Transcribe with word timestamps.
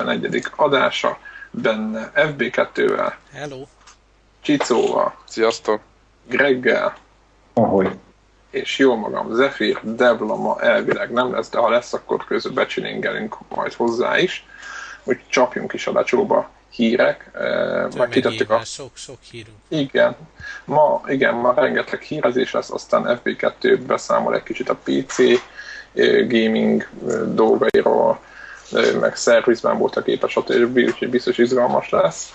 51. 0.00 0.50
adása, 0.56 1.18
benne 1.50 2.12
FB2-vel, 2.14 3.12
Hello! 3.32 3.62
Csicóval, 4.40 5.14
Sziasztok! 5.24 5.80
Greggel, 6.28 6.96
Ahogy. 7.52 7.90
és 8.50 8.78
jó 8.78 8.94
magam, 8.96 9.34
Zephyr, 9.34 9.80
Devla 9.82 10.36
ma 10.36 10.60
elvileg 10.60 11.10
nem 11.12 11.32
lesz, 11.32 11.48
de 11.50 11.58
ha 11.58 11.68
lesz, 11.68 11.92
akkor 11.92 12.24
közben 12.24 12.54
becsilingelünk 12.54 13.36
majd 13.48 13.72
hozzá 13.72 14.18
is. 14.18 14.46
Úgy 15.04 15.20
csapjunk 15.28 15.72
is 15.72 15.86
a 15.86 15.92
lecsóba 15.92 16.50
hírek. 16.70 17.30
Eh, 17.34 17.86
Már 17.96 18.08
kitettük 18.08 18.50
a... 18.50 18.64
Sok-sok 18.64 19.18
hírünk. 19.30 19.56
Igen. 19.68 20.16
Ma, 20.64 21.02
igen, 21.06 21.34
ma 21.34 21.52
rengeteg 21.54 22.00
hírezés 22.00 22.52
lesz, 22.52 22.70
aztán 22.70 23.20
FB2 23.24 23.80
beszámol 23.86 24.34
egy 24.34 24.42
kicsit 24.42 24.68
a 24.68 24.76
PC 24.84 25.18
eh, 25.18 25.38
gaming 26.28 26.88
eh, 27.08 27.20
dolgairól, 27.26 28.20
meg 29.00 29.16
szervizben 29.16 29.78
volt 29.78 29.96
a 29.96 30.02
képes, 30.02 30.32
stb. 30.32 30.76
úgyhogy 30.76 31.10
biztos 31.10 31.38
izgalmas 31.38 31.90
lesz. 31.90 32.32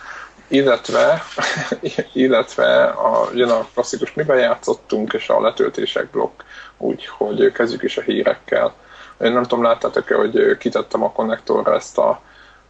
Illetve, 0.48 1.24
illetve 2.14 2.84
a, 2.84 3.30
jön 3.34 3.50
a 3.50 3.68
klasszikus 3.74 4.14
miben 4.14 4.40
játszottunk, 4.40 5.14
és 5.14 5.30
a 5.30 5.42
letöltések 5.42 6.10
blokk, 6.10 6.42
úgyhogy 6.78 7.52
kezdjük 7.52 7.84
is 7.84 7.98
a 7.98 8.02
hírekkel. 8.02 8.74
Én 9.22 9.32
nem 9.32 9.44
tudom, 9.44 9.64
láttátok-e, 9.64 10.16
hogy 10.16 10.58
kitettem 10.58 11.04
a 11.04 11.12
konnektorra 11.12 11.76
ezt, 11.76 11.98
a, 11.98 12.22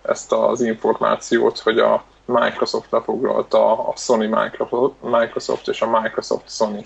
ezt 0.01 0.31
az 0.31 0.61
információt, 0.61 1.59
hogy 1.59 1.79
a 1.79 2.03
Microsoft 2.25 2.91
lefoglalta 2.91 3.87
a 3.87 3.93
Sony 3.95 4.29
Microsoft, 5.01 5.67
és 5.67 5.81
a 5.81 5.99
Microsoft 6.01 6.49
Sony 6.49 6.85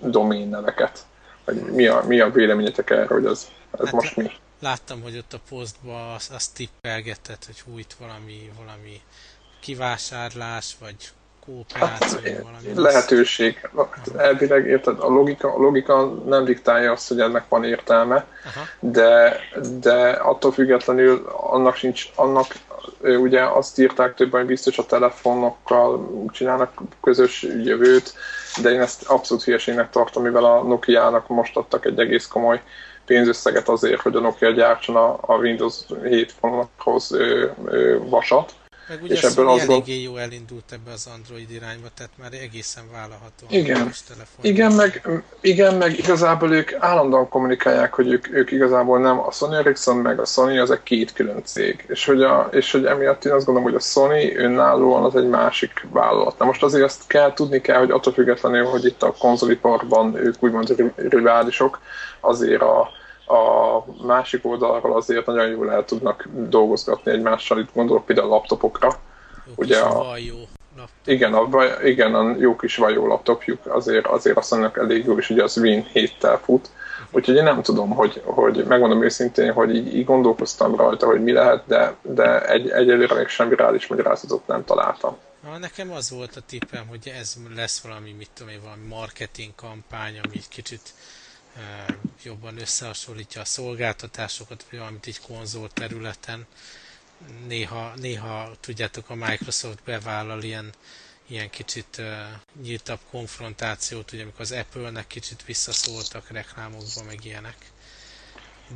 domén 0.00 0.48
neveket. 0.48 0.98
Hogy 1.44 1.54
mi 1.54 1.86
a, 1.86 2.02
mi 2.06 2.20
a 2.20 2.30
véleményetek 2.30 2.90
erről, 2.90 3.20
hogy 3.20 3.26
ez, 3.26 3.48
ez 3.78 3.84
Hát, 3.84 3.92
most 3.92 4.16
mi? 4.16 4.30
Láttam, 4.60 5.02
hogy 5.02 5.16
ott 5.16 5.32
a 5.32 5.38
posztban 5.48 6.14
azt, 6.14 6.32
azt 6.32 6.54
tippelgetett, 6.54 7.44
hogy 7.46 7.60
hú, 7.60 7.78
itt 7.78 7.96
valami, 7.98 8.50
valami 8.58 9.00
kivásárlás, 9.60 10.76
vagy 10.80 10.96
kooperáció, 11.46 12.18
Hát, 12.32 12.42
valami. 12.42 12.72
lehetőség. 12.74 13.68
Elvileg 14.16 14.66
érted, 14.66 15.00
a 15.00 15.08
logika, 15.08 15.54
a 15.54 15.58
logika 15.58 16.06
nem 16.26 16.44
diktálja 16.44 16.92
azt, 16.92 17.08
hogy 17.08 17.20
ennek 17.20 17.44
van 17.48 17.64
értelme, 17.64 18.26
Aha. 18.44 18.66
de, 18.80 19.40
de 19.80 20.10
attól 20.10 20.52
függetlenül 20.52 21.26
annak 21.26 21.76
sincs, 21.76 22.10
annak 22.14 22.46
ugye 23.00 23.42
azt 23.42 23.78
írták 23.78 24.14
többen, 24.14 24.40
hogy 24.40 24.48
biztos 24.48 24.78
a 24.78 24.86
telefonokkal 24.86 26.10
csinálnak 26.32 26.72
közös 27.02 27.42
jövőt, 27.42 28.14
de 28.62 28.70
én 28.70 28.80
ezt 28.80 29.02
abszolút 29.02 29.44
hülyeségnek 29.44 29.90
tartom, 29.90 30.22
mivel 30.22 30.44
a 30.44 30.62
Nokia-nak 30.62 31.28
most 31.28 31.56
adtak 31.56 31.84
egy 31.84 31.98
egész 31.98 32.26
komoly 32.26 32.62
pénzösszeget 33.06 33.68
azért, 33.68 34.00
hogy 34.00 34.16
a 34.16 34.20
Nokia 34.20 34.50
gyártson 34.50 34.96
a, 34.96 35.18
a 35.20 35.36
Windows 35.36 35.74
7 36.04 36.32
fonalakhoz 36.32 37.12
ö, 37.12 37.46
ö, 37.64 37.98
vasat. 38.08 38.54
Meg 38.88 39.02
ugye 39.02 39.14
és 39.14 39.22
a 39.22 39.26
ebből 39.26 39.44
Sony 39.44 39.54
azt 39.54 39.66
gond- 39.66 39.88
eléggé 39.88 40.02
jó 40.02 40.16
elindult 40.16 40.72
ebbe 40.72 40.92
az 40.92 41.08
Android 41.14 41.50
irányba, 41.50 41.86
tehát 41.94 42.12
már 42.16 42.32
egészen 42.32 42.84
vállalható. 42.92 43.46
Igen. 43.48 43.92
Igen 44.40 44.72
meg, 44.72 45.08
igen, 45.40 45.74
meg 45.74 45.98
igazából 45.98 46.52
ők 46.52 46.72
állandóan 46.78 47.28
kommunikálják, 47.28 47.94
hogy 47.94 48.08
ők, 48.12 48.34
ők 48.34 48.50
igazából 48.50 48.98
nem 48.98 49.18
a 49.18 49.30
Sony 49.30 49.54
Ericsson, 49.54 49.96
meg 49.96 50.20
a 50.20 50.24
Sony 50.24 50.58
az 50.58 50.70
egy 50.70 50.82
két 50.82 51.12
külön 51.12 51.44
cég. 51.44 51.84
És 51.88 52.04
hogy, 52.04 52.22
a, 52.22 52.48
és 52.52 52.72
hogy 52.72 52.84
emiatt 52.84 53.24
én 53.24 53.32
azt 53.32 53.44
gondolom, 53.44 53.70
hogy 53.70 53.80
a 53.80 53.84
Sony 53.84 54.36
önállóan 54.36 55.04
az 55.04 55.16
egy 55.16 55.28
másik 55.28 55.86
vállalat. 55.90 56.38
Na 56.38 56.44
most 56.44 56.62
azért 56.62 56.84
azt 56.84 57.06
kell 57.06 57.32
tudni 57.32 57.60
kell, 57.60 57.78
hogy 57.78 57.90
attól 57.90 58.12
függetlenül, 58.12 58.64
hogy 58.64 58.84
itt 58.84 59.02
a 59.02 59.14
konzoliparban 59.18 60.16
ők 60.16 60.42
úgymond 60.42 60.68
ri- 60.76 61.08
riválisok, 61.08 61.80
azért 62.20 62.62
a, 62.62 62.88
a 63.26 63.84
másik 64.06 64.44
oldalról 64.46 64.96
azért 64.96 65.26
nagyon 65.26 65.46
jól 65.48 65.72
el 65.72 65.84
tudnak 65.84 66.28
dolgozgatni 66.32 67.10
egymással, 67.12 67.58
itt 67.58 67.72
gondolok 67.74 68.04
például 68.06 68.28
a 68.28 68.30
laptopokra, 68.30 68.88
Jó 69.46 69.52
ugye 69.56 69.78
a- 69.80 69.92
vajó 70.04 70.36
lap. 70.76 70.88
igen, 71.04 71.34
a, 71.34 71.48
igen, 71.84 72.14
a 72.14 72.34
jó 72.38 72.56
kis 72.56 72.76
vajó 72.76 73.06
laptopjuk 73.06 73.66
azért, 73.66 74.06
azért 74.06 74.36
azt 74.36 74.50
mondjuk 74.50 74.78
elég 74.78 75.04
jó, 75.04 75.18
és 75.18 75.30
ugye 75.30 75.42
az 75.42 75.56
Win 75.58 75.86
7-tel 75.94 76.38
fut. 76.44 76.70
Úgyhogy 77.10 77.34
én 77.36 77.42
nem 77.42 77.62
tudom, 77.62 77.90
hogy, 77.90 78.22
hogy 78.24 78.64
megmondom 78.68 79.02
őszintén, 79.04 79.52
hogy 79.52 79.74
így, 79.74 79.94
így 79.94 80.04
gondolkoztam 80.04 80.76
rajta, 80.76 81.06
hogy 81.06 81.22
mi 81.22 81.32
lehet, 81.32 81.62
de, 81.66 81.94
de 82.02 82.46
egy, 82.48 82.68
egyelőre 82.70 83.14
még 83.14 83.28
semmi 83.28 83.54
reális 83.56 83.86
magyarázatot 83.86 84.46
nem 84.46 84.64
találtam. 84.64 85.16
Na, 85.42 85.58
nekem 85.58 85.90
az 85.92 86.10
volt 86.10 86.36
a 86.36 86.40
tippem, 86.46 86.86
hogy 86.88 87.12
ez 87.20 87.34
lesz 87.56 87.80
valami, 87.80 88.12
mit 88.18 88.30
tudom 88.34 88.52
én, 88.52 88.60
valami 88.62 88.86
marketing 88.88 89.54
kampány, 89.54 90.18
ami 90.24 90.34
egy 90.34 90.48
kicsit 90.48 90.80
jobban 92.22 92.60
összehasonlítja 92.60 93.40
a 93.40 93.44
szolgáltatásokat, 93.44 94.64
vagy 94.70 94.78
valamit 94.78 95.06
egy 95.06 95.20
konzol 95.20 95.68
területen. 95.70 96.46
Néha, 97.46 97.92
néha, 97.96 98.50
tudjátok, 98.60 99.10
a 99.10 99.14
Microsoft 99.14 99.78
bevállal 99.84 100.42
ilyen, 100.42 100.72
ilyen 101.26 101.50
kicsit 101.50 101.98
e, 101.98 102.40
nyíltabb 102.62 102.98
konfrontációt, 103.10 104.12
ugye 104.12 104.22
amikor 104.22 104.40
az 104.40 104.52
Apple-nek 104.52 105.06
kicsit 105.06 105.44
visszaszóltak 105.44 106.30
reklámokba, 106.30 107.02
meg 107.06 107.24
ilyenek. 107.24 107.56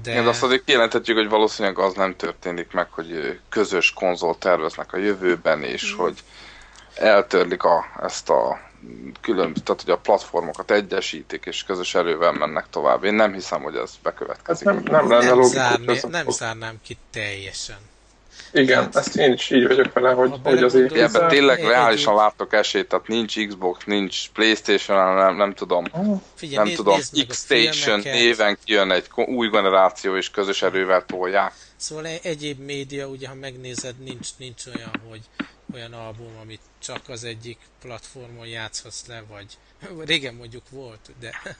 De, 0.02 0.10
Igen, 0.10 0.22
de 0.24 0.28
azt 0.30 0.42
azért 0.42 0.64
kijelenthetjük, 0.64 1.16
hogy 1.16 1.28
valószínűleg 1.28 1.78
az 1.78 1.94
nem 1.94 2.16
történik 2.16 2.72
meg, 2.72 2.90
hogy 2.90 3.40
közös 3.48 3.92
konzol 3.92 4.38
terveznek 4.38 4.92
a 4.92 4.96
jövőben, 4.96 5.62
és 5.62 5.92
hogy 5.92 6.22
eltörlik 6.94 7.62
a, 7.62 7.84
ezt 8.02 8.28
a 8.28 8.69
külön, 9.20 9.54
tehát 9.64 9.82
hogy 9.82 9.90
a 9.92 9.96
platformokat 9.98 10.70
egyesítik, 10.70 11.44
és 11.46 11.64
közös 11.64 11.94
erővel 11.94 12.32
mennek 12.32 12.66
tovább. 12.70 13.04
Én 13.04 13.14
nem 13.14 13.32
hiszem, 13.32 13.62
hogy 13.62 13.74
ez 13.74 13.82
Ez 13.82 13.96
bekövetkezik. 14.02 14.64
nem, 14.66 14.82
nem 14.84 15.08
lenne 15.08 15.24
nem, 15.24 15.28
logikus. 15.34 15.50
zárné, 15.56 15.96
ez 15.96 16.02
nem 16.02 16.30
zárnám 16.30 16.74
ki 16.82 16.96
teljesen. 17.12 17.78
Igen, 18.52 18.88
ezt 18.92 19.16
én 19.16 19.32
is 19.32 19.50
így 19.50 19.66
vagyok 19.66 19.92
vele, 19.92 20.12
hogy, 20.12 20.32
hogy 20.42 20.62
azért... 20.62 20.92
Ebben 20.92 21.28
tényleg 21.28 21.60
Egy- 21.60 21.66
reálisan 21.66 22.14
láttok 22.14 22.52
esélyt, 22.52 22.88
tehát 22.88 23.08
nincs 23.08 23.46
Xbox, 23.46 23.84
nincs 23.84 24.30
Playstation, 24.30 25.14
nem, 25.14 25.36
nem 25.36 25.54
tudom. 25.54 25.84
Figyelj, 26.34 26.56
nem 26.56 26.64
nézd, 26.64 26.76
tudom, 26.76 27.26
X-Station 27.28 28.00
néven 28.00 28.58
kijön 28.64 28.90
egy 28.90 29.06
új 29.14 29.48
generáció, 29.48 30.16
és 30.16 30.30
közös 30.30 30.62
erővel 30.62 31.04
tolják. 31.06 31.52
Szóval 31.76 32.06
e- 32.06 32.18
egyéb 32.22 32.58
média, 32.58 33.06
ugye 33.06 33.28
ha 33.28 33.34
megnézed, 33.34 33.94
nincs, 33.98 34.28
nincs 34.36 34.62
olyan, 34.76 34.90
hogy 35.10 35.20
olyan 35.72 35.92
album, 35.92 36.36
amit 36.36 36.60
csak 36.78 37.08
az 37.08 37.24
egyik 37.24 37.58
platformon 37.80 38.46
játszhatsz 38.46 39.06
le, 39.06 39.22
vagy 39.22 39.58
régen 39.98 40.34
mondjuk 40.34 40.68
volt, 40.70 41.10
de 41.18 41.42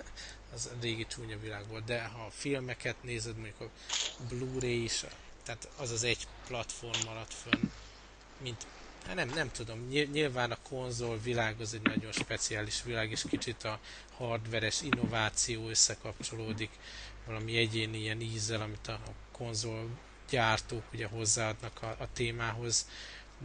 az 0.55 0.71
régi 0.81 1.07
csúnya 1.07 1.39
világ 1.39 1.69
volt, 1.69 1.85
de 1.85 2.03
ha 2.03 2.25
a 2.25 2.31
filmeket 2.31 3.03
nézed, 3.03 3.35
mondjuk 3.35 3.61
a 3.61 3.71
Blu-ray 4.29 4.83
is, 4.83 5.05
tehát 5.43 5.69
az 5.77 5.91
az 5.91 6.03
egy 6.03 6.27
platform 6.47 7.09
alatt 7.09 7.33
fönn, 7.33 7.71
mint 8.43 8.67
Hát 9.07 9.15
nem, 9.15 9.29
nem 9.29 9.51
tudom, 9.51 9.89
Ny- 9.89 10.13
nyilván 10.13 10.51
a 10.51 10.57
konzol 10.69 11.19
világ 11.19 11.61
az 11.61 11.75
egy 11.75 11.83
nagyon 11.83 12.13
speciális 12.13 12.83
világ, 12.83 13.11
és 13.11 13.25
kicsit 13.29 13.65
a 13.65 13.79
hardveres 14.17 14.83
innováció 14.83 15.69
összekapcsolódik 15.69 16.71
valami 17.27 17.57
egyéni 17.57 17.99
ilyen 17.99 18.21
ízzel, 18.21 18.61
amit 18.61 18.89
a 18.89 19.01
konzol 19.33 19.89
gyártók 20.31 20.83
ugye 20.93 21.07
hozzáadnak 21.07 21.83
a, 21.83 21.97
a 21.99 22.13
témához, 22.13 22.87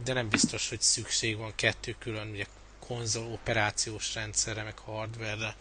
de 0.04 0.12
nem 0.12 0.28
biztos, 0.28 0.68
hogy 0.68 0.80
szükség 0.80 1.36
van 1.36 1.52
kettő 1.54 1.94
külön, 1.98 2.30
ugye 2.30 2.44
konzol 2.86 3.26
operációs 3.32 4.14
rendszerre, 4.14 4.62
meg 4.62 4.78
hardware 4.78 5.56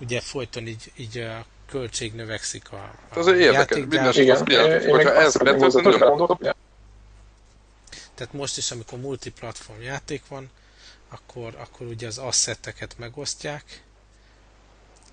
Ugye 0.00 0.20
folyton 0.20 0.66
így, 0.66 0.92
így 0.96 1.18
a 1.18 1.46
költség 1.66 2.14
növekszik 2.14 2.72
a, 2.72 2.94
a 3.10 3.18
Ez 3.18 3.26
érdekes, 3.26 3.76
minden- 3.76 4.14
Igen, 4.16 4.42
meg 4.44 4.90
hogyha 4.90 5.14
ez 5.14 5.34
nem 5.34 5.56
mondok. 5.98 6.38
Tehát 8.14 8.32
most 8.32 8.56
is, 8.56 8.70
amikor 8.70 8.98
multiplatform 8.98 9.80
játék 9.80 10.22
van, 10.28 10.50
akkor, 11.08 11.54
akkor 11.58 11.86
ugye 11.86 12.06
az 12.06 12.18
asszetteket 12.18 12.98
megosztják, 12.98 13.82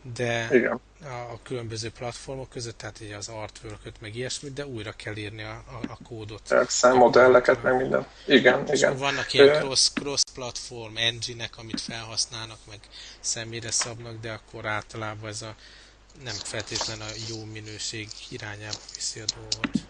de 0.01 0.47
Igen. 0.51 0.79
a, 1.03 1.07
a 1.07 1.39
különböző 1.43 1.89
platformok 1.89 2.49
között, 2.49 2.77
tehát 2.77 2.99
ugye 3.01 3.15
az 3.15 3.27
artwork 3.27 3.99
meg 3.99 4.15
ilyesmit, 4.15 4.53
de 4.53 4.65
újra 4.65 4.91
kell 4.91 5.15
írni 5.15 5.43
a, 5.43 5.63
a, 5.67 5.85
a 5.87 5.97
kódot. 6.07 6.51
Excel 6.51 6.93
modelleket, 6.93 7.63
meg 7.63 7.75
minden. 7.75 8.07
Igen, 8.27 8.67
És 8.67 8.79
igen. 8.79 8.97
vannak 8.97 9.33
ilyen 9.33 9.59
cross, 9.59 9.89
cross 9.93 10.23
platform 10.33 10.97
engine-ek, 10.97 11.57
amit 11.57 11.81
felhasználnak, 11.81 12.59
meg 12.69 12.79
személyre 13.19 13.71
szabnak, 13.71 14.19
de 14.21 14.31
akkor 14.31 14.65
általában 14.65 15.29
ez 15.29 15.41
a 15.41 15.55
nem 16.23 16.35
feltétlen 16.43 17.01
a 17.01 17.11
jó 17.29 17.45
minőség 17.45 18.07
irányába 18.29 18.77
viszi 18.95 19.19
a 19.19 19.25
dolgot. 19.35 19.88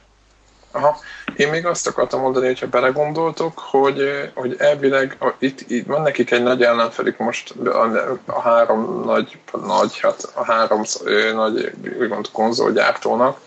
Aha. 0.72 0.98
Én 1.36 1.50
még 1.50 1.66
azt 1.66 1.88
akartam 1.88 2.22
mondani, 2.22 2.46
hogyha 2.46 2.68
belegondoltok, 2.68 3.60
hogy, 3.60 4.30
hogy 4.34 4.56
elvileg 4.58 5.16
a, 5.20 5.34
itt, 5.40 5.70
itt 5.70 5.86
van 5.86 6.02
nekik 6.02 6.32
egy 6.32 6.44
nagy 6.44 6.62
ellenfelük 6.62 7.18
most 7.18 7.52
a, 7.66 7.92
a 8.26 8.42
három 8.42 9.04
nagy, 9.06 9.38
nagy, 9.66 10.00
hát 10.00 10.32
a 10.34 10.44
három 10.44 10.82
ö, 11.04 11.34
nagy 11.34 11.72
úgymond 12.00 12.32
konzolgyártónak, 12.32 13.40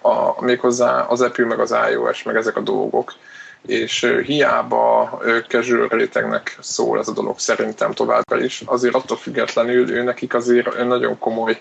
a, 0.00 0.44
méghozzá 0.44 1.00
az 1.00 1.20
Apple, 1.20 1.44
meg 1.44 1.60
az 1.60 1.74
iOS, 1.90 2.22
meg 2.22 2.36
ezek 2.36 2.56
a 2.56 2.60
dolgok. 2.60 3.14
És 3.66 4.20
hiába 4.24 5.20
casual 5.48 5.88
rétegnek 5.88 6.56
szól 6.60 6.98
ez 6.98 7.08
a 7.08 7.12
dolog 7.12 7.38
szerintem 7.38 7.92
továbbra 7.92 8.40
is, 8.40 8.62
azért 8.66 8.94
attól 8.94 9.16
függetlenül 9.16 9.90
ő 9.90 10.02
nekik 10.02 10.34
azért 10.34 10.84
nagyon 10.84 11.18
komoly 11.18 11.60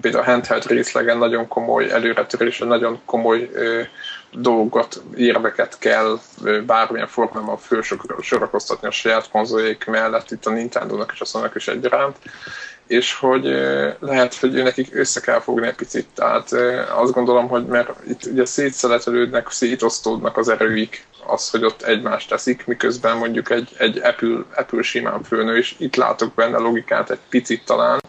például 0.00 0.24
a 0.24 0.30
handheld 0.30 0.66
részlegen 0.66 1.18
nagyon 1.18 1.48
komoly 1.48 1.90
előretörés, 1.90 2.58
nagyon 2.58 3.00
komoly 3.04 3.50
ö, 3.52 3.80
dolgokat, 4.32 5.02
érveket 5.16 5.78
kell 5.78 6.18
bármilyen 6.66 7.06
formában 7.06 7.58
fölsorakoztatni 7.58 8.88
a 8.88 8.90
saját 8.90 9.30
konzoljaik 9.30 9.84
mellett, 9.84 10.30
itt 10.30 10.46
a 10.46 10.50
Nintendo-nak 10.50 11.10
és 11.12 11.20
a 11.20 11.24
sony 11.24 11.50
is 11.54 11.68
egyaránt, 11.68 12.16
és 12.86 13.14
hogy 13.14 13.44
lehet, 14.00 14.34
hogy 14.34 14.52
nekik 14.52 14.94
össze 14.94 15.20
kell 15.20 15.40
fogni 15.40 15.66
egy 15.66 15.74
picit. 15.74 16.06
Tehát 16.14 16.52
azt 16.94 17.12
gondolom, 17.12 17.48
hogy 17.48 17.66
mert 17.66 17.90
itt 18.08 18.24
ugye 18.24 18.44
szétszeletelődnek, 18.44 19.50
szétosztódnak 19.50 20.36
az 20.36 20.48
erőik, 20.48 21.06
az, 21.26 21.50
hogy 21.50 21.64
ott 21.64 21.82
egymást 21.82 22.28
teszik, 22.28 22.66
miközben 22.66 23.16
mondjuk 23.16 23.50
egy, 23.50 23.74
egy 23.78 23.98
Apple, 23.98 24.44
Apple 24.54 24.82
simán 24.82 25.22
főnő, 25.22 25.56
és 25.56 25.74
itt 25.78 25.96
látok 25.96 26.34
benne 26.34 26.58
logikát 26.58 27.10
egy 27.10 27.20
picit 27.28 27.64
talán, 27.64 28.00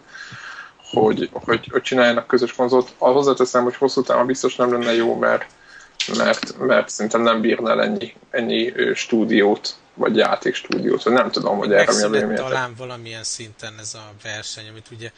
hogy, 0.91 1.29
hogy, 1.31 1.67
hogy 1.71 1.81
csináljanak 1.81 2.27
közös 2.27 2.53
konzolt. 2.53 2.89
Hozzáteszem, 2.97 3.63
hogy 3.63 3.75
hosszú 3.75 4.01
távon 4.01 4.25
biztos 4.25 4.55
nem 4.55 4.71
lenne 4.71 4.93
jó, 4.93 5.15
mert, 5.15 5.45
mert, 6.07 6.57
mert 6.57 6.89
szerintem 6.89 7.21
nem 7.21 7.41
bírna 7.41 7.69
el 7.69 7.81
ennyi, 7.81 8.13
ennyi 8.29 8.73
stúdiót 8.93 9.75
vagy 9.93 10.15
játékstúdiót, 10.15 11.03
vagy 11.03 11.13
nem 11.13 11.31
tudom, 11.31 11.57
hogy 11.57 11.73
erre 11.73 12.07
mi 12.07 12.17
a 12.17 12.33
talán 12.33 12.75
valamilyen 12.75 13.23
szinten 13.23 13.79
ez 13.79 13.93
a 13.93 14.13
verseny, 14.23 14.67
amit 14.67 14.91
ugye 14.91 15.11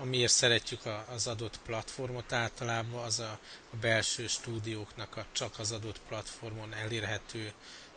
amiért 0.00 0.32
szeretjük 0.32 0.80
az 1.14 1.26
adott 1.26 1.58
platformot 1.66 2.32
általában, 2.32 3.02
az 3.04 3.18
a, 3.18 3.38
a 3.72 3.76
belső 3.80 4.26
stúdióknak 4.26 5.16
a 5.16 5.24
csak 5.32 5.58
az 5.58 5.72
adott 5.72 6.00
platformon 6.08 6.74
elérhető 6.84 7.52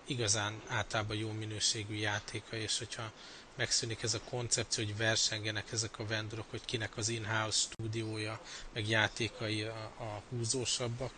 igazán 0.06 0.62
általában 0.68 1.18
jó 1.18 1.32
minőségű 1.32 1.96
játéka, 1.96 2.56
és 2.56 2.78
hogyha 2.78 3.12
megszűnik 3.56 4.04
ez 4.04 4.14
a 4.14 4.20
koncepció, 4.30 4.84
hogy 4.84 4.98
versengenek 4.98 5.72
ezek 5.72 6.00
a 6.00 6.06
vendorok, 6.06 6.46
hogy 6.50 6.66
kinek 6.66 6.98
az 6.98 7.10
in-house 7.10 7.58
stúdiója, 7.58 8.40
meg 8.74 8.90
játékai 8.90 9.62
a, 9.62 10.04
a 10.04 10.22
húzósabbak, 10.30 11.12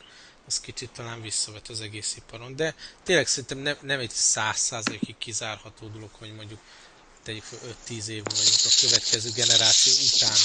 az 0.50 0.60
kicsit 0.60 0.90
talán 0.90 1.22
visszavet 1.22 1.68
az 1.68 1.82
egész 1.82 2.16
iparon. 2.16 2.56
De 2.56 2.76
tényleg 3.04 3.28
szerintem 3.28 3.58
nem, 3.58 3.78
nem 3.82 4.00
egy 4.00 4.10
száz 4.12 4.58
százalékig 4.58 5.18
kizárható 5.18 5.88
dolog, 5.88 6.10
hogy 6.12 6.34
mondjuk 6.36 6.60
tegyük 7.24 7.44
5-10 7.88 8.08
év 8.08 8.24
vagyunk 8.24 8.64
a 8.66 8.80
következő 8.82 9.30
generáció 9.36 9.94
után 10.14 10.38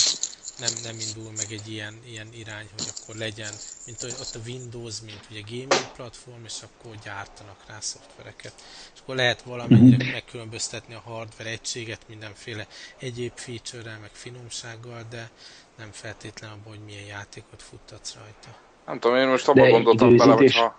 nem, 0.58 0.72
nem 0.82 0.98
indul 1.00 1.32
meg 1.36 1.52
egy 1.52 1.68
ilyen, 1.70 2.00
ilyen 2.06 2.28
irány, 2.32 2.68
hogy 2.76 2.92
akkor 2.96 3.14
legyen, 3.14 3.54
mint 3.86 4.02
ott 4.02 4.34
a 4.34 4.46
Windows, 4.46 5.00
mint 5.00 5.26
ugye 5.30 5.40
gaming 5.40 5.92
platform, 5.92 6.44
és 6.44 6.62
akkor 6.62 6.96
gyártanak 7.04 7.64
rá 7.66 7.80
szoftvereket. 7.80 8.52
És 8.94 9.00
akkor 9.00 9.14
lehet 9.14 9.42
valamennyire 9.42 10.12
megkülönböztetni 10.12 10.94
a 10.94 11.00
hardware 11.00 11.50
egységet 11.50 12.08
mindenféle 12.08 12.66
egyéb 12.98 13.32
feature-rel, 13.34 13.98
meg 13.98 14.10
finomsággal, 14.12 15.06
de 15.10 15.30
nem 15.76 15.92
feltétlen 15.92 16.50
abban, 16.50 16.76
hogy 16.76 16.84
milyen 16.84 17.06
játékot 17.06 17.62
futtatsz 17.62 18.14
rajta. 18.14 18.73
Nem 18.86 18.98
tudom, 18.98 19.16
én 19.16 19.28
most 19.28 19.48
abban 19.48 19.70
gondoltam 19.70 20.16
bele, 20.16 20.32
hogyha... 20.32 20.76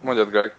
mondjad, 0.00 0.30
Greg. 0.30 0.56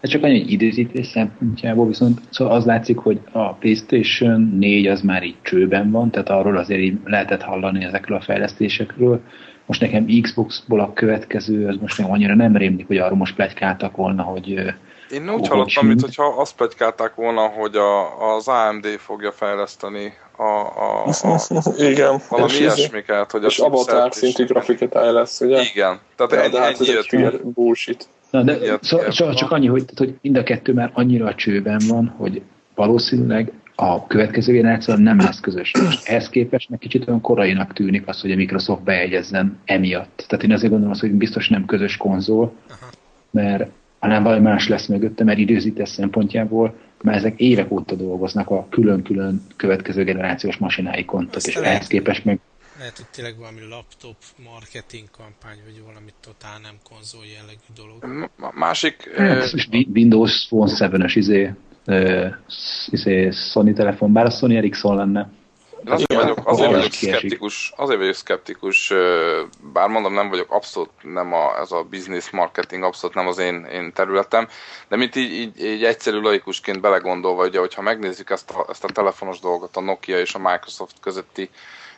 Ez 0.00 0.10
csak 0.10 0.22
annyi, 0.22 0.40
hogy 0.40 0.50
időzítés 0.50 1.06
szempontjából 1.06 1.86
viszont 1.86 2.20
szóval 2.30 2.54
az 2.54 2.64
látszik, 2.64 2.98
hogy 2.98 3.20
a 3.32 3.52
PlayStation 3.52 4.56
4 4.58 4.86
az 4.86 5.00
már 5.00 5.22
így 5.22 5.36
csőben 5.42 5.90
van, 5.90 6.10
tehát 6.10 6.28
arról 6.28 6.56
azért 6.56 6.80
így 6.80 6.98
lehetett 7.04 7.42
hallani 7.42 7.84
ezekről 7.84 8.16
a 8.16 8.20
fejlesztésekről. 8.20 9.20
Most 9.66 9.80
nekem 9.80 10.06
Xbox-ból 10.22 10.80
a 10.80 10.92
következő, 10.92 11.66
az 11.66 11.76
most 11.80 11.98
nekem 11.98 12.12
annyira 12.12 12.34
nem 12.34 12.56
rémlik, 12.56 12.86
hogy 12.86 12.96
arról 12.96 13.16
most 13.16 13.34
plegykáltak 13.34 13.96
volna, 13.96 14.22
hogy 14.22 14.74
én 15.10 15.30
úgy 15.30 15.48
hallottam, 15.48 15.86
mint 15.86 16.00
hogyha 16.00 16.24
azt 16.24 16.56
plegykálták 16.56 17.14
volna, 17.14 17.46
hogy 17.46 17.76
a, 17.76 18.34
az 18.34 18.48
AMD 18.48 18.86
fogja 18.86 19.32
fejleszteni 19.32 20.12
a, 20.36 20.42
a, 20.42 21.06
a 21.06 21.74
Igen. 21.78 22.20
valami 22.28 22.52
ilyesmiket, 22.52 23.30
hogy 23.30 23.44
és 23.44 23.58
avatar 23.58 24.14
szintű 24.14 24.44
grafikája 24.44 25.12
lesz, 25.12 25.40
ugye? 25.40 25.60
Igen. 25.74 25.98
Tehát 26.16 26.32
de, 26.32 26.48
de 26.48 26.60
hát 26.60 26.80
ez 26.80 26.88
egy 26.88 27.40
bullshit. 27.42 28.08
Na, 28.30 28.42
de 28.42 28.58
Ilyet, 28.58 28.84
szó, 28.84 28.98
csak, 29.08 29.34
csak 29.34 29.50
annyi, 29.50 29.66
hogy, 29.66 29.84
hogy 29.96 30.14
mind 30.20 30.36
a 30.36 30.42
kettő 30.42 30.72
már 30.72 30.90
annyira 30.94 31.26
a 31.26 31.34
csőben 31.34 31.80
van, 31.88 32.14
hogy 32.16 32.42
valószínűleg 32.74 33.52
a 33.74 34.06
következő 34.06 34.52
generáció 34.52 34.94
nem 34.94 35.18
lesz 35.18 35.40
közös. 35.40 35.72
Most 35.84 36.08
ehhez 36.08 36.28
képest 36.28 36.68
meg 36.68 36.78
kicsit 36.78 37.08
olyan 37.08 37.20
korainak 37.20 37.72
tűnik 37.72 38.08
az, 38.08 38.20
hogy 38.20 38.32
a 38.32 38.36
Microsoft 38.36 38.82
bejegyezzen 38.82 39.58
emiatt. 39.64 40.24
Tehát 40.28 40.44
én 40.44 40.52
azért 40.52 40.70
gondolom 40.70 40.92
azt, 40.92 41.00
hogy 41.00 41.10
biztos 41.10 41.48
nem 41.48 41.64
közös 41.64 41.96
konzol, 41.96 42.52
mert 43.30 43.70
hanem 44.02 44.22
valami 44.22 44.42
más 44.42 44.68
lesz 44.68 44.86
mögötte, 44.86 45.24
mert 45.24 45.38
időzítés 45.38 45.88
szempontjából, 45.88 46.74
mert 47.02 47.16
ezek 47.16 47.40
évek 47.40 47.70
óta 47.70 47.94
dolgoznak 47.94 48.50
a 48.50 48.66
külön-külön 48.70 49.42
következő 49.56 50.04
generációs 50.04 50.56
masináikon, 50.56 51.26
tehát 51.26 51.46
és 51.46 51.54
ehhez 51.54 51.86
képest 51.86 52.24
meg 52.24 52.40
lehet, 52.78 52.96
hogy 52.96 53.06
tényleg 53.06 53.36
valami 53.38 53.60
laptop 53.68 54.16
marketing 54.44 55.08
kampány, 55.10 55.58
vagy 55.64 55.82
valami 55.84 56.10
totál 56.20 56.58
nem 56.62 56.74
konzol 56.90 57.24
jellegű 57.34 57.70
dolog. 57.76 58.28
A 58.40 58.58
másik... 58.58 59.10
Uh, 59.16 59.86
Windows 59.94 60.46
Phone 60.46 60.72
7-ös 60.78 61.12
izé, 61.14 61.52
izé 62.86 63.30
Sony 63.30 63.74
telefon, 63.74 64.12
bár 64.12 64.26
a 64.26 64.30
Sony 64.30 64.56
Ericsson 64.56 64.96
lenne. 64.96 65.30
Én 65.86 65.92
azért 65.92 66.14
vagyok, 66.14 66.38
azért 66.44 66.70
vagyok 66.70 66.92
szkeptikus, 66.92 67.72
azért 67.76 67.98
vagyok 67.98 68.14
szkeptikus, 68.14 68.92
bár 69.72 69.88
mondom, 69.88 70.14
nem 70.14 70.28
vagyok 70.28 70.52
abszolút, 70.52 70.90
nem 71.02 71.32
a, 71.32 71.58
ez 71.60 71.72
a 71.72 71.82
business 71.82 72.30
marketing 72.30 72.82
abszolút 72.82 73.16
nem 73.16 73.26
az 73.26 73.38
én, 73.38 73.64
én 73.64 73.92
területem, 73.92 74.48
de 74.88 74.96
mint 74.96 75.16
így, 75.16 75.32
így, 75.32 75.64
így 75.64 75.84
egyszerű 75.84 76.20
laikusként 76.20 76.80
belegondolva, 76.80 77.44
ugye, 77.44 77.58
hogyha 77.58 77.82
megnézzük 77.82 78.30
ezt 78.30 78.50
a, 78.50 78.66
ezt 78.68 78.84
a 78.84 78.92
telefonos 78.92 79.40
dolgot, 79.40 79.76
a 79.76 79.80
Nokia 79.80 80.18
és 80.18 80.34
a 80.34 80.38
Microsoft 80.38 80.94
közötti 81.00 81.50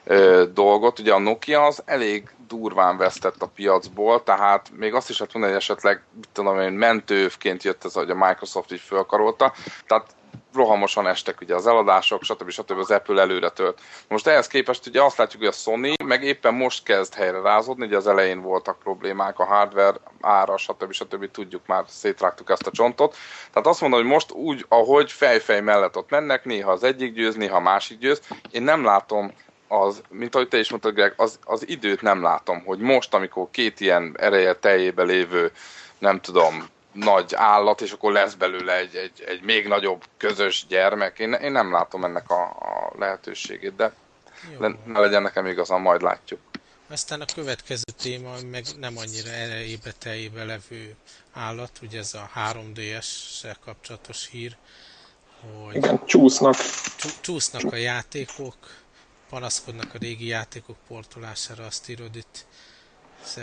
ö, 0.05 0.45
dolgot. 0.55 0.99
Ugye 0.99 1.13
a 1.13 1.19
Nokia 1.19 1.63
az 1.63 1.83
elég 1.85 2.31
durván 2.49 2.97
vesztett 2.97 3.43
a 3.43 3.51
piacból, 3.55 4.23
tehát 4.23 4.71
még 4.77 4.95
azt 4.95 5.11
is 5.11 5.19
lehet 5.19 5.33
mondani, 5.33 5.55
hogy 5.55 5.63
esetleg, 5.63 6.03
tudom 6.33 6.61
én, 6.61 6.73
mentővként 6.73 7.63
jött 7.63 7.85
ez, 7.85 7.93
hogy 7.93 8.11
a 8.11 8.27
Microsoft 8.27 8.73
így 8.73 8.81
fölkarolta. 8.81 9.53
Tehát 9.87 10.07
rohamosan 10.55 11.07
estek 11.07 11.41
ugye 11.41 11.55
az 11.55 11.67
eladások, 11.67 12.23
stb. 12.23 12.51
stb. 12.51 12.79
az 12.79 12.91
Apple 12.91 13.21
előre 13.21 13.51
tört. 13.51 13.81
Most 14.09 14.27
ehhez 14.27 14.47
képest 14.47 14.87
ugye 14.87 15.03
azt 15.03 15.17
látjuk, 15.17 15.43
hogy 15.43 15.51
a 15.51 15.53
Sony 15.53 15.95
meg 16.05 16.23
éppen 16.23 16.55
most 16.55 16.83
kezd 16.83 17.15
helyre 17.15 17.41
rázódni, 17.41 17.87
ugye 17.87 17.97
az 17.97 18.07
elején 18.07 18.41
voltak 18.41 18.79
problémák, 18.79 19.39
a 19.39 19.45
hardware 19.45 19.97
ára, 20.21 20.57
stb. 20.57 20.93
stb. 20.93 21.31
tudjuk 21.31 21.67
már, 21.67 21.85
szétrágtuk 21.89 22.51
ezt 22.51 22.67
a 22.67 22.71
csontot. 22.71 23.17
Tehát 23.53 23.69
azt 23.69 23.81
mondom, 23.81 24.01
hogy 24.01 24.09
most 24.09 24.33
úgy, 24.33 24.65
ahogy 24.69 25.13
fejfej 25.13 25.61
mellett 25.61 25.97
ott 25.97 26.11
mennek, 26.11 26.45
néha 26.45 26.71
az 26.71 26.85
egyik 26.85 27.15
győz, 27.15 27.35
néha 27.35 27.57
a 27.57 27.61
másik 27.61 27.99
győz. 27.99 28.21
Én 28.51 28.63
nem 28.63 28.85
látom 28.85 29.33
az, 29.69 30.03
mint 30.09 30.35
ahogy 30.35 30.49
te 30.49 30.59
is 30.59 30.71
mondtad, 30.71 30.95
Greg, 30.95 31.15
az, 31.17 31.39
az 31.45 31.69
időt 31.69 32.03
nem 32.03 32.23
látom, 32.23 32.65
hogy 32.65 32.79
most, 32.79 33.15
amikor 33.15 33.49
két 33.51 33.81
ilyen 33.81 34.17
ereje 34.19 34.55
teljébe 34.55 35.03
lévő, 35.03 35.53
nem 35.99 36.21
tudom, 36.21 36.69
nagy 36.95 37.35
állat, 37.35 37.81
és 37.81 37.93
akkor 37.93 38.13
lesz 38.13 38.35
belőle 38.35 38.77
egy, 38.77 38.95
egy, 38.95 39.25
egy 39.27 39.43
még 39.43 39.67
nagyobb 39.67 40.05
közös 40.17 40.67
gyermek. 40.69 41.19
Én, 41.19 41.33
én 41.33 41.53
nem 41.53 41.73
látom 41.73 42.05
ennek 42.05 42.31
a, 42.31 42.43
a 42.43 42.93
lehetőségét, 42.99 43.77
de 43.77 43.93
le, 44.59 44.77
ne 44.85 45.01
legyen 45.01 45.23
nekem 45.23 45.47
igazán, 45.47 45.81
majd 45.81 46.03
látjuk. 46.03 46.41
Aztán 46.89 47.21
a 47.21 47.25
következő 47.35 47.83
téma, 48.03 48.35
meg 48.51 48.65
nem 48.79 48.97
annyira 48.97 49.31
erejébe 49.31 49.93
teljébe 49.99 50.45
levő 50.45 50.95
állat, 51.33 51.79
ugye 51.83 51.99
ez 51.99 52.15
a 52.15 52.31
3DS-sel 52.37 53.57
kapcsolatos 53.65 54.29
hír, 54.29 54.57
hogy 55.65 55.75
Igen, 55.75 56.07
csúsznak. 56.07 56.55
Csúsznak 57.21 57.73
a 57.73 57.77
játékok, 57.77 58.57
panaszkodnak 59.29 59.95
a 59.95 59.99
régi 59.99 60.27
játékok 60.27 60.77
portolására, 60.89 61.65
azt 61.65 61.89
írod 61.89 62.17
itt. 62.17 62.47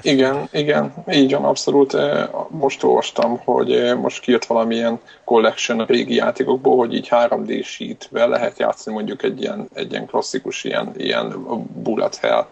Igen, 0.01 0.47
igen, 0.51 0.93
így 1.11 1.31
van, 1.31 1.45
abszolút. 1.45 1.93
Eh, 1.93 2.27
most 2.49 2.83
olvastam, 2.83 3.37
hogy 3.37 3.71
eh, 3.73 3.95
most 3.95 4.21
kijött 4.21 4.45
valamilyen 4.45 4.99
collection 5.23 5.79
a 5.79 5.85
régi 5.85 6.15
játékokból, 6.15 6.77
hogy 6.77 6.93
így 6.93 7.07
3D 7.11 7.65
sheetvel 7.65 8.29
lehet 8.29 8.59
játszani 8.59 8.95
mondjuk 8.95 9.23
egy 9.23 9.41
ilyen, 9.41 9.69
egy 9.73 9.91
ilyen 9.91 10.05
klasszikus 10.05 10.63
ilyen, 10.63 10.91
ilyen 10.97 11.45
bullet 11.83 12.15
hell 12.15 12.47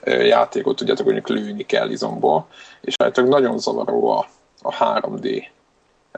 eh, 0.00 0.26
játékot, 0.26 0.76
tudjátok, 0.76 1.04
mondjuk 1.04 1.28
lőni 1.28 1.66
kell 1.66 1.90
izomból, 1.90 2.46
és 2.80 2.94
hát 3.02 3.16
nagyon 3.16 3.58
zavaró 3.58 4.08
a, 4.08 4.26
a 4.62 4.74
3D 4.74 5.44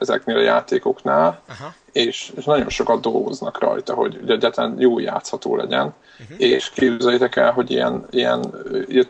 ezeknél 0.01 0.37
a 0.37 0.41
játékoknál, 0.41 1.41
Aha. 1.49 1.75
És, 1.93 2.33
és 2.37 2.45
nagyon 2.45 2.69
sokat 2.69 3.01
dolgoznak 3.01 3.61
rajta, 3.61 3.95
hogy 3.95 4.21
egyáltalán 4.27 4.75
jó 4.79 4.99
játszható 4.99 5.57
legyen, 5.57 5.95
uh-huh. 6.21 6.41
és 6.41 6.71
képzeljétek 6.71 7.37
el, 7.37 7.53
hogy 7.53 7.71
ilyen, 7.71 8.07
ilyen 8.11 8.55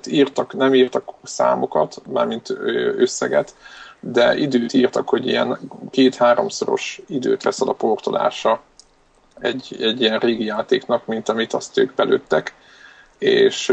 írtak, 0.07 0.53
nem 0.55 0.75
írtak 0.75 1.13
számokat, 1.23 2.03
mármint 2.07 2.51
összeget, 2.97 3.55
de 4.01 4.37
időt 4.37 4.73
írtak, 4.73 5.09
hogy 5.09 5.27
ilyen 5.27 5.59
két-háromszoros 5.91 7.01
időt 7.07 7.43
veszel 7.43 7.69
a 7.69 7.73
portolása 7.73 8.61
egy, 9.41 9.77
egy 9.81 10.01
ilyen 10.01 10.19
régi 10.19 10.45
játéknak, 10.45 11.07
mint 11.07 11.29
amit 11.29 11.53
azt 11.53 11.79
ők 11.79 11.95
belőttek, 11.95 12.55
és, 13.21 13.73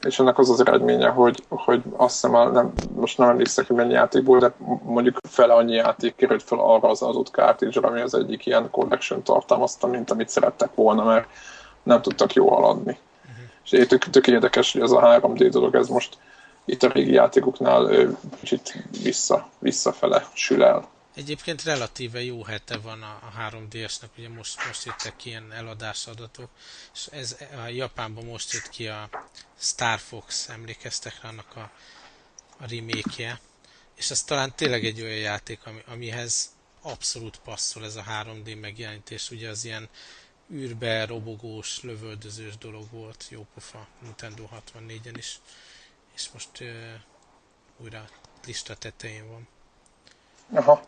és 0.00 0.18
ennek 0.18 0.38
az 0.38 0.50
az 0.50 0.60
eredménye, 0.60 1.08
hogy, 1.08 1.42
hogy 1.48 1.82
azt 1.96 2.14
hiszem, 2.14 2.52
nem, 2.52 2.72
most 2.94 3.18
nem 3.18 3.28
emlékszek, 3.28 3.66
hogy 3.66 3.76
mennyi 3.76 3.92
játékból, 3.92 4.38
de 4.38 4.52
mondjuk 4.82 5.18
fele 5.28 5.52
annyi 5.54 5.74
játék 5.74 6.14
került 6.14 6.42
fel 6.42 6.58
arra 6.58 6.88
az 6.88 7.02
adott 7.02 7.28
cartridge 7.28 7.80
ami 7.80 8.00
az 8.00 8.14
egyik 8.14 8.46
ilyen 8.46 8.70
collection 8.70 9.22
tartalmazta, 9.22 9.86
mint 9.86 10.10
amit 10.10 10.28
szerettek 10.28 10.74
volna, 10.74 11.04
mert 11.04 11.26
nem 11.82 12.02
tudtak 12.02 12.32
jó 12.32 12.48
haladni. 12.48 12.98
Uh-huh. 13.24 13.80
És 13.80 13.86
tök, 13.88 14.04
tök 14.04 14.26
érdekes, 14.26 14.72
hogy 14.72 14.82
ez 14.82 14.90
a 14.90 15.20
3D 15.20 15.48
dolog, 15.50 15.74
ez 15.74 15.88
most 15.88 16.18
itt 16.64 16.82
a 16.82 16.88
régi 16.88 17.12
játékoknál 17.12 18.08
kicsit 18.40 18.84
vissza, 19.02 19.48
visszafele 19.58 20.26
sül 20.32 20.64
el. 20.64 20.84
Egyébként 21.14 21.62
relatíve 21.62 22.22
jó 22.22 22.44
hete 22.44 22.76
van 22.76 23.02
a, 23.02 23.12
a 23.12 23.32
3DS-nek, 23.38 24.08
ugye 24.18 24.28
most, 24.28 24.66
most 24.66 24.84
jöttek 24.84 25.24
ilyen 25.24 25.52
eladásadatok, 25.52 26.50
és 26.94 27.06
ez 27.06 27.36
a 27.56 27.68
Japánban 27.68 28.24
most 28.24 28.52
jött 28.52 28.68
ki 28.68 28.88
a 28.88 29.10
Star 29.58 29.98
Fox, 29.98 30.48
emlékeztek 30.48 31.22
rá 31.22 31.28
annak 31.28 31.56
a, 31.56 31.70
a 32.58 32.66
remake 32.68 33.40
és 33.94 34.10
ez 34.10 34.22
talán 34.22 34.54
tényleg 34.54 34.84
egy 34.84 35.00
olyan 35.00 35.18
játék, 35.18 35.66
ami, 35.66 35.82
amihez 35.86 36.52
abszolút 36.80 37.38
passzol 37.38 37.84
ez 37.84 37.96
a 37.96 38.04
3D 38.08 38.60
megjelenítés, 38.60 39.30
ugye 39.30 39.48
az 39.48 39.64
ilyen 39.64 39.88
űrbe 40.52 41.06
robogós, 41.06 41.82
lövöldözős 41.82 42.56
dolog 42.58 42.90
volt, 42.90 43.26
jó 43.28 43.46
pofa, 43.54 43.88
Nintendo 44.00 44.48
64-en 44.52 45.14
is, 45.16 45.38
és 46.14 46.28
most 46.32 46.60
uh, 46.60 46.92
újra 47.76 48.08
lista 48.46 48.74
tetején 48.74 49.28
van. 49.28 49.48
Aha, 50.54 50.80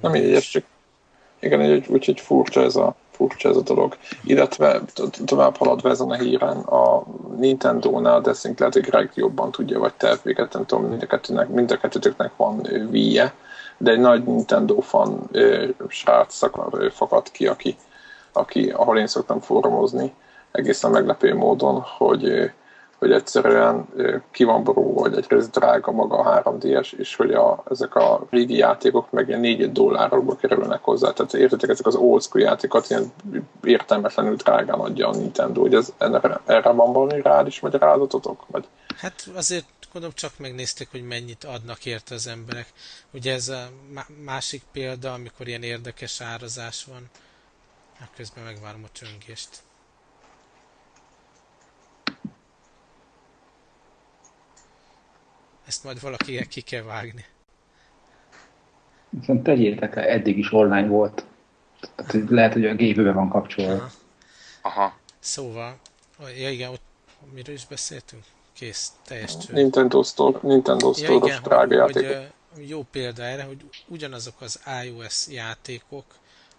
nem 0.00 0.14
így, 0.14 0.38
csak 0.38 0.64
igen, 1.40 1.72
úgy, 1.72 1.88
úgyhogy 1.88 2.20
furcsa 2.20 2.62
ez 2.62 2.76
a, 2.76 2.94
furcsa 3.10 3.48
ez 3.48 3.56
a 3.56 3.62
dolog. 3.62 3.96
Illetve 4.24 4.80
tovább 5.24 5.56
haladva 5.56 5.90
ezen 5.90 6.10
a 6.10 6.14
híren, 6.14 6.56
a 6.56 7.04
Nintendo-nál, 7.36 8.20
de 8.20 8.32
szerintem 8.32 8.68
lehet, 8.68 8.82
hogy 8.82 8.92
Greg 8.92 9.10
jobban 9.14 9.50
tudja, 9.50 9.78
vagy 9.78 9.94
te, 9.94 10.16
véget, 10.22 10.52
nem 10.52 10.66
tudom, 10.66 10.84
mind 10.84 11.02
a, 11.02 11.06
kettőnek, 11.06 11.48
mind 11.48 11.70
a 11.70 11.76
kettőtöknek 11.76 12.32
van 12.36 12.66
wii 12.90 13.18
-e, 13.18 13.34
de 13.78 13.90
egy 13.90 14.00
nagy 14.00 14.24
Nintendo 14.24 14.80
fan 14.80 15.30
srác 15.88 16.34
szakad, 16.34 16.92
fakad 16.92 17.30
ki, 17.30 17.46
aki, 17.46 17.76
aki, 18.32 18.70
ahol 18.70 18.98
én 18.98 19.06
szoktam 19.06 19.40
fórumozni, 19.40 20.14
egészen 20.52 20.90
meglepő 20.90 21.34
módon, 21.34 21.80
hogy 21.80 22.52
hogy 23.02 23.12
egyszerűen 23.12 23.86
ki 24.30 24.44
van 24.44 24.64
borulva, 24.64 25.00
hogy 25.00 25.16
egyrészt 25.16 25.50
drága 25.50 25.92
maga 25.92 26.16
a 26.16 26.42
3DS, 26.42 26.92
és 26.92 27.16
hogy 27.16 27.32
a, 27.32 27.62
ezek 27.70 27.94
a 27.94 28.26
régi 28.30 28.56
játékok 28.56 29.10
meg 29.10 29.28
ilyen 29.28 29.40
4 29.40 29.72
dollárokba 29.72 30.36
kerülnek 30.36 30.82
hozzá. 30.82 31.12
Tehát 31.12 31.34
értetek, 31.34 31.70
ezek 31.70 31.86
az 31.86 31.94
old 31.94 32.22
school 32.22 32.44
játékokat 32.44 32.90
ilyen 32.90 33.12
értelmetlenül 33.62 34.36
drágán 34.36 34.78
adja 34.78 35.08
a 35.08 35.16
Nintendo, 35.16 35.60
hogy 35.60 35.74
ez, 35.74 35.92
erre, 35.98 36.40
erre 36.46 36.70
van 36.70 36.92
valami 36.92 37.22
rád 37.22 37.46
is 37.46 37.60
magyarázatotok? 37.60 38.44
Vagy? 38.46 38.68
Hát 38.96 39.28
azért 39.34 39.66
gondolom 39.92 40.16
csak 40.16 40.32
megnézték, 40.38 40.88
hogy 40.90 41.06
mennyit 41.06 41.44
adnak 41.44 41.86
érte 41.86 42.14
az 42.14 42.26
emberek. 42.26 42.66
Ugye 43.12 43.32
ez 43.32 43.48
a 43.48 43.68
másik 44.24 44.62
példa, 44.72 45.12
amikor 45.12 45.48
ilyen 45.48 45.62
érdekes 45.62 46.20
árazás 46.20 46.84
van. 46.84 47.10
Hát 47.98 48.10
közben 48.16 48.44
megvárom 48.44 48.84
a 48.84 48.88
csöngést. 48.92 49.48
Ezt 55.72 55.84
majd 55.84 56.00
valaki 56.00 56.46
ki 56.46 56.60
kell 56.60 56.82
vágni. 56.82 57.24
Viszont 59.08 59.42
tegyétek 59.42 59.94
le, 59.94 60.08
eddig 60.08 60.38
is 60.38 60.52
online 60.52 60.86
volt. 60.86 61.24
Tehát 61.96 62.30
lehet, 62.30 62.52
hogy 62.52 62.66
a 62.66 62.74
gépőbe 62.74 63.12
van 63.12 63.28
kapcsolva. 63.28 63.72
Aha. 63.72 63.90
Aha. 64.62 64.94
Szóval, 65.18 65.78
ja 66.38 66.50
igen, 66.50 66.70
ott 66.70 66.82
miről 67.34 67.54
is 67.54 67.66
beszéltünk? 67.66 68.22
Kész, 68.52 68.92
teljes 69.04 69.36
cső. 69.38 69.52
Nintendo 69.52 70.02
Store, 70.02 70.38
Nintendo 70.42 70.92
Store 70.92 71.12
ja, 71.12 71.18
igen, 71.24 71.42
drága 71.42 71.74
játékok. 71.74 72.30
Hogy, 72.54 72.68
jó 72.68 72.82
példa 72.90 73.22
erre, 73.22 73.42
hogy 73.42 73.64
ugyanazok 73.86 74.40
az 74.40 74.60
iOS 74.84 75.28
játékok 75.28 76.04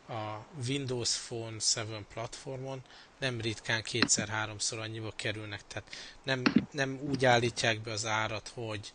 a 0.09 0.45
Windows 0.67 1.17
Phone 1.17 1.57
7 1.75 2.05
platformon 2.13 2.81
nem 3.19 3.41
ritkán 3.41 3.83
kétszer-háromszor 3.83 4.79
annyiba 4.79 5.11
kerülnek. 5.15 5.61
Tehát 5.67 5.95
nem, 6.23 6.41
nem 6.71 6.99
úgy 7.09 7.25
állítják 7.25 7.81
be 7.81 7.91
az 7.91 8.05
árat, 8.05 8.51
hogy 8.53 8.93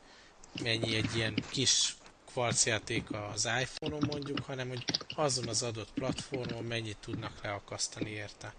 mennyi 0.62 0.96
egy 0.96 1.16
ilyen 1.16 1.34
kis 1.50 1.96
kvarcjáték 2.26 3.04
az 3.32 3.48
iPhone-on 3.60 4.04
mondjuk, 4.10 4.44
hanem 4.44 4.68
hogy 4.68 4.84
azon 5.14 5.48
az 5.48 5.62
adott 5.62 5.92
platformon 5.94 6.64
mennyit 6.64 6.96
tudnak 6.96 7.42
leakasztani 7.42 8.10
érte. 8.10 8.54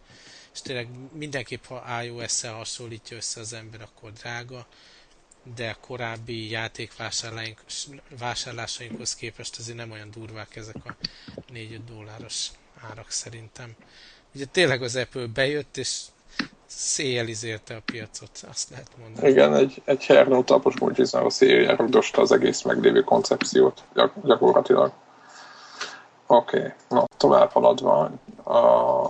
És 0.53 0.62
tényleg 0.62 0.88
mindenképp, 1.13 1.65
ha 1.65 2.03
iOS-szel 2.03 2.53
hasonlítja 2.53 3.18
össze 3.18 3.39
az 3.39 3.53
ember, 3.53 3.82
akkor 3.82 4.13
drága, 4.13 4.68
de 5.56 5.77
korábbi 5.82 6.50
játékvásárlásainkhoz 6.50 9.15
képest 9.15 9.58
azért 9.58 9.77
nem 9.77 9.91
olyan 9.91 10.12
durvák 10.12 10.56
ezek 10.56 10.86
a 10.86 10.96
4-5 11.53 11.79
dolláros 11.88 12.48
árak 12.79 13.12
szerintem. 13.12 13.75
Ugye 14.36 14.46
tényleg 14.46 14.84
az 14.84 14.96
Apple 14.96 15.25
bejött, 15.25 15.77
és 15.77 16.00
széjelizérte 16.69 17.75
a 17.75 17.81
piacot, 17.85 18.29
azt 18.49 18.69
lehet 18.69 18.91
mondani. 19.01 19.29
Igen, 19.29 19.55
egy, 19.55 19.81
egy 19.85 20.05
hernó 20.05 20.43
tapos 20.43 20.75
a 21.11 21.29
széjjel 21.29 21.75
rugdosta 21.75 22.21
az 22.21 22.31
egész 22.31 22.61
meglévő 22.61 23.01
koncepciót 23.01 23.83
gyak, 23.93 24.13
gyakorlatilag. 24.23 24.91
Oké, 26.27 26.57
okay. 26.57 26.71
na 26.89 27.05
tovább 27.17 27.51
haladva, 27.51 28.11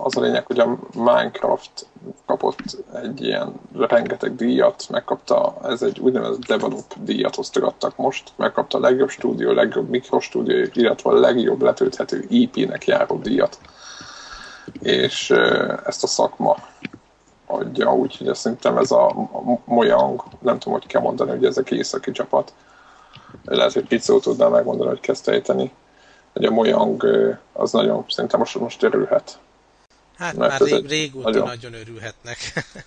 az 0.04 0.16
a 0.16 0.20
lényeg, 0.20 0.46
hogy 0.46 0.58
a 0.58 0.78
Minecraft 0.94 1.86
kapott 2.26 2.58
egy 3.02 3.22
ilyen 3.22 3.52
rengeteg 3.76 4.36
díjat, 4.36 4.86
megkapta, 4.90 5.54
ez 5.62 5.82
egy 5.82 5.98
úgynevezett 5.98 6.44
develop 6.44 6.94
díjat 7.02 7.38
osztogattak 7.38 7.96
most, 7.96 8.32
megkapta 8.36 8.78
a 8.78 8.80
legjobb 8.80 9.08
stúdió, 9.08 9.52
legjobb 9.52 9.88
mikrostúdió, 9.88 10.66
illetve 10.72 11.10
a 11.10 11.18
legjobb 11.20 11.62
letölthető 11.62 12.24
IP-nek 12.28 12.86
járó 12.86 13.18
díjat. 13.18 13.58
És 14.80 15.30
ezt 15.84 16.02
a 16.02 16.06
szakma 16.06 16.56
adja, 17.50 17.94
úgyhogy 17.94 18.34
szerintem 18.34 18.76
ez 18.76 18.90
a 18.90 19.28
Mojang, 19.64 20.22
nem 20.40 20.58
tudom, 20.58 20.78
hogy 20.78 20.86
kell 20.86 21.00
mondani, 21.00 21.30
hogy 21.30 21.44
ezek 21.44 21.70
északi 21.70 22.10
csapat. 22.10 22.52
Lehet, 23.44 23.72
hogy 23.72 23.86
Picó 23.86 24.18
tudná 24.18 24.48
megmondani, 24.48 24.88
hogy 24.88 25.00
kezd 25.00 25.28
ejteni. 25.28 25.72
Hogy 26.32 26.44
a 26.44 26.50
Mojang 26.50 27.04
az 27.52 27.72
nagyon, 27.72 28.04
szerintem 28.08 28.38
most, 28.38 28.58
most 28.58 28.82
örülhet. 28.82 29.38
Hát 30.18 30.36
Mert 30.36 30.60
már 30.60 30.70
rég, 30.70 30.88
régóta 30.88 31.28
nagyon... 31.28 31.46
nagyon 31.46 31.74
örülhetnek. 31.74 32.36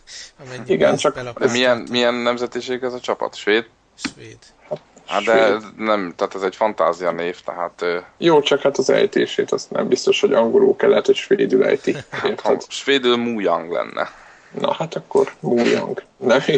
Igen, 0.66 0.96
csak... 0.96 1.50
Milyen, 1.52 1.88
milyen 1.90 2.14
nemzetiség 2.14 2.84
ez 2.84 2.94
a 2.94 3.00
csapat? 3.00 3.36
Svéd? 3.36 3.66
Svéd. 3.96 4.38
Hát, 4.70 4.80
hát 5.06 5.24
de 5.24 5.58
nem, 5.78 6.14
tehát 6.16 6.36
ez 6.36 6.42
egy 6.42 6.56
fantázia 6.56 7.12
név, 7.12 7.42
tehát... 7.42 7.86
Jó, 8.18 8.42
csak 8.42 8.62
hát 8.62 8.78
az 8.78 8.90
ejtését, 8.90 9.52
azt 9.52 9.72
nem 9.72 9.88
biztos, 9.88 10.22
hogy 10.22 10.34
angolul 10.34 10.76
kell, 10.76 10.90
lehet, 10.90 11.06
hogy 11.06 11.16
svédül 11.16 11.64
ejti. 11.66 11.96
Hát, 12.44 12.66
svédül 12.70 13.18
Mujang 13.18 13.72
lenne. 13.72 14.12
Na 14.60 14.74
hát 14.74 14.96
akkor 14.96 15.34
Mujang 15.40 16.04
nevű, 16.18 16.58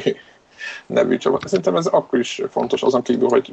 nevű 0.86 1.18
csapat. 1.18 1.48
Szerintem 1.48 1.76
ez 1.76 1.86
akkor 1.86 2.20
is 2.20 2.42
fontos, 2.50 2.82
azon 2.82 3.02
kívül, 3.02 3.30
hogy 3.30 3.52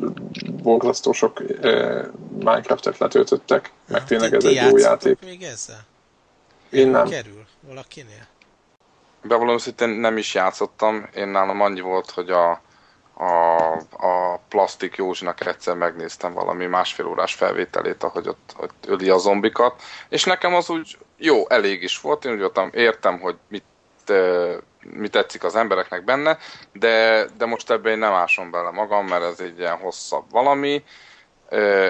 borzasztó 0.63 1.13
sok 1.13 1.43
eh, 1.63 2.05
Minecraft-et 2.39 2.99
letöltöttek, 2.99 3.71
meg 3.89 4.05
tényleg 4.05 4.35
ez 4.35 4.45
egy 4.45 4.69
jó 4.71 4.77
játék. 4.77 5.19
még 5.25 5.43
ezzel? 5.43 5.85
Én 6.71 6.89
nem. 6.89 7.09
Kerül 7.09 7.45
valakinél? 7.61 8.27
Bevallom 9.23 9.59
szintén 9.59 9.89
nem 9.89 10.17
is 10.17 10.35
játszottam, 10.35 11.09
én 11.15 11.29
nálam 11.29 11.61
annyi 11.61 11.81
volt, 11.81 12.11
hogy 12.11 12.31
a, 12.31 12.51
a, 13.15 13.73
a 13.91 14.41
Plastik 14.49 14.97
Józsinak 14.97 15.47
egyszer 15.47 15.75
megnéztem 15.75 16.33
valami 16.33 16.67
másfél 16.67 17.07
órás 17.07 17.35
felvételét, 17.35 18.03
ahogy 18.03 18.29
ott, 18.29 18.55
ott 18.61 18.87
öli 18.87 19.09
a 19.09 19.19
zombikat, 19.19 19.83
és 20.09 20.25
nekem 20.25 20.55
az 20.55 20.71
úgy 20.71 20.99
jó, 21.17 21.49
elég 21.49 21.83
is 21.83 22.01
volt, 22.01 22.25
én 22.25 22.33
úgy 22.33 22.39
voltam, 22.39 22.71
értem, 22.73 23.21
hogy 23.21 23.37
mit 23.49 23.65
mi 24.81 25.09
tetszik 25.09 25.45
az 25.45 25.57
embereknek 25.57 26.05
benne, 26.05 26.39
de, 26.73 27.27
de 27.39 27.47
most 27.47 27.71
ebben 27.71 27.93
én 27.93 27.99
nem 27.99 28.13
ásom 28.13 28.51
bele 28.51 28.71
magam, 28.71 29.07
mert 29.07 29.23
ez 29.23 29.41
egy 29.41 29.59
ilyen 29.59 29.77
hosszabb 29.77 30.25
valami, 30.31 30.85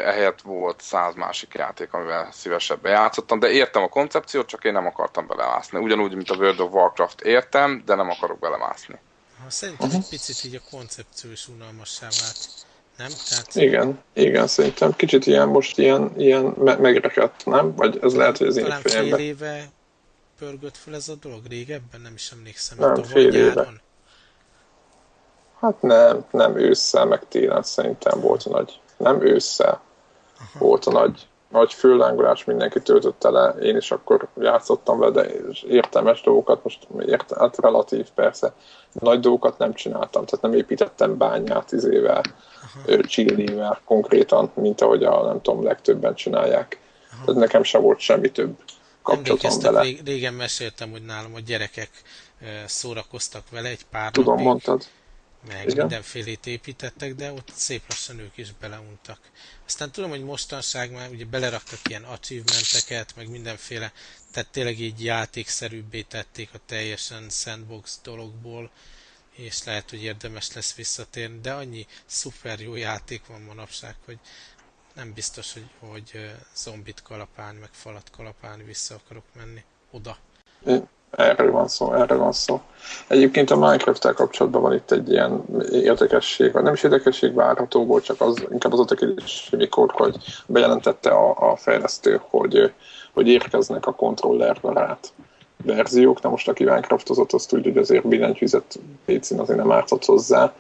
ehelyett 0.04 0.40
volt 0.40 0.81
száz 0.81 1.14
másik 1.14 1.54
játék, 1.54 1.92
amivel 1.92 2.28
szívesebben 2.33 2.92
játszottam, 2.92 3.38
de 3.38 3.50
értem 3.50 3.83
a 3.83 3.88
koncepciót, 3.88 4.47
csak 4.47 4.64
én 4.64 4.73
nem 4.73 4.87
akartam 4.87 5.26
belemászni. 5.26 5.78
Ugyanúgy, 5.78 6.14
mint 6.14 6.31
a 6.31 6.35
World 6.35 6.61
of 6.61 6.73
Warcraft 6.73 7.21
értem, 7.21 7.83
de 7.87 7.95
nem 7.95 8.11
akarok 8.11 8.38
belemászni. 8.38 8.99
Szerintem 9.49 9.90
egy 9.92 10.09
picit 10.11 10.45
így 10.45 10.54
a 10.54 10.71
koncepció 10.71 11.31
is 11.31 11.49
unalmassá 11.49 12.07
vált. 12.21 12.49
Nem? 12.97 13.11
Tehát... 13.28 13.54
Igen, 13.54 14.02
igen, 14.12 14.47
szerintem 14.47 14.97
kicsit 14.97 15.26
ilyen 15.26 15.49
most 15.49 15.78
ilyen, 15.78 16.12
ilyen 16.16 16.42
me- 16.42 16.78
megrekedt, 16.78 17.45
nem? 17.45 17.75
Vagy 17.75 17.99
ez 18.02 18.14
lehet, 18.14 18.38
hogy 18.38 18.47
az 18.47 18.57
én 18.57 18.71
fél 18.71 19.14
éve 19.14 19.64
pörgött 20.42 20.76
fel 20.76 20.94
ez 20.94 21.08
a 21.08 21.14
dolog 21.14 21.40
régebben? 21.49 22.00
Nem 22.00 22.14
is 22.14 22.32
emlékszem. 22.32 22.78
Nem, 22.78 23.02
fél 23.02 23.34
éve. 23.34 23.72
Hát 25.61 25.82
nem, 25.82 26.25
nem 26.30 26.56
ősszel, 26.56 27.04
meg 27.04 27.28
télen 27.28 27.62
szerintem 27.62 28.20
volt 28.20 28.42
a 28.42 28.50
nagy, 28.50 28.80
nem 28.96 29.26
ősszel 29.26 29.80
Aha. 30.38 30.58
volt 30.64 30.84
a 30.84 30.90
nagy, 30.90 31.28
nagy 31.49 31.72
föllángolás, 31.72 32.44
mindenki 32.44 32.80
töltötte 32.80 33.30
le, 33.30 33.49
én 33.49 33.76
is 33.76 33.90
akkor 33.90 34.28
játszottam 34.40 34.99
vele, 34.99 35.12
de 35.12 35.30
értelmes 35.68 36.20
dolgokat, 36.20 36.64
most 36.64 36.87
ért, 37.06 37.34
hát 37.38 37.58
relatív 37.61 38.08
persze, 38.14 38.52
nagy 38.92 39.20
dolgokat 39.20 39.58
nem 39.58 39.75
csináltam, 39.75 40.25
tehát 40.25 40.44
nem 40.44 40.54
építettem 40.54 41.16
bányát 41.16 41.72
izével, 41.72 42.22
csillivel 43.00 43.80
konkrétan, 43.84 44.50
mint 44.54 44.80
ahogy 44.80 45.04
a 45.04 45.25
nem 45.25 45.40
tudom, 45.40 45.64
legtöbben 45.64 46.14
csinálják. 46.14 46.80
Aha. 47.12 47.25
Tehát 47.25 47.40
nekem 47.40 47.62
sem 47.62 47.82
volt 47.82 47.99
semmi 47.99 48.30
több 48.30 48.56
kapcsolatom 49.02 49.61
vele. 49.61 50.00
Régen 50.04 50.35
meséltem, 50.35 50.90
hogy 50.90 51.04
nálam 51.04 51.35
a 51.35 51.40
gyerekek 51.40 51.90
szórakoztak 52.66 53.50
vele 53.50 53.68
egy 53.68 53.85
pár 53.90 54.11
Tudom, 54.11 54.30
napig, 54.32 54.47
mondtad. 54.47 54.87
meg 55.49 55.62
Igen. 55.64 55.76
mindenfélét 55.76 56.47
építettek, 56.47 57.14
de 57.14 57.32
ott 57.32 57.50
szép 57.54 57.82
lassan 57.88 58.18
ők 58.18 58.37
is 58.37 58.52
beleuntak. 58.61 59.18
Aztán 59.66 59.90
tudom, 59.92 60.11
hogy 60.11 60.25
mostanság 60.25 60.92
már 60.92 61.11
ugye 61.11 61.25
beleraktak 61.25 61.78
ilyen 61.88 62.04
achievementeket, 62.04 63.16
meg 63.16 63.30
mindenféle, 63.30 63.92
tehát 64.32 64.50
tényleg 64.50 64.80
így 64.80 65.04
játékszerűbbé 65.04 66.02
tették 66.02 66.49
a 66.52 66.59
teljesen 66.66 67.28
sandbox 67.30 67.99
dologból, 68.02 68.71
és 69.32 69.64
lehet, 69.64 69.90
hogy 69.90 70.02
érdemes 70.02 70.52
lesz 70.52 70.75
visszatérni, 70.75 71.38
de 71.40 71.52
annyi 71.52 71.87
szuper 72.06 72.61
jó 72.61 72.75
játék 72.76 73.26
van 73.26 73.40
manapság, 73.40 73.94
hogy 74.04 74.18
nem 74.94 75.12
biztos, 75.14 75.52
hogy, 75.52 75.90
hogy 75.90 76.30
zombit 76.54 77.02
kalapálni, 77.02 77.58
meg 77.61 77.70
falat 77.72 78.11
kalapálni 78.16 78.62
vissza 78.62 78.94
akarok 79.04 79.25
menni 79.37 79.64
oda. 79.90 80.16
Erről 81.11 81.50
van 81.50 81.68
szó, 81.68 81.92
erről 81.94 82.18
van 82.18 82.32
szó. 82.32 82.61
Egyébként 83.08 83.50
a 83.50 83.56
Minecraft-tel 83.56 84.12
kapcsolatban 84.12 84.62
van 84.62 84.72
itt 84.75 84.90
egy 84.90 85.11
ilyen 85.11 85.44
érdekesség, 85.70 86.52
vagy 86.52 86.62
nem 86.62 86.72
is 86.72 86.82
érdekesség 86.82 87.34
várható 87.34 87.84
volt, 87.84 88.04
csak 88.04 88.20
az, 88.20 88.46
inkább 88.50 88.72
az 88.72 88.90
a 88.90 88.94
kérdés, 88.94 89.50
mikor, 89.56 89.90
hogy 89.92 90.16
bejelentette 90.46 91.11
a, 91.11 91.50
a 91.50 91.56
fejlesztő, 91.56 92.20
hogy, 92.22 92.72
hogy 93.12 93.28
érkeznek 93.28 93.87
a 93.87 93.94
kontrollerbarát 93.94 95.12
verziók. 95.64 96.22
Na 96.22 96.28
most 96.28 96.49
aki 96.49 96.64
Minecraftozott, 96.64 97.32
azt 97.32 97.49
tudja, 97.49 97.72
hogy 97.72 97.80
azért 97.80 98.06
billentyűzet 98.06 98.78
PC-n 99.04 99.38
azért 99.38 99.58
nem 99.58 99.72
ártott 99.72 100.04
hozzá. 100.04 100.52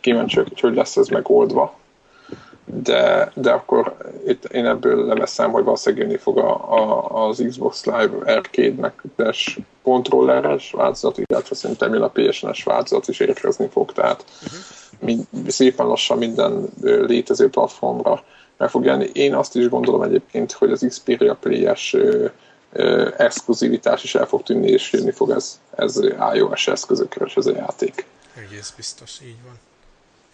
Kíváncsi, 0.00 0.36
hogy 0.36 0.60
hogy 0.60 0.74
lesz 0.74 0.96
ez 0.96 1.08
megoldva 1.08 1.78
de, 2.70 3.32
de 3.34 3.50
akkor 3.50 3.96
itt 4.26 4.44
én 4.44 4.66
ebből 4.66 5.06
leveszem, 5.06 5.50
hogy 5.50 5.64
valószínűleg 5.64 6.06
jönni 6.06 6.18
fog 6.18 6.38
a, 6.38 6.72
a, 6.72 7.28
az 7.28 7.44
Xbox 7.48 7.84
Live 7.84 8.34
Arcade-nek 8.34 9.02
kontrolleres 9.82 10.70
változat, 10.70 11.18
illetve 11.18 11.54
szerintem 11.54 12.02
a 12.02 12.08
PSN-es 12.08 12.62
változat 12.62 13.08
is 13.08 13.20
érkezni 13.20 13.68
fog, 13.68 13.92
tehát 13.92 14.24
mind, 14.98 15.26
szépen 15.46 15.86
lassan 15.86 16.18
minden 16.18 16.68
létező 16.82 17.48
platformra 17.50 18.24
meg 18.56 18.70
fog 18.70 18.84
jelenni. 18.84 19.10
Én 19.12 19.34
azt 19.34 19.56
is 19.56 19.68
gondolom 19.68 20.02
egyébként, 20.02 20.52
hogy 20.52 20.72
az 20.72 20.84
Xperia 20.88 21.34
Play-es 21.34 21.96
exkluzivitás 23.16 24.04
is 24.04 24.14
el 24.14 24.26
fog 24.26 24.42
tűnni, 24.42 24.68
és 24.68 24.92
jönni 24.92 25.10
fog 25.10 25.30
ez, 25.30 25.60
ez 25.76 26.00
iOS 26.34 26.68
eszközökre, 26.68 27.24
és 27.24 27.34
ez 27.36 27.46
a 27.46 27.54
játék. 27.54 28.06
Egész 28.34 28.72
biztos, 28.76 29.20
így 29.22 29.42
van. 29.44 29.58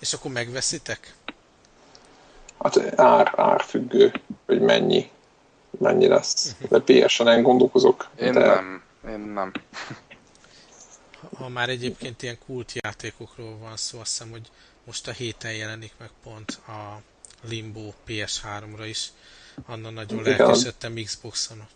És 0.01 0.13
akkor 0.13 0.31
megveszitek? 0.31 1.15
Hát 2.65 3.01
ár, 3.01 3.33
árfüggő, 3.37 4.13
hogy 4.47 4.61
mennyi, 4.61 5.11
mennyi 5.71 6.07
lesz. 6.07 6.57
De 6.69 6.79
PSN-en 6.79 7.43
gondolkozok. 7.43 8.09
Én 8.21 8.33
de... 8.33 8.47
nem, 8.47 8.83
én 9.09 9.19
nem. 9.19 9.53
Ha 11.37 11.49
már 11.49 11.69
egyébként 11.69 12.23
ilyen 12.23 12.39
kult 12.47 12.73
játékokról 12.75 13.59
van 13.59 13.77
szó, 13.77 13.99
azt 13.99 14.11
hiszem, 14.11 14.31
hogy 14.31 14.51
most 14.85 15.09
a 15.09 15.13
héten 15.13 15.53
jelenik 15.53 15.93
meg 15.99 16.11
pont 16.23 16.61
a 16.67 17.01
Limbo 17.49 17.93
PS3-ra 18.09 18.85
is. 18.87 19.13
Anna 19.67 19.91
nagyon 19.91 20.23
lelkesedtem 20.23 20.95
Xboxon. 20.95 21.67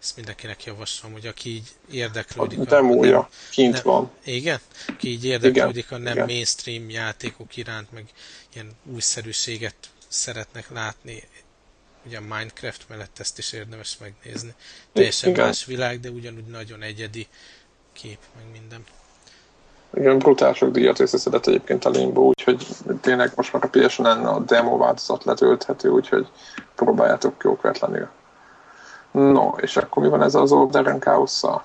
Ezt 0.00 0.16
mindenkinek 0.16 0.64
javaslom, 0.64 1.12
hogy 1.12 1.26
aki 1.26 1.48
így 1.48 1.68
érdeklődik. 1.90 2.58
A 2.58 2.64
demója 2.64 3.18
a, 3.18 3.28
kint 3.50 3.72
nem, 3.72 3.82
van. 3.84 4.10
Igen? 4.24 4.58
Aki 4.88 5.08
így 5.08 5.24
érdeklődik 5.24 5.84
igen, 5.84 6.00
a 6.00 6.02
nem 6.02 6.12
igen. 6.12 6.26
mainstream 6.26 6.90
játékok 6.90 7.56
iránt, 7.56 7.92
meg 7.92 8.04
ilyen 8.54 8.72
újszerűséget 8.92 9.74
szeretnek 10.10 10.70
látni, 10.70 11.22
ugye 12.06 12.18
a 12.18 12.20
Minecraft 12.20 12.88
mellett 12.88 13.18
ezt 13.18 13.38
is 13.38 13.52
érdemes 13.52 13.98
megnézni. 13.98 14.54
Teljesen 14.92 15.30
Igen. 15.30 15.46
más 15.46 15.64
világ, 15.64 16.00
de 16.00 16.10
ugyanúgy 16.10 16.46
nagyon 16.46 16.82
egyedi 16.82 17.28
kép, 17.92 18.18
meg 18.36 18.44
minden. 18.52 18.84
Igen, 19.94 20.18
brutál 20.18 20.54
sok 20.54 20.70
díjat 20.70 21.00
összeszedett 21.00 21.46
egyébként 21.46 21.84
a 21.84 21.90
Limbo, 21.90 22.20
úgyhogy 22.20 22.66
tényleg 23.00 23.32
most 23.34 23.52
már 23.52 23.64
a 23.64 23.68
PSN 23.68 24.02
a 24.02 24.38
demo 24.38 24.76
változat 24.76 25.24
letölthető, 25.24 25.88
úgyhogy 25.88 26.28
próbáljátok 26.74 27.42
jók 27.44 27.78
lenni. 27.78 28.00
No, 29.10 29.48
és 29.48 29.76
akkor 29.76 30.02
mi 30.02 30.08
van 30.08 30.22
ez 30.22 30.34
az 30.34 30.52
Orderen 30.52 31.00
Chaos-szal? 31.00 31.64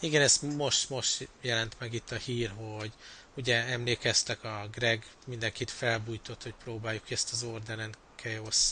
Igen, 0.00 0.22
ez 0.22 0.40
most, 0.56 0.90
most 0.90 1.28
jelent 1.40 1.76
meg 1.78 1.94
itt 1.94 2.10
a 2.10 2.14
hír, 2.14 2.52
hogy 2.78 2.92
ugye 3.36 3.64
emlékeztek 3.64 4.44
a 4.44 4.68
Greg 4.72 5.06
mindenkit 5.26 5.70
felbújtott, 5.70 6.42
hogy 6.42 6.54
próbáljuk 6.64 7.10
ezt 7.10 7.32
az 7.32 7.42
Order 7.42 7.78
and 7.78 7.96
Chaos 8.16 8.70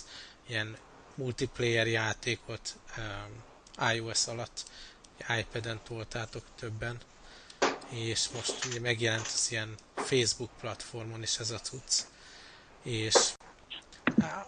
ilyen 0.49 0.77
multiplayer 1.15 1.87
játékot 1.87 2.77
um, 2.97 3.43
iOS 3.95 4.27
alatt, 4.27 4.65
iPad-en 5.39 5.81
toltátok 5.85 6.45
többen, 6.59 6.99
és 7.89 8.29
most 8.29 8.65
ugye 8.65 8.81
megjelent 8.81 9.27
az 9.27 9.47
ilyen 9.51 9.75
Facebook 9.95 10.51
platformon 10.61 11.23
is 11.23 11.39
ez 11.39 11.51
a 11.51 11.61
cucc. 11.61 12.03
És 12.83 13.15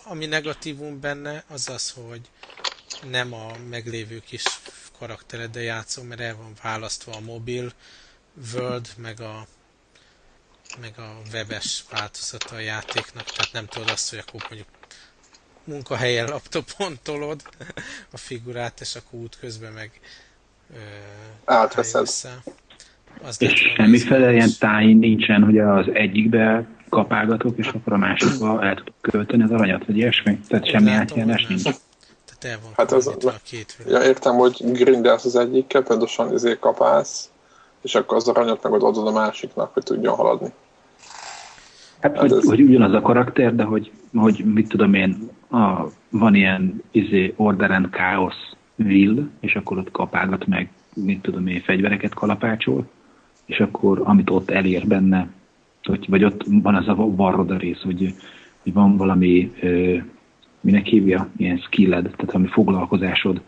ami 0.05 0.27
negatívum 0.27 1.01
benne, 1.01 1.45
az 1.49 1.69
az, 1.69 1.91
hogy 1.91 2.31
nem 3.03 3.33
a 3.33 3.57
meglévő 3.57 4.21
kis 4.21 4.43
karaktereddel 4.99 5.63
játszom, 5.63 6.07
mert 6.07 6.21
el 6.21 6.37
van 6.37 6.57
választva 6.63 7.13
a 7.13 7.21
mobil 7.21 7.73
world, 8.53 8.93
meg 8.97 9.21
a 9.21 9.47
meg 10.81 10.93
a 10.97 11.21
webes 11.33 11.85
változata 11.91 12.55
a 12.55 12.61
játéknak, 12.61 13.25
tehát 13.25 13.53
nem 13.53 13.67
tudod 13.67 13.91
azt, 13.91 14.11
hogy 14.11 14.19
akkor 14.27 14.41
mondjuk 14.49 14.69
munkahelyen 15.65 16.29
laptopon 16.29 16.99
tolod 17.03 17.41
a 18.13 18.17
figurát, 18.17 18.81
és 18.81 18.95
akkor 18.95 19.21
út 19.21 19.37
közben 19.41 19.73
meg 19.73 19.91
ö, 20.75 20.79
átveszed. 21.45 22.07
Az 23.23 23.43
és 23.43 23.73
semmiféle 23.77 24.33
ilyen 24.33 24.51
táj 24.59 24.93
nincsen, 24.93 25.43
hogy 25.43 25.59
az 25.59 25.87
egyikbe 25.93 26.67
kapálgatok, 26.89 27.59
és 27.59 27.67
akkor 27.67 27.93
a 27.93 27.97
másikba 27.97 28.63
el 28.63 28.75
tudok 28.75 28.95
költeni 29.01 29.43
az 29.43 29.51
aranyat, 29.51 29.87
vagy 29.87 29.97
ilyesmi? 29.97 30.39
Tehát 30.49 30.69
semmi 30.69 30.91
átjárás 30.91 31.47
nincs. 31.47 31.63
Tehát 31.63 32.45
el 32.45 32.59
van 32.63 32.73
hát 32.77 32.93
az, 32.93 33.07
a 33.07 33.35
két 33.43 33.77
ja, 33.89 34.03
értem, 34.03 34.35
hogy 34.35 34.57
grindelsz 34.73 35.25
az 35.25 35.37
egyikkel, 35.37 35.83
pontosan 35.83 36.33
ezért 36.33 36.59
kapálsz, 36.59 37.31
és 37.83 37.95
akkor 37.95 38.17
az 38.17 38.29
aranyat 38.29 38.63
meg 38.63 38.73
adod 38.73 39.07
a 39.07 39.13
másiknak, 39.13 39.75
hogy 39.75 39.83
tudjon 39.83 40.15
haladni. 40.15 40.53
Hát, 42.01 42.19
hogy, 42.19 42.33
ez... 42.33 42.49
hogy 42.49 42.61
ugyanaz 42.61 42.93
a 42.93 43.01
karakter, 43.01 43.55
de 43.55 43.63
hogy, 43.63 43.91
hogy 44.15 44.45
mit 44.55 44.69
tudom 44.69 44.95
én, 44.95 45.17
a, 45.51 45.87
van 46.11 46.35
ilyen 46.35 46.83
izé, 46.91 47.33
Order 47.37 47.71
and 47.71 47.89
Chaos 47.91 48.35
will, 48.77 49.31
és 49.41 49.57
akkor 49.57 49.79
ott 49.79 49.91
kapálgat 49.91 50.47
meg, 50.47 50.71
mit 50.95 51.21
tudom 51.21 51.47
én, 51.47 51.61
fegyvereket 51.61 52.15
kalapácsol, 52.15 52.87
és 53.45 53.61
akkor 53.61 54.01
amit 54.05 54.31
ott 54.31 54.51
elér 54.51 54.87
benne, 54.87 55.29
hogy, 55.83 56.07
vagy 56.09 56.25
ott 56.25 56.45
van 56.63 56.75
az 56.75 56.89
a 56.89 56.95
varroda 56.95 57.57
rész, 57.57 57.81
hogy, 57.83 58.15
hogy 58.63 58.73
van 58.73 58.97
valami, 58.97 59.53
ö, 59.61 59.97
minek 60.61 60.87
hívja, 60.87 61.29
ilyen 61.37 61.59
skilled, 61.59 62.03
tehát 62.03 62.33
valami 62.33 62.47
foglalkozásod, 62.47 63.41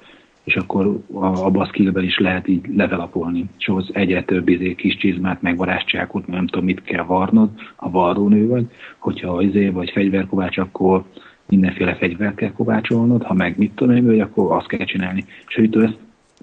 és 0.48 0.56
akkor 0.56 1.00
a, 1.12 1.26
a 1.58 1.66
skillben 1.66 2.04
is 2.04 2.18
lehet 2.18 2.48
így 2.48 2.66
levelapolni, 2.76 3.44
és 3.58 3.68
ahhoz 3.68 3.90
egyre 3.92 4.24
több 4.24 4.48
izé, 4.48 4.74
kis 4.74 4.96
csizmát, 4.96 5.42
meg 5.42 5.56
varázscsákot, 5.56 6.26
nem 6.26 6.46
tudom 6.46 6.64
mit 6.64 6.82
kell 6.82 7.04
varnod, 7.04 7.50
ha 7.76 7.90
varrónő 7.90 8.46
vagy, 8.46 8.66
hogyha 8.98 9.42
izé 9.42 9.68
vagy 9.68 9.90
fegyverkovács, 9.90 10.58
akkor 10.58 11.04
mindenféle 11.48 11.94
fegyvert 11.94 12.34
kell 12.34 12.52
kovácsolnod, 12.52 13.22
ha 13.22 13.34
meg 13.34 13.58
mit 13.58 13.72
tudom 13.74 14.10
én, 14.10 14.22
akkor 14.22 14.56
azt 14.56 14.66
kell 14.66 14.86
csinálni. 14.86 15.24
És 15.48 15.54
hogy 15.54 15.76
ezt, 15.76 15.98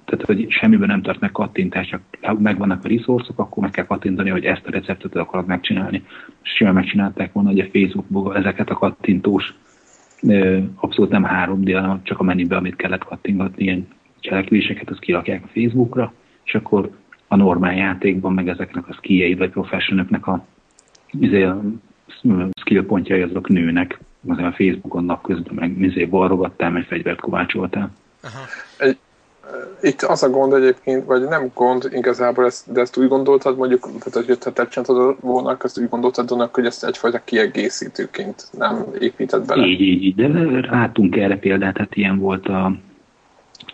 tehát 0.06 0.26
hogy 0.26 0.46
semmiben 0.50 0.88
nem 0.88 1.02
tart 1.02 1.20
meg 1.20 1.32
kattintás, 1.32 1.88
csak 1.88 2.40
megvannak 2.40 2.86
a 2.86 2.88
resourcok, 2.88 3.40
akkor 3.40 3.64
meg 3.64 3.72
kell 3.72 3.86
kattintani, 3.86 4.30
hogy 4.30 4.46
ezt 4.46 4.66
a 4.66 4.72
receptet 4.72 5.16
akarod 5.16 5.48
megcsinálni. 5.48 6.04
És 6.44 6.50
simán 6.50 6.74
megcsinálták 6.74 7.34
volna, 7.34 7.50
hogy 7.50 7.60
a 7.60 7.70
Facebookból 7.72 8.36
ezeket 8.36 8.70
a 8.70 8.76
kattintós 8.76 9.54
abszolút 10.76 11.12
nem 11.12 11.28
3D, 11.30 11.72
hanem 11.74 12.04
csak 12.04 12.20
a 12.20 12.24
menübe, 12.24 12.56
amit 12.56 12.76
kellett 12.76 13.04
kattingatni, 13.04 13.64
ilyen 13.64 13.88
cselekvéseket, 14.20 14.90
azt 14.90 15.00
kirakják 15.00 15.44
a 15.44 15.48
Facebookra, 15.54 16.14
és 16.44 16.56
akkor 16.56 16.90
a 17.28 17.36
normál 17.36 17.76
játékban, 17.76 18.34
meg 18.34 18.48
ezeknek 18.48 18.88
a 18.88 18.94
skilleid 18.94 19.38
vagy 19.38 19.50
professionöknek 19.50 20.28
a, 20.28 20.46
izé, 21.12 21.44
a 21.44 21.62
skill 22.60 22.86
pontjai 22.86 23.22
azok 23.22 23.48
nőnek, 23.48 24.00
az 24.28 24.38
a 24.38 24.52
Facebookon 24.52 25.04
nap 25.04 25.24
közben 25.24 25.56
meg 25.56 25.82
izé 25.82 26.06
balrogattál, 26.06 26.72
meg 26.72 26.84
fegyvert 26.84 27.20
kovácsoltál. 27.20 27.92
Aha. 28.24 28.94
Itt 29.82 30.02
az 30.02 30.24
a 30.24 30.30
gond 30.30 30.54
egyébként, 30.54 31.06
vagy 31.06 31.24
nem 31.24 31.52
gond 31.54 31.88
igazából, 31.92 32.46
ezt, 32.46 32.72
de 32.72 32.82
ezt 32.82 32.98
úgy 32.98 33.08
gondoltad 33.08 33.58
mondjuk, 33.58 33.90
tehát 34.04 34.28
hogy 34.28 34.54
te 34.54 34.68
csináltad 34.68 35.16
volna, 35.20 35.58
ezt 35.64 35.80
úgy 35.80 35.90
gondoltad 35.90 36.30
volna, 36.30 36.50
hogy 36.54 36.66
ezt 36.66 36.86
egyfajta 36.86 37.22
kiegészítőként 37.24 38.48
nem 38.58 38.86
épített 39.00 39.46
bele. 39.46 39.66
Így, 39.66 39.82
így, 39.82 40.04
így, 40.04 40.16
de 40.16 40.28
látunk 40.70 41.16
erre 41.16 41.38
példát, 41.38 41.74
tehát 41.74 41.96
ilyen 41.96 42.20
volt 42.20 42.48
a, 42.48 42.72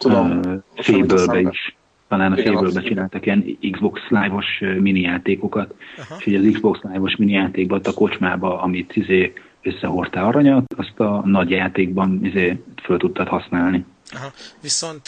Tudom, 0.02 0.40
a 0.76 0.84
Fable-be 0.84 1.40
is. 1.40 1.76
Talán 2.08 2.32
a 2.32 2.36
Fable-be 2.36 2.82
csináltak 2.82 3.26
ilyen 3.26 3.58
Xbox 3.72 4.02
Live-os 4.10 4.64
mini 4.80 5.00
játékokat, 5.00 5.74
Aha. 5.98 6.16
és 6.20 6.26
ugye 6.26 6.40
az 6.40 6.46
Xbox 6.54 6.80
Live-os 6.82 7.16
mini 7.16 7.32
játékban, 7.32 7.82
a 7.84 7.94
kocsmába, 7.94 8.62
amit 8.62 8.96
izé 8.96 9.34
összehordtál 9.62 10.26
aranyat, 10.26 10.74
azt 10.78 11.00
a 11.00 11.22
nagy 11.26 11.50
játékban 11.50 12.20
izé 12.24 12.64
föl 12.84 12.98
tudtad 12.98 13.28
használni. 13.28 13.86
Aha. 14.14 14.32
Viszont 14.62 15.02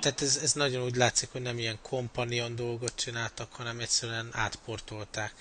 tehát 0.00 0.20
ez, 0.20 0.36
ez 0.42 0.52
nagyon 0.52 0.82
úgy 0.82 0.96
látszik, 0.96 1.32
hogy 1.32 1.42
nem 1.42 1.58
ilyen 1.58 1.78
companion 1.82 2.54
dolgot 2.56 2.94
csináltak, 2.94 3.52
hanem 3.52 3.80
egyszerűen 3.80 4.28
átportolták 4.32 5.34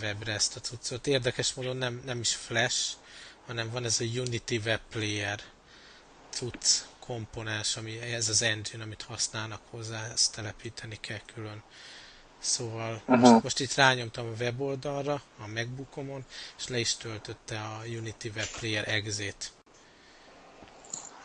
webre 0.00 0.32
ezt 0.32 0.56
a 0.56 0.60
cuccot. 0.60 1.06
Érdekes 1.06 1.54
módon 1.54 1.76
nem, 1.76 2.02
nem 2.04 2.20
is 2.20 2.34
Flash, 2.34 2.92
hanem 3.46 3.70
van 3.70 3.84
ez 3.84 4.00
a 4.00 4.04
Unity 4.04 4.60
Web 4.64 4.80
Player 4.90 5.40
cucc 6.30 6.66
komponens, 6.98 7.76
ami 7.76 7.98
ez 7.98 8.28
az 8.28 8.42
engine, 8.42 8.82
amit 8.82 9.02
használnak 9.02 9.60
hozzá, 9.70 10.10
ezt 10.12 10.34
telepíteni 10.34 10.98
kell 11.00 11.20
külön. 11.34 11.62
Szóval 12.38 13.02
most, 13.06 13.42
most 13.42 13.60
itt 13.60 13.74
rányomtam 13.74 14.26
a 14.26 14.42
weboldalra, 14.42 15.22
a 15.38 15.46
Macbookomon, 15.46 16.24
és 16.58 16.68
le 16.68 16.78
is 16.78 16.96
töltötte 16.96 17.60
a 17.60 17.82
Unity 17.86 18.26
Web 18.34 18.48
Player 18.58 18.88
exit. 18.88 19.52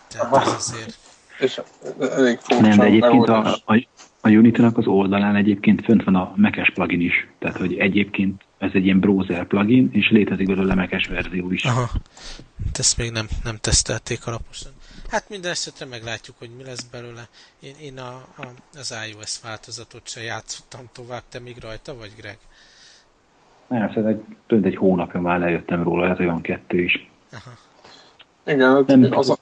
Tehát 0.08 0.34
Aha. 0.34 0.42
ez 0.42 0.54
azért... 0.54 0.98
És 1.40 1.62
elég 2.00 2.40
Nem, 2.48 2.78
de 2.78 2.84
egyébként 2.84 3.30
a, 3.30 3.58
a, 3.66 3.88
a 4.22 4.30
Unity-nak 4.30 4.78
az 4.78 4.88
oldalán 4.88 5.36
egyébként 5.36 5.84
fönt 5.84 6.04
van 6.04 6.16
a 6.16 6.34
Mac-es 6.36 6.72
plugin 6.74 7.02
is. 7.02 7.28
Tehát, 7.40 7.58
hogy 7.58 7.78
egyébként 7.78 8.44
ez 8.58 8.72
egy 8.74 8.86
ilyen 8.86 9.00
browser 9.00 9.48
plugin, 9.48 9.90
és 9.92 10.10
létezik 10.10 10.48
belőle 10.48 10.76
Mac-es 10.76 11.08
verzió 11.08 11.52
is. 11.52 11.64
Aha. 11.64 11.90
Ezt 12.74 12.98
még 12.98 13.12
nem, 13.12 13.28
nem 13.44 13.56
tesztelték 13.62 14.28
alaposan. 14.28 14.72
Hát 15.10 15.30
minden 15.30 15.52
esetre 15.52 15.86
meglátjuk, 15.86 16.36
hogy 16.40 16.50
mi 16.58 16.64
lesz 16.64 16.84
belőle. 16.92 17.28
Én, 17.60 17.74
én 17.82 17.98
a, 17.98 18.14
a, 18.38 18.48
az 18.74 18.96
iOS 19.10 19.40
változatot 19.44 20.08
se 20.08 20.22
játszottam 20.22 20.82
tovább. 20.92 21.24
Te 21.30 21.40
még 21.40 21.56
rajta 21.62 21.96
vagy, 21.96 22.12
Greg? 22.18 22.38
Nem, 23.68 23.88
szerintem 23.94 24.38
egy, 24.48 24.66
egy 24.66 24.76
hónapja 24.76 25.22
már 25.22 25.40
lejöttem 25.40 25.84
róla, 25.84 26.10
ez 26.10 26.20
olyan 26.20 26.42
kettő 26.42 26.82
is. 26.82 27.10
Aha. 27.32 27.52
Igen, 28.46 28.84
nem, 28.88 29.18
az 29.18 29.30
a, 29.30 29.38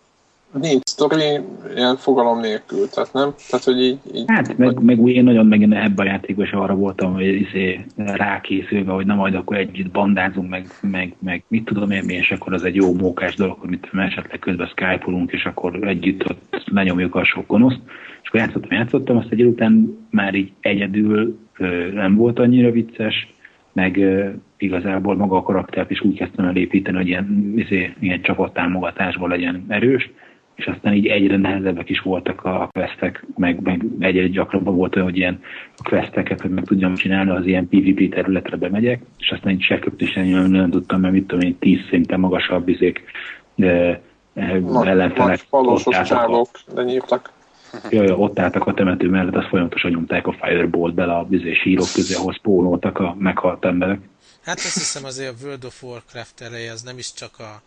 nincs 0.54 0.82
sztori 0.84 1.40
ilyen 1.76 1.98
fogalom 1.98 2.40
nélkül, 2.40 2.90
tehát 2.90 3.14
nem? 3.14 3.34
Tehát, 3.50 3.66
hogy 3.66 3.82
így... 3.82 4.00
így 4.16 4.24
hát, 4.28 4.58
meg, 4.58 4.80
meg 4.80 5.08
én 5.08 5.24
nagyon 5.24 5.46
megint 5.46 5.74
ebben 5.74 6.08
a 6.08 6.10
játékban 6.10 6.46
is 6.46 6.52
arra 6.52 6.76
voltam, 6.76 7.14
hogy 7.14 7.26
izé, 7.26 7.86
rákészülve, 7.96 8.92
hogy 8.92 9.06
na 9.06 9.16
majd 9.16 9.36
akkor 9.36 9.58
együtt 9.58 9.92
bandázunk, 9.92 10.50
meg, 10.50 10.68
meg, 10.82 11.16
meg 11.20 11.44
mit 11.48 11.66
tudom 11.66 11.92
én, 11.92 12.10
és 12.10 12.32
akkor 12.32 12.54
az 12.54 12.64
egy 12.64 12.76
jó 12.76 12.94
mókás 12.94 13.36
dolog, 13.36 13.58
hogy 13.60 13.70
mit 13.70 13.90
esetleg 13.94 14.40
közben 14.40 14.68
skype 14.68 15.06
és 15.26 15.46
akkor 15.46 15.88
együtt 15.88 16.30
ott 16.30 16.64
lenyomjuk 16.66 17.16
a 17.16 17.24
sok 17.24 17.48
gonoszt. 17.48 17.80
És 18.22 18.28
akkor 18.28 18.40
játszottam, 18.40 18.78
játszottam, 18.78 19.18
azt 19.18 19.32
egy 19.32 19.44
után 19.44 19.98
már 20.10 20.34
így 20.34 20.52
egyedül 20.60 21.40
nem 21.94 22.16
volt 22.16 22.40
annyira 22.40 22.72
vicces, 22.72 23.34
meg 23.74 23.98
ö, 23.98 24.30
igazából 24.58 25.16
maga 25.16 25.38
a 25.38 25.42
karaktert 25.42 25.92
is 25.92 26.02
úgy 26.02 26.18
kezdtem 26.18 26.46
el 26.46 26.56
építeni, 26.56 26.98
hogy 26.98 27.08
ilyen, 27.08 27.54
izé, 27.56 27.94
ilyen 28.00 28.22
csapattámogatásból 28.22 29.30
legyen 29.30 29.66
erős, 29.68 30.12
és 30.56 30.66
aztán 30.66 30.94
így 30.94 31.08
egyre 31.08 31.38
nehezebbek 31.38 31.90
is 31.90 32.00
voltak 32.00 32.44
a 32.44 32.70
questek, 32.72 33.26
meg, 33.36 33.62
meg 33.62 33.86
egyre 34.00 34.28
gyakrabban 34.28 34.76
volt 34.76 34.96
olyan, 34.96 35.08
hogy 35.08 35.18
ilyen 35.18 35.40
a 35.78 35.90
questeket, 35.90 36.42
hogy 36.42 36.50
meg 36.50 36.64
tudjam 36.64 36.96
csinálni, 36.96 37.30
az 37.30 37.46
ilyen 37.46 37.68
PvP 37.68 38.14
területre 38.14 38.58
bemegyek, 38.58 39.02
és 39.20 39.30
aztán 39.30 39.54
így 39.54 39.62
se 39.62 39.80
köptésen 39.80 40.26
nem, 40.26 40.52
nem 40.52 40.70
tudtam, 40.70 41.00
mert 41.00 41.14
mit 41.14 41.28
tudom 41.28 41.48
én, 41.48 41.58
tíz 41.60 41.80
szinten 41.90 42.20
magasabb 42.20 42.68
izék 42.68 43.04
de, 43.56 44.02
ellenfelek. 44.34 45.40
Valósos 45.50 46.02
csávok 46.02 46.50
lenyírtak. 46.76 47.32
Jaj, 47.90 48.06
jaj, 48.06 48.16
ott 48.18 48.40
álltak 48.40 48.68
a 48.68 48.74
temető 48.74 49.10
mellett, 49.10 49.36
azt 49.36 49.48
folyamatosan 49.48 49.92
nyomták 49.92 50.28
a 50.28 50.36
Firebolt 50.42 50.94
bele 50.94 51.14
a 51.14 51.24
bizé 51.24 51.54
sírok 51.54 51.88
közé, 51.94 52.16
ahol 52.16 52.34
spónoltak 52.34 53.00
a 53.00 53.16
meghalt 53.20 53.66
emberek. 53.66 54.00
Hát 54.44 54.58
azt 54.58 54.74
hiszem 54.74 55.06
azért 55.06 55.30
a 55.30 55.46
World 55.46 55.66
of 55.66 55.84
Warcraft 55.84 56.42
eleje 56.42 56.72
az 56.72 56.82
nem 56.82 56.98
is 56.98 57.14
csak 57.14 57.32
a, 57.40 57.62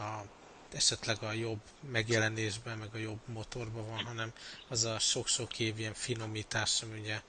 a 0.00 0.24
esetleg 0.74 1.16
a 1.20 1.32
jobb 1.32 1.60
megjelenésben, 1.92 2.78
meg 2.78 2.88
a 2.94 2.98
jobb 2.98 3.20
motorban 3.32 3.86
van, 3.90 4.04
hanem 4.04 4.32
az 4.68 4.84
a 4.84 4.98
sok-sok 4.98 5.58
év 5.58 5.78
ilyen 5.78 5.94
finomítás, 5.94 6.82
ami 6.82 7.00
ugye 7.00 7.20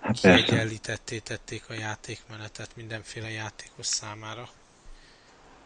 hát 0.00 0.20
kiegyenlítetté 0.20 1.18
tették 1.18 1.64
a 1.68 1.72
játékmenetet 1.72 2.70
mindenféle 2.76 3.30
játékos 3.30 3.86
számára. 3.86 4.48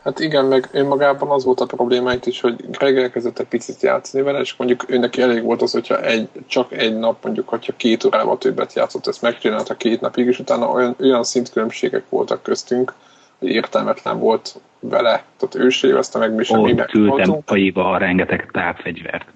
Hát 0.02 0.18
igen, 0.18 0.44
meg 0.44 0.68
önmagában 0.72 1.30
az 1.30 1.44
volt 1.44 1.60
a 1.60 1.66
probléma 1.66 2.12
itt 2.12 2.26
is, 2.26 2.40
hogy 2.40 2.70
Greg 2.70 2.98
elkezdett 2.98 3.38
egy 3.38 3.46
picit 3.46 3.82
játszani 3.82 4.22
vele, 4.22 4.40
és 4.40 4.56
mondjuk 4.56 4.90
őnek 4.90 5.16
elég 5.16 5.42
volt 5.42 5.62
az, 5.62 5.72
hogyha 5.72 6.00
egy, 6.02 6.28
csak 6.46 6.72
egy 6.72 6.98
nap, 6.98 7.24
mondjuk, 7.24 7.48
hogyha 7.48 7.76
két 7.76 8.04
órával 8.04 8.38
többet 8.38 8.72
játszott, 8.72 9.06
ezt 9.06 9.22
megcsinálta 9.22 9.76
két 9.76 10.00
napig, 10.00 10.26
és 10.26 10.38
utána 10.38 10.68
olyan, 10.68 10.96
olyan 11.00 11.24
szintkülönbségek 11.24 12.08
voltak 12.08 12.42
köztünk, 12.42 12.94
értelmetlen 13.40 14.18
volt 14.18 14.60
vele, 14.80 15.24
tehát 15.36 15.54
ő 15.54 15.68
se 15.68 15.88
évezte 15.88 16.18
meg, 16.18 16.34
mi 16.34 16.44
sem 16.44 16.60
Ott 16.60 16.84
küldtem 16.84 17.42
a 17.74 17.96
rengeteg 17.96 18.48
tápfegyvert. 18.52 19.26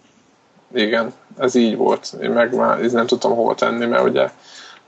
Igen, 0.74 1.12
ez 1.38 1.54
így 1.54 1.76
volt. 1.76 2.14
Én 2.22 2.30
meg 2.30 2.54
már 2.54 2.80
én 2.80 2.90
nem 2.92 3.06
tudtam 3.06 3.34
hova 3.34 3.54
tenni, 3.54 3.86
mert 3.86 4.04
ugye... 4.04 4.30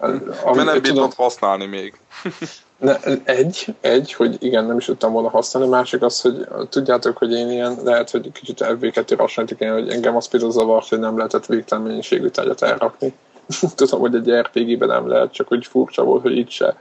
Mert 0.01 0.65
nem 0.65 0.83
tudom 0.83 1.11
használni 1.17 1.67
még. 1.67 1.99
Ne, 2.79 2.97
egy, 3.25 3.75
egy, 3.81 4.13
hogy 4.13 4.37
igen, 4.39 4.65
nem 4.65 4.77
is 4.77 4.85
tudtam 4.85 5.13
volna 5.13 5.29
használni, 5.29 5.69
másik 5.69 6.03
az, 6.03 6.21
hogy 6.21 6.47
tudjátok, 6.69 7.17
hogy 7.17 7.33
én 7.33 7.51
ilyen, 7.51 7.77
lehet, 7.85 8.11
hogy 8.11 8.33
kicsit 8.33 8.65
FB2 8.65 9.15
hasonlítok 9.19 9.61
én, 9.61 9.73
hogy 9.73 9.89
engem 9.89 10.17
az 10.17 10.29
például 10.29 10.53
zavart, 10.53 10.89
hogy 10.89 10.99
nem 10.99 11.17
lehetett 11.17 11.47
végtelen 11.47 11.85
mennyiségű 11.85 12.29
tárgyat 12.29 12.63
elrakni. 12.63 13.15
Tudom, 13.75 14.01
hogy 14.01 14.15
egy 14.15 14.31
RPG-ben 14.31 14.89
nem 14.89 15.09
lehet, 15.09 15.33
csak 15.33 15.49
hogy 15.49 15.67
furcsa 15.67 16.05
volt, 16.05 16.23
hogy 16.23 16.37
itt 16.37 16.51
se 16.51 16.77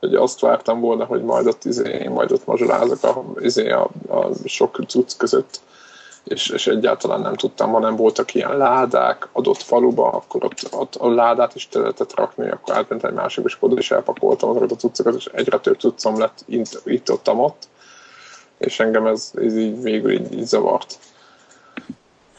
hogy 0.00 0.14
azt 0.14 0.40
vártam 0.40 0.80
volna, 0.80 1.04
hogy 1.04 1.22
majd 1.22 1.46
ott, 1.46 1.64
izé, 1.64 2.08
majd 2.08 2.32
ott 2.32 2.46
mazsolázok 2.46 3.02
a, 3.02 3.24
izé, 3.40 3.70
a, 3.70 3.88
a 4.08 4.28
sok 4.44 4.80
cucc 4.88 5.16
között, 5.16 5.60
és, 6.24 6.48
és 6.48 6.66
egyáltalán 6.66 7.20
nem 7.20 7.34
tudtam, 7.34 7.72
hanem 7.72 7.96
voltak 7.96 8.34
ilyen 8.34 8.56
ládák 8.56 9.28
adott 9.32 9.62
faluba, 9.62 10.10
akkor 10.10 10.44
ott, 10.44 10.68
ott 10.70 10.94
a 10.94 11.08
ládát 11.08 11.54
is 11.54 11.68
lehetett 11.72 12.14
rakni, 12.14 12.50
akkor 12.50 12.74
átment 12.74 13.04
egy 13.04 13.12
másik, 13.12 13.44
és 13.44 13.56
oda 13.60 13.78
is 13.78 13.90
elpakoltam 13.90 14.50
azokat 14.50 14.72
a 14.72 14.76
cuccokat, 14.76 15.14
és 15.14 15.26
egyre 15.26 15.58
több 15.58 15.78
cuccom 15.78 16.18
lett 16.18 16.44
itt, 16.46 16.80
itt 16.84 17.10
ott, 17.10 17.28
ott, 17.28 17.68
és 18.58 18.80
engem 18.80 19.06
ez, 19.06 19.30
ez 19.34 19.56
így 19.56 19.82
végül 19.82 20.10
így, 20.10 20.32
így 20.32 20.46
zavart. 20.46 20.98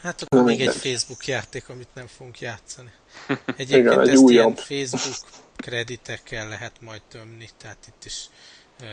Hát 0.02 0.22
akkor 0.22 0.42
még 0.42 0.60
egy 0.60 0.74
Facebook 0.74 1.26
játék, 1.26 1.68
amit 1.68 1.94
nem 1.94 2.06
fogunk 2.06 2.40
játszani. 2.40 2.92
Egyébként 3.46 3.68
Igen, 3.68 4.00
egy 4.00 4.08
ezt 4.08 4.22
újabb. 4.22 4.58
ilyen 4.68 4.84
Facebook 4.86 5.28
kreditekkel 5.56 6.48
lehet 6.48 6.80
majd 6.80 7.02
tömni, 7.02 7.48
tehát 7.56 7.86
itt 7.88 8.04
is 8.04 8.28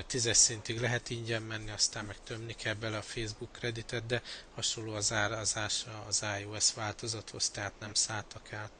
tízes 0.07 0.37
szintig 0.37 0.79
lehet 0.79 1.09
ingyen 1.09 1.41
menni, 1.41 1.71
aztán 1.71 2.05
meg 2.05 2.15
tömni 2.23 2.53
kell 2.53 2.73
bele 2.73 2.97
a 2.97 3.01
Facebook 3.01 3.51
kreditet, 3.51 4.05
de 4.05 4.21
hasonló 4.55 4.93
az 4.93 5.11
árazása 5.11 6.05
az 6.07 6.25
iOS 6.41 6.73
változathoz, 6.73 7.49
tehát 7.49 7.73
nem 7.79 7.93
szálltak 7.93 8.53
át. 8.53 8.71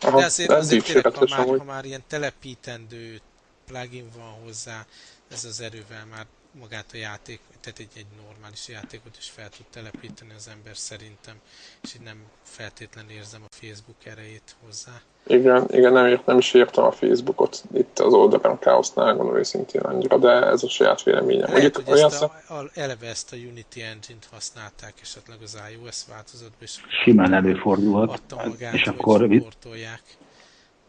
Aha, 0.00 0.18
de 0.18 0.24
azért, 0.24 0.50
azért 0.50 0.84
tényleg, 0.84 1.14
ha 1.14 1.26
már, 1.28 1.46
ha 1.46 1.64
már 1.64 1.84
ilyen 1.84 2.04
telepítendő 2.08 3.20
plugin 3.66 4.10
van 4.16 4.32
hozzá, 4.44 4.86
ez 5.30 5.44
az 5.44 5.60
erővel 5.60 6.04
már 6.04 6.26
magát 6.60 6.90
a 6.92 6.96
játék, 6.96 7.40
tehát 7.60 7.78
egy, 7.78 7.94
egy 7.96 8.06
normális 8.26 8.68
játékot 8.68 9.16
is 9.18 9.30
fel 9.30 9.48
tud 9.48 9.66
telepíteni 9.70 10.32
az 10.36 10.50
ember 10.54 10.76
szerintem, 10.76 11.34
és 11.82 11.94
így 11.94 12.02
nem 12.02 12.18
feltétlenül 12.42 13.10
érzem 13.10 13.42
a 13.44 13.54
Facebook 13.60 14.04
erejét 14.04 14.56
hozzá. 14.64 14.92
Igen, 15.26 15.66
igen 15.70 15.92
nem, 15.92 16.06
írt, 16.06 16.26
nem 16.26 16.38
is 16.38 16.54
írtam 16.54 16.84
a 16.84 16.90
Facebookot 16.90 17.64
itt 17.74 17.98
az 17.98 18.12
oldalán 18.12 18.58
káosznál, 18.58 19.14
gondolom 19.14 19.38
őszintén 19.38 19.80
annyira, 19.80 20.18
de 20.18 20.30
ez 20.30 20.62
a 20.62 20.68
saját 20.68 21.02
véleményem. 21.02 21.52
Lehet, 21.52 21.76
hogy 21.76 21.92
olyan 21.92 22.10
ezt 22.10 22.22
a, 22.22 22.32
a, 22.48 22.70
eleve 22.74 23.06
ezt 23.06 23.32
a 23.32 23.36
Unity 23.36 23.80
Engine-t 23.92 24.28
használták 24.32 24.94
esetleg 25.02 25.38
az 25.42 25.58
iOS 25.72 26.04
változatban, 26.08 26.58
és 26.60 26.80
simán 27.04 27.32
előfordulhat, 27.32 28.20
magát, 28.44 28.74
és 28.74 28.86
akkor 28.86 29.28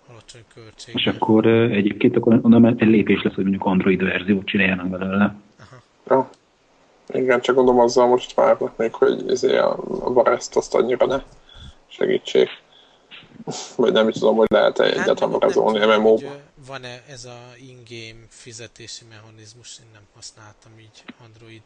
alacsony 0.09 0.43
költség. 0.53 0.95
És 0.95 1.07
akkor 1.07 1.45
egyébként 1.47 2.15
akkor 2.15 2.39
onnan 2.41 2.65
egy 2.65 2.87
lépés 2.87 3.23
lesz, 3.23 3.33
hogy 3.33 3.43
mondjuk 3.43 3.65
Android 3.65 4.03
verziót 4.03 4.45
csináljanak 4.45 4.89
belőle. 4.89 5.35
Ja. 6.07 6.29
Igen, 7.13 7.41
csak 7.41 7.55
gondolom 7.55 7.81
azzal 7.81 8.07
most 8.07 8.33
várnak 8.33 8.77
még, 8.77 8.93
hogy 8.93 9.29
ezért 9.29 9.61
a, 9.61 9.77
a 9.99 10.13
Varest 10.13 10.55
azt 10.55 10.75
annyira 10.75 11.05
ne 11.05 11.23
segítség. 11.87 12.47
Vagy 13.75 13.91
nem 13.91 14.07
is 14.07 14.15
tudom, 14.15 14.35
hogy 14.35 14.47
lehet-e 14.49 14.83
hát 14.83 14.93
egyáltalán 14.93 15.31
varázolni 15.31 15.85
mmo 15.85 16.17
Van-e 16.67 17.03
ez 17.09 17.25
a 17.25 17.37
in-game 17.67 18.25
fizetési 18.29 19.05
mechanizmus, 19.09 19.79
én 19.79 19.89
nem 19.93 20.01
használtam 20.15 20.71
így 20.79 21.03
Android 21.25 21.61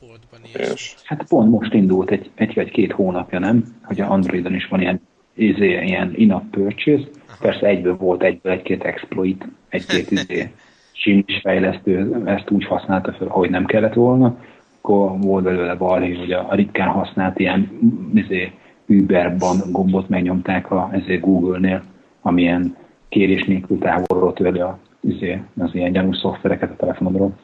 boltban 0.00 0.40
is. 0.72 0.96
Hát 1.04 1.24
pont 1.28 1.50
most 1.50 1.72
indult 1.72 2.10
egy, 2.10 2.30
egy 2.34 2.54
vagy 2.54 2.70
két 2.70 2.92
hónapja, 2.92 3.38
nem? 3.38 3.80
Hogy 3.82 4.00
a 4.00 4.10
Androidon 4.10 4.54
is 4.54 4.66
van 4.66 4.80
ilyen, 4.80 5.06
izé, 5.34 5.84
ilyen 5.84 6.14
in-app 6.16 6.50
purchase. 6.50 7.08
Aha. 7.26 7.36
Persze 7.40 7.66
egyből 7.66 7.96
volt 7.96 8.22
egyből 8.22 8.52
egy-két 8.52 8.84
exploit, 8.84 9.46
egy-két 9.68 10.10
izé, 10.20 10.52
simis 10.96 11.40
fejlesztő 11.42 12.22
ezt 12.24 12.50
úgy 12.50 12.64
használta 12.64 13.12
fel, 13.12 13.28
hogy 13.28 13.50
nem 13.50 13.64
kellett 13.64 13.94
volna, 13.94 14.36
akkor 14.80 15.18
volt 15.20 15.44
belőle 15.44 15.74
balhé, 15.74 16.14
hogy 16.14 16.32
a, 16.32 16.46
ritkán 16.50 16.88
használt 16.88 17.38
ilyen 17.38 17.78
izé, 18.14 18.52
Uberban 18.88 19.56
gombot 19.70 20.08
megnyomták 20.08 20.70
a, 20.70 20.88
ezért 20.92 21.20
Google-nél, 21.20 21.82
amilyen 22.22 22.76
kérés 23.08 23.44
nélkül 23.44 23.78
távolról 23.78 24.32
törli 24.32 24.60
a, 24.60 24.78
izé, 25.00 25.42
az 25.58 25.70
ilyen 25.72 25.92
gyanús 25.92 26.16
szoftvereket 26.16 26.70
a 26.70 26.76
telefonodról. 26.76 27.36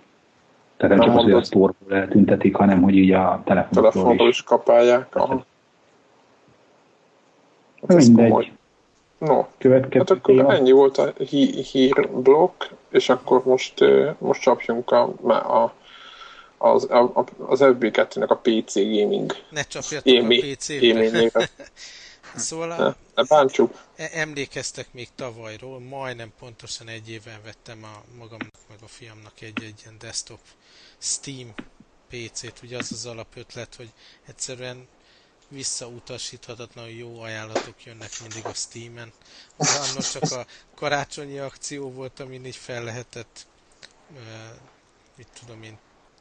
Tehát 0.76 0.96
nem 0.96 1.06
csak 1.06 1.16
az, 1.16 1.22
hogy 1.22 1.32
a 1.32 1.42
store 1.42 1.72
eltüntetik, 1.90 2.54
hanem 2.56 2.82
hogy 2.82 2.96
így 2.96 3.12
a 3.12 3.42
telefonodról 3.44 4.28
is. 4.28 4.38
is 4.38 4.42
kapálják. 4.42 5.16
Aha. 5.16 5.44
Hát 7.88 7.96
ez 7.96 8.06
Mindegy. 8.06 8.28
komoly. 8.28 8.52
No, 9.26 9.46
Következő 9.58 9.98
hát 9.98 10.10
akkor 10.10 10.34
téma. 10.34 10.54
ennyi 10.54 10.70
volt 10.70 10.98
a 10.98 11.12
hí- 11.18 11.66
hírblokk, 11.66 12.64
és 12.90 13.08
akkor 13.08 13.44
most, 13.44 13.74
most 14.18 14.40
csapjunk 14.40 14.90
a, 14.90 15.02
a, 15.62 15.74
az, 16.58 16.84
a, 16.90 17.24
az 17.46 17.60
FB2-nek 17.62 18.28
a 18.28 18.34
PC 18.34 18.74
gaming 18.74 19.32
Ne 19.50 19.62
csapjatok 19.62 20.12
émi, 20.12 20.38
a 20.40 20.54
PC-be. 20.54 21.30
Szóval 22.36 22.70
a, 22.70 22.96
ne 23.14 23.22
bántsuk. 23.24 23.74
E- 23.96 24.10
Emlékeztek 24.12 24.92
még 24.92 25.08
tavalyról, 25.14 25.80
majdnem 25.80 26.32
pontosan 26.38 26.88
egy 26.88 27.10
éven 27.10 27.40
vettem 27.44 27.84
a 27.84 28.02
magamnak 28.18 28.54
meg 28.68 28.78
a 28.82 28.88
fiamnak 28.88 29.40
egy-egy 29.40 29.80
ilyen 29.82 29.96
desktop 29.98 30.40
Steam 30.98 31.52
PC-t, 32.08 32.60
ugye 32.62 32.76
az 32.76 32.92
az 32.92 33.06
alapötlet, 33.06 33.74
hogy 33.74 33.88
egyszerűen 34.26 34.86
visszautasíthatatlanul 35.52 36.90
jó 36.90 37.20
ajánlatok 37.20 37.84
jönnek 37.84 38.10
mindig 38.20 38.44
a 38.44 38.54
Steam-en. 38.54 39.12
Annak 39.56 40.10
csak 40.10 40.22
a 40.22 40.46
karácsonyi 40.74 41.38
akció 41.38 41.90
volt, 41.90 42.20
amin 42.20 42.44
így 42.46 42.56
fel 42.56 42.84
lehetett 42.84 43.46
mit 45.16 45.28
tudom 45.40 45.62
én, 45.62 45.78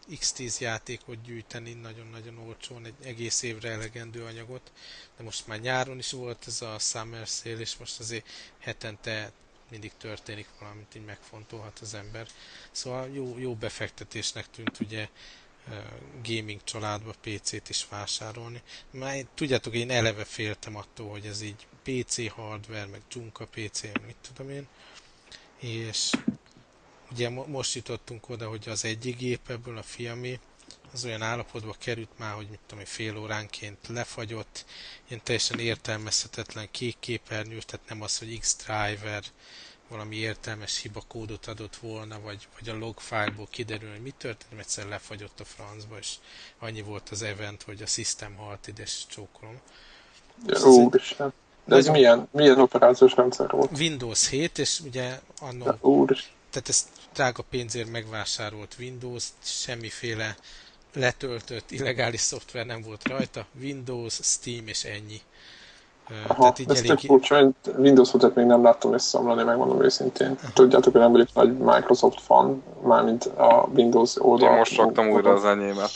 X10 0.10 0.60
játékot 0.60 1.22
gyűjteni 1.22 1.74
nagyon-nagyon 1.74 2.38
olcsón, 2.38 2.86
egy 2.86 2.94
egész 3.04 3.42
évre 3.42 3.70
elegendő 3.70 4.26
anyagot, 4.26 4.72
de 5.18 5.24
most 5.24 5.48
már 5.48 5.60
nyáron 5.60 5.98
is 5.98 6.12
volt 6.12 6.44
ez 6.48 6.62
a 6.62 6.80
Summer 6.80 7.28
Sale, 7.28 7.60
és 7.60 7.78
most 7.78 8.00
azért 8.00 8.28
hetente 8.60 9.32
mindig 9.70 9.92
történik 9.98 10.48
valamit, 10.60 10.96
így 10.96 11.06
megfontolhat 11.06 11.80
az 11.80 11.94
ember. 11.94 12.28
Szóval 12.72 13.10
jó, 13.14 13.38
jó 13.40 13.56
befektetésnek 13.56 14.50
tűnt 14.50 14.80
ugye 14.80 15.10
gaming 16.24 16.64
családba 16.64 17.14
PC-t 17.22 17.70
is 17.70 17.88
vásárolni. 17.90 18.62
Már 18.92 19.26
tudjátok, 19.36 19.74
én 19.76 19.92
eleve 19.92 20.24
féltem 20.24 20.76
attól, 20.76 21.10
hogy 21.10 21.26
ez 21.26 21.42
így 21.42 21.68
PC 21.84 22.30
hardware, 22.30 22.86
meg 22.86 23.02
Junka 23.12 23.46
PC, 23.46 23.82
mit 23.82 24.16
tudom 24.22 24.50
én, 24.50 24.68
és 25.60 26.12
ugye 27.12 27.30
mo- 27.30 27.48
most 27.48 27.76
jutottunk 27.76 28.30
oda, 28.30 28.50
hogy 28.50 28.70
az 28.70 28.86
egyik 28.86 29.18
gép 29.18 29.50
ebből 29.50 29.78
a 29.78 29.84
fiamé, 29.84 30.40
az 30.94 31.06
olyan 31.06 31.22
állapotba 31.22 31.76
került 31.80 32.18
már, 32.18 32.34
hogy 32.34 32.48
mit 32.50 32.60
tudom 32.68 32.86
fél 32.86 33.18
óránként 33.18 33.88
lefagyott, 33.88 34.66
ilyen 35.08 35.24
teljesen 35.24 35.60
értelmezhetetlen 35.60 36.68
kék 36.72 36.96
képernyő, 37.00 37.60
tehát 37.62 37.90
nem 37.90 38.02
az, 38.02 38.18
hogy 38.18 38.40
X-Driver 38.40 39.24
valami 39.92 40.16
értelmes 40.16 40.82
hiba 40.82 41.02
kódot 41.08 41.46
adott 41.46 41.76
volna, 41.76 42.20
vagy, 42.20 42.48
vagy 42.60 42.70
a 42.70 42.78
log 42.78 43.00
file-ból 43.00 43.48
kiderül, 43.50 43.90
hogy 43.92 44.02
mi 44.02 44.14
történt, 44.18 44.60
egyszer 44.60 44.88
lefagyott 44.88 45.40
a 45.40 45.46
francba, 45.46 45.98
és 45.98 46.14
annyi 46.60 46.82
volt 46.82 47.10
az 47.10 47.22
event, 47.22 47.64
hogy 47.64 47.82
a 47.82 47.86
system 47.86 48.36
halt 48.36 48.68
ide, 48.68 48.82
és 48.82 49.04
csókolom. 49.08 49.60
Úristen. 50.64 51.34
De 51.66 51.76
ez 51.76 51.88
milyen, 51.88 52.28
milyen 52.32 52.60
operációs 52.60 53.16
rendszer 53.16 53.50
volt? 53.50 53.78
Windows 53.78 54.30
7, 54.30 54.58
és 54.58 54.80
ugye 54.80 55.20
annó 55.40 55.78
Úristen. 55.82 56.34
tehát 56.50 56.70
ezt 56.70 56.88
drága 57.14 57.44
pénzért 57.50 57.92
megvásárolt 57.92 58.76
Windows, 58.80 59.28
semmiféle 59.44 60.38
letöltött 60.94 61.72
illegális 61.72 62.20
szoftver 62.20 62.66
nem 62.66 62.82
volt 62.82 63.08
rajta, 63.08 63.46
Windows, 63.60 64.20
Steam 64.22 64.68
és 64.68 64.84
ennyi. 64.84 65.22
Aha, 66.28 66.42
Tehát 66.42 66.60
így 66.60 66.70
ez 66.70 66.78
elég, 66.78 67.00
furcsa, 67.00 67.36
hogy 67.36 67.54
Windows 67.78 68.12
7 68.12 68.36
még 68.36 68.46
nem 68.46 68.64
láttam 68.64 68.94
összeomlani, 68.94 69.44
megmondom 69.44 69.84
őszintén. 69.84 70.38
Tudjátok, 70.54 70.92
hogy 70.92 71.02
nem 71.02 71.12
vagyok 71.12 71.28
nagy 71.34 71.58
Microsoft 71.58 72.22
fan, 72.22 72.64
mármint 72.84 73.26
a 73.26 73.68
Windows 73.76 74.16
oldal. 74.18 74.50
Én 74.50 74.58
most 74.58 74.78
raktam 74.78 75.10
újra 75.10 75.34
az 75.34 75.46
enyémet. 75.46 75.90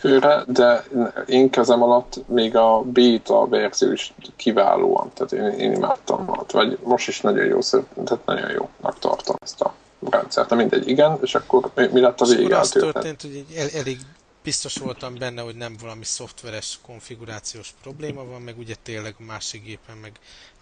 főre, 0.00 0.42
de 0.46 0.84
én 1.26 1.50
kezem 1.50 1.82
alatt 1.82 2.20
még 2.26 2.56
a 2.56 2.80
beta 2.80 3.46
verzió 3.48 3.92
is 3.92 4.14
kiválóan, 4.36 5.10
tehát 5.14 5.32
én, 5.32 5.58
én 5.60 5.72
imádtam 5.72 6.30
alatt, 6.30 6.50
vagy 6.50 6.78
most 6.82 7.08
is 7.08 7.20
nagyon 7.20 7.44
jó, 7.44 7.58
tehát 8.04 8.24
nagyon 8.24 8.50
jónak 8.50 8.98
tartom 8.98 9.36
ezt 9.42 9.60
a 9.60 9.74
rendszert. 10.10 10.50
Na 10.50 10.56
mindegy, 10.56 10.88
igen, 10.88 11.18
és 11.22 11.34
akkor 11.34 11.70
mi, 11.74 11.88
mi 11.92 12.00
lett 12.00 12.20
a 12.20 12.24
vége? 12.24 12.58
az 12.58 12.68
a 12.68 12.72
történet? 12.72 12.94
történt, 12.94 13.22
hogy 13.22 13.56
el, 13.56 13.68
elég 13.80 13.98
biztos 14.44 14.76
voltam 14.76 15.14
benne, 15.18 15.42
hogy 15.42 15.56
nem 15.56 15.76
valami 15.80 16.04
szoftveres 16.04 16.78
konfigurációs 16.82 17.74
probléma 17.82 18.24
van, 18.24 18.42
meg 18.42 18.58
ugye 18.58 18.74
tényleg 18.82 19.14
a 19.18 19.22
másik 19.22 19.64
gépen 19.64 19.96
meg 19.96 20.12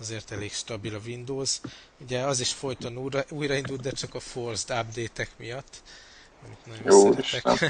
azért 0.00 0.30
elég 0.30 0.52
stabil 0.52 0.94
a 0.94 1.00
Windows. 1.06 1.60
Ugye 2.00 2.20
az 2.20 2.40
is 2.40 2.52
folyton 2.52 2.96
újra, 2.96 3.24
újraindult, 3.30 3.80
de 3.80 3.90
csak 3.90 4.14
a 4.14 4.20
forced 4.20 4.78
update-ek 4.78 5.30
miatt, 5.36 5.82
Jó. 6.84 7.10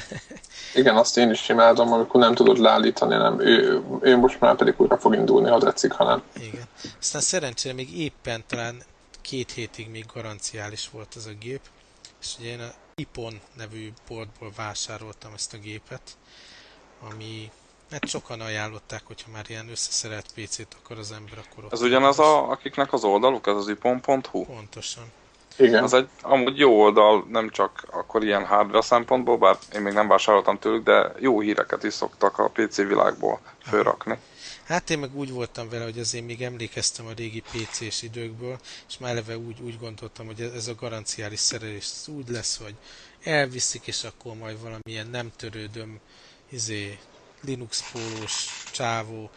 Igen, 0.75 0.96
azt 0.96 1.16
én 1.16 1.31
is 1.31 1.48
imádom, 1.48 1.92
amikor 1.92 2.20
nem 2.20 2.35
tudod 2.35 2.59
leállítani, 2.59 3.16
nem. 3.16 3.40
Ő, 3.40 3.83
ő 4.01 4.16
most 4.16 4.40
már 4.40 4.57
pedig 4.57 4.75
újra 4.77 4.98
fog 4.98 5.14
indulni, 5.14 5.48
ha 5.48 5.59
tetszik, 5.59 5.92
ha 5.92 6.05
nem. 6.05 6.22
Igen. 6.37 6.68
Aztán 7.01 7.20
szerencsére 7.20 7.75
még 7.75 7.98
éppen 7.98 8.44
talán 8.46 8.83
két 9.20 9.53
hétig 9.53 9.90
még 9.90 10.07
garanciális 10.14 10.88
volt 10.90 11.16
ez 11.16 11.27
a 11.27 11.33
gép, 11.40 11.61
és 12.20 12.29
ugye 12.38 12.48
én 12.48 12.61
a 12.61 12.72
Ipon 12.94 13.40
nevű 13.57 13.92
boltból 14.09 14.52
vásároltam 14.57 15.33
ezt 15.35 15.55
a 15.55 15.59
gépet, 15.59 16.16
ami 17.11 17.50
hát 17.90 18.09
sokan 18.09 18.40
ajánlották, 18.40 19.02
hogyha 19.05 19.31
már 19.31 19.44
ilyen 19.48 19.68
összeszerelt 19.68 20.33
PC-t 20.35 20.76
akar 20.83 20.98
az 20.98 21.12
ember, 21.12 21.38
akkor 21.38 21.64
ott 21.64 21.72
Ez 21.72 21.83
ugyanaz, 21.83 22.18
a, 22.18 22.50
akiknek 22.50 22.92
az 22.92 23.05
oldaluk, 23.05 23.46
ez 23.46 23.57
az 23.57 23.68
ipon.hu? 23.68 24.44
Pontosan. 24.44 25.05
Igen. 25.57 25.83
Az 25.83 25.92
egy 25.92 26.09
amúgy 26.22 26.59
jó 26.59 26.81
oldal, 26.81 27.26
nem 27.28 27.50
csak 27.50 27.87
akkor 27.90 28.24
ilyen 28.24 28.46
hardware 28.46 28.83
szempontból, 28.83 29.38
bár 29.38 29.59
én 29.74 29.81
még 29.81 29.92
nem 29.92 30.09
vásároltam 30.09 30.59
tőlük, 30.59 30.85
de 30.85 31.12
jó 31.18 31.40
híreket 31.40 31.83
is 31.83 31.94
szoktak 31.94 32.38
a 32.38 32.48
PC 32.48 32.76
világból 32.76 33.40
fölrakni. 33.62 34.18
Hát 34.64 34.90
én 34.90 34.98
meg 34.98 35.16
úgy 35.16 35.31
voltam 35.31 35.68
vele, 35.68 35.85
hogy 35.85 35.98
azért 35.98 36.25
még 36.25 36.42
emlékeztem 36.42 37.07
a 37.07 37.12
régi 37.12 37.40
PC-s 37.40 38.03
időkből, 38.03 38.61
és 38.88 38.98
már 38.98 39.11
eleve 39.11 39.38
úgy, 39.38 39.61
úgy 39.61 39.79
gondoltam, 39.79 40.27
hogy 40.27 40.40
ez 40.40 40.66
a 40.68 40.75
garanciális 40.75 41.40
szerelés 41.40 41.90
úgy 42.07 42.29
lesz, 42.29 42.57
hogy 42.57 42.75
elviszik, 43.22 43.87
és 43.87 44.05
akkor 44.05 44.37
majd 44.37 44.61
valamilyen 44.61 45.07
nem 45.07 45.33
törődöm, 45.37 46.01
izé, 46.48 46.98
Linux 47.44 47.90
pólós 47.92 48.46
csávó 48.72 49.31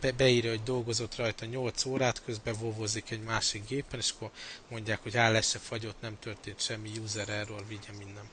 be, 0.00 0.12
beírja, 0.12 0.50
hogy 0.50 0.62
dolgozott 0.62 1.16
rajta 1.16 1.44
8 1.44 1.84
órát, 1.84 2.22
közben 2.24 2.54
vovozik 2.58 3.10
egy 3.10 3.22
másik 3.22 3.66
gépen, 3.66 3.98
és 3.98 4.10
akkor 4.10 4.30
mondják, 4.68 5.02
hogy 5.02 5.16
áll 5.16 5.40
se 5.40 5.58
fagyott, 5.58 6.00
nem 6.00 6.18
történt 6.18 6.60
semmi, 6.60 6.90
user 7.04 7.28
error, 7.28 7.66
vigye 7.68 7.92
minden. 7.98 8.28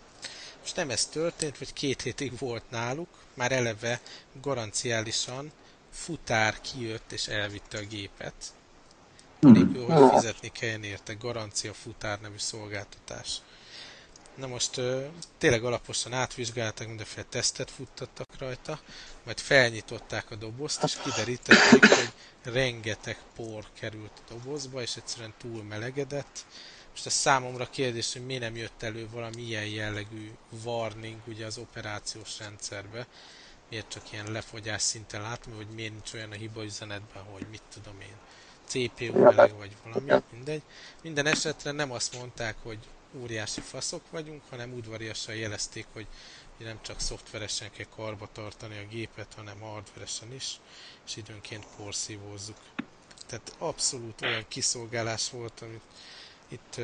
Most 0.62 0.75
nem 0.75 0.89
ez 0.89 1.06
történt, 1.06 1.58
vagy 1.58 1.73
két 1.73 2.01
hétig 2.01 2.38
volt 2.38 2.69
náluk, 2.69 3.10
már 3.34 3.51
eleve 3.51 4.01
garanciálisan 4.41 5.51
futár 5.97 6.62
kijött 6.62 7.12
és 7.12 7.27
elvitte 7.27 7.77
a 7.77 7.81
gépet. 7.81 8.33
Anélkül, 9.41 9.86
hogy 9.86 10.10
fizetni 10.13 10.51
kelljen 10.51 10.83
érte, 10.83 11.13
garancia 11.13 11.73
futár 11.73 12.19
nevű 12.21 12.38
szolgáltatás. 12.38 13.41
Na 14.36 14.47
most 14.47 14.81
tényleg 15.38 15.63
alaposan 15.63 16.13
átvizsgálták, 16.13 16.88
mindenféle 16.88 17.25
tesztet 17.29 17.71
futtattak 17.71 18.27
rajta, 18.39 18.79
majd 19.23 19.39
felnyitották 19.39 20.31
a 20.31 20.36
dobozt, 20.36 20.83
és 20.83 20.97
kiderítették, 21.03 21.86
hogy 21.86 22.12
rengeteg 22.43 23.17
por 23.36 23.65
került 23.79 24.12
a 24.27 24.33
dobozba, 24.33 24.81
és 24.81 24.95
egyszerűen 24.95 25.33
túl 25.38 25.63
melegedett. 25.63 26.45
Most 26.91 27.05
ez 27.05 27.13
számomra 27.13 27.69
kérdés, 27.69 28.13
hogy 28.13 28.25
miért 28.25 28.41
nem 28.41 28.55
jött 28.55 28.83
elő 28.83 29.07
valami 29.12 29.41
ilyen 29.41 29.67
jellegű 29.67 30.31
warning 30.63 31.21
ugye 31.27 31.45
az 31.45 31.57
operációs 31.57 32.39
rendszerbe, 32.39 33.07
miért 33.69 33.89
csak 33.89 34.12
ilyen 34.12 34.32
lefogyás 34.32 34.82
szinten 34.82 35.21
látom, 35.21 35.53
hogy 35.56 35.67
miért 35.67 35.91
nincs 35.91 36.13
olyan 36.13 36.32
a 36.32 36.36
hiba 36.36 36.63
üzenetben, 36.63 37.23
hogy 37.23 37.45
mit 37.49 37.62
tudom 37.73 38.01
én, 38.01 38.15
CPU 38.65 39.19
meleg 39.19 39.56
vagy 39.58 39.75
valami, 39.84 40.23
mindegy. 40.32 40.62
Minden 41.03 41.25
esetre 41.25 41.71
nem 41.71 41.91
azt 41.91 42.17
mondták, 42.17 42.56
hogy 42.63 42.80
óriási 43.21 43.62
faszok 43.62 44.01
vagyunk, 44.10 44.41
hanem 44.49 44.73
udvariasan 44.73 45.36
jelezték, 45.36 45.86
hogy 45.93 46.08
nem 46.58 46.80
csak 46.82 46.99
szoftveresen 46.99 47.71
kell 47.71 47.86
karba 47.95 48.30
tartani 48.32 48.77
a 48.77 48.88
gépet, 48.89 49.34
hanem 49.36 49.60
hardveresen 49.60 50.34
is, 50.34 50.60
és 51.06 51.15
időnként 51.15 51.65
porszívózzuk. 51.77 52.58
Tehát 53.27 53.56
abszolút 53.58 54.21
olyan 54.21 54.45
kiszolgálás 54.47 55.30
volt, 55.30 55.62
amit 55.62 55.82
itt 56.47 56.80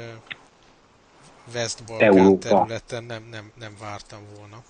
West 1.53 1.83
Balkán 1.83 2.17
Európa. 2.17 2.37
területen 2.37 3.03
nem, 3.03 3.23
nem, 3.23 3.51
nem 3.55 3.77
vártam 3.79 4.27
volna. 4.35 4.63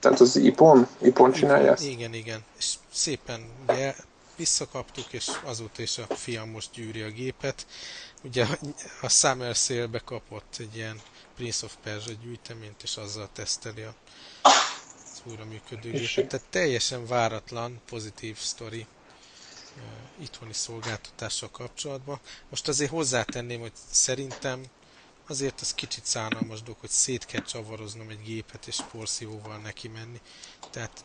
Tehát 0.00 0.20
az 0.20 0.36
Ipon, 0.36 0.88
Ipon 1.02 1.32
csinálja 1.32 1.72
ezt? 1.72 1.84
Igen, 1.84 2.14
igen. 2.14 2.44
És 2.58 2.74
szépen 2.92 3.48
ugye 3.68 3.94
visszakaptuk, 4.36 5.12
és 5.12 5.30
azóta 5.44 5.82
is 5.82 5.98
a 5.98 6.14
fiam 6.14 6.50
most 6.50 6.70
gyűri 6.72 7.00
a 7.00 7.10
gépet. 7.10 7.66
Ugye 8.22 8.46
a 9.00 9.08
Summer 9.08 9.54
Sale-be 9.54 9.98
kapott 9.98 10.54
egy 10.58 10.76
ilyen 10.76 11.00
Prince 11.36 11.64
of 11.66 11.74
Persia 11.82 12.14
gyűjteményt, 12.22 12.82
és 12.82 12.96
azzal 12.96 13.28
teszteli 13.32 13.82
a 13.82 13.94
újra 15.24 15.44
működő 15.44 15.90
gépet. 15.90 16.28
Tehát 16.28 16.46
teljesen 16.50 17.06
váratlan, 17.06 17.80
pozitív 17.88 18.38
sztori 18.38 18.86
itthoni 20.20 20.52
szolgáltatással 20.52 21.50
kapcsolatban. 21.50 22.20
Most 22.48 22.68
azért 22.68 22.90
hozzátenném, 22.90 23.60
hogy 23.60 23.72
szerintem 23.90 24.62
azért 25.30 25.60
az 25.60 25.74
kicsit 25.74 26.04
szánalmas 26.04 26.62
dolog, 26.62 26.80
hogy 26.80 26.90
szét 26.90 27.26
kell 27.26 27.42
csavaroznom 27.42 28.08
egy 28.08 28.22
gépet 28.24 28.66
és 28.66 28.78
porszívóval 28.92 29.56
neki 29.62 29.88
menni. 29.88 30.20
Tehát 30.70 31.04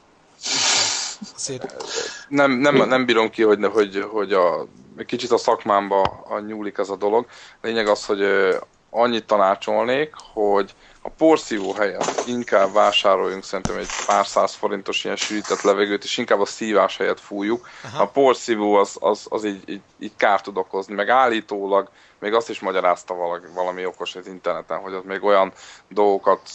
azért 1.35 1.75
Nem, 2.29 2.51
nem, 2.51 2.75
nem 2.75 3.05
bírom 3.05 3.29
ki, 3.29 3.43
hogy, 3.43 3.65
hogy, 3.65 4.05
hogy 4.11 4.33
a 4.33 4.67
kicsit 5.05 5.31
a 5.31 5.38
szakmámba 5.38 6.01
a 6.27 6.39
nyúlik 6.39 6.77
ez 6.77 6.89
a 6.89 6.95
dolog. 6.95 7.25
Lényeg 7.61 7.88
az, 7.88 8.05
hogy 8.05 8.21
annyit 8.89 9.25
tanácsolnék, 9.25 10.13
hogy 10.33 10.75
a 11.06 11.10
porszívó 11.18 11.74
helyett 11.74 12.22
inkább 12.28 12.74
vásároljunk 12.74 13.44
szerintem 13.44 13.78
egy 13.78 13.89
pár 14.06 14.28
száz 14.28 14.54
forintos 14.54 15.04
ilyen 15.04 15.15
sűrített 15.15 15.62
levegőt, 15.62 16.04
és 16.04 16.18
inkább 16.18 16.39
a 16.39 16.46
szívás 16.46 16.98
helyett 16.98 17.20
fújjuk. 17.20 17.68
Aha. 17.84 18.04
A 18.04 18.08
porszívó 18.08 18.74
az, 18.76 18.98
az, 19.00 19.26
az 19.30 19.46
így, 19.46 19.70
így, 19.70 19.82
így 20.00 20.15
kárt 20.18 20.44
tud 20.44 20.58
okozni, 20.58 20.94
meg 20.94 21.10
állítólag 21.10 21.89
még 22.20 22.34
azt 22.34 22.50
is 22.50 22.60
magyarázta 22.60 23.13
valami, 23.13 23.46
valami 23.54 23.86
okos 23.86 24.15
az 24.15 24.28
interneten, 24.28 24.78
hogy 24.78 24.94
az 24.94 25.02
még 25.06 25.24
olyan 25.24 25.54
dolgokat 25.89 26.50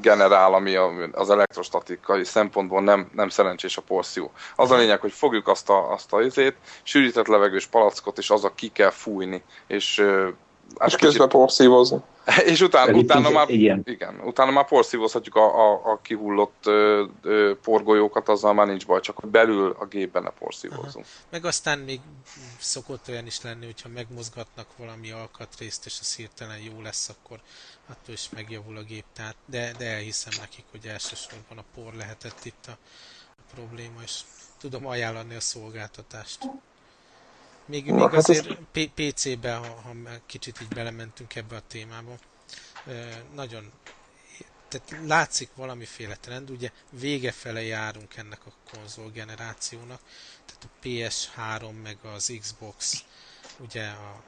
generál, 0.00 0.54
ami 0.54 0.76
az 1.12 1.30
elektrostatikai 1.30 2.24
szempontból 2.24 2.82
nem, 2.82 3.10
nem 3.14 3.28
szerencsés 3.28 3.76
a 3.76 3.82
porszívó. 3.82 4.30
Az 4.56 4.70
a 4.70 4.76
lényeg, 4.76 5.00
hogy 5.00 5.12
fogjuk 5.12 5.48
azt 5.48 5.70
a, 5.70 5.92
azt 5.92 6.12
a 6.12 6.22
izét, 6.22 6.56
sűrített 6.82 7.26
levegős 7.26 7.66
palackot, 7.66 8.18
és 8.18 8.30
az 8.30 8.44
a 8.44 8.54
ki 8.54 8.68
kell 8.68 8.90
fújni, 8.90 9.42
és 9.66 10.04
és 10.86 10.96
közben 10.96 11.28
porszívozni. 11.28 11.98
És 12.44 12.60
után, 12.60 12.94
utána, 12.94 13.30
már, 13.30 13.50
igen. 13.50 13.82
igen, 13.84 14.20
utána 14.24 14.50
már 14.50 14.66
porszívozhatjuk 14.66 15.36
a, 15.36 15.70
a, 15.70 15.92
a 15.92 16.00
kihullott 16.02 16.62
ö, 16.66 17.04
ö, 17.22 17.52
porgolyókat, 17.62 18.28
azzal 18.28 18.52
már 18.52 18.66
nincs 18.66 18.86
baj, 18.86 19.00
csak 19.00 19.30
belül 19.30 19.76
a 19.78 19.86
gépben 19.86 20.22
ne 20.22 20.30
porszívózzunk. 20.30 21.06
Meg 21.30 21.44
aztán 21.44 21.78
még 21.78 22.00
szokott 22.58 23.08
olyan 23.08 23.26
is 23.26 23.42
lenni, 23.42 23.64
hogyha 23.64 23.88
megmozgatnak 23.88 24.66
valami 24.76 25.10
alkatrészt, 25.10 25.86
és 25.86 25.96
az 26.00 26.16
hirtelen 26.16 26.58
jó 26.58 26.82
lesz, 26.82 27.08
akkor 27.08 27.40
attól 27.90 28.14
is 28.14 28.28
megjavul 28.34 28.76
a 28.76 28.82
gép. 28.82 29.04
Tehát, 29.12 29.36
de, 29.46 29.72
de 29.78 29.86
elhiszem 29.86 30.32
nekik, 30.40 30.64
hogy 30.70 30.86
elsősorban 30.86 31.58
a 31.58 31.64
por 31.74 31.94
lehetett 31.94 32.44
itt 32.44 32.64
a, 32.66 32.76
a 33.28 33.54
probléma, 33.54 34.02
és 34.02 34.20
tudom 34.60 34.86
ajánlani 34.86 35.34
a 35.34 35.40
szolgáltatást. 35.40 36.38
Még, 37.66 37.86
Na, 37.86 37.94
még 37.94 38.02
hát 38.02 38.14
azért 38.14 38.46
ez... 38.72 38.84
PC-be, 38.94 39.54
ha, 39.54 39.66
ha 39.66 39.94
kicsit 40.26 40.60
így 40.60 40.68
belementünk 40.68 41.34
ebbe 41.34 41.56
a 41.56 41.62
témába, 41.68 42.14
nagyon 43.34 43.72
tehát 44.68 45.06
látszik 45.06 45.48
valamiféle 45.54 46.16
trend, 46.16 46.50
ugye 46.50 46.70
vége 46.90 47.32
fele 47.32 47.62
járunk 47.62 48.16
ennek 48.16 48.40
a 48.46 48.52
konzol 48.70 49.10
generációnak, 49.10 50.00
tehát 50.46 50.64
a 50.64 50.86
PS3 50.86 51.82
meg 51.82 51.96
az 52.14 52.32
Xbox 52.40 53.04
ugye 53.58 53.86
a 53.86 54.22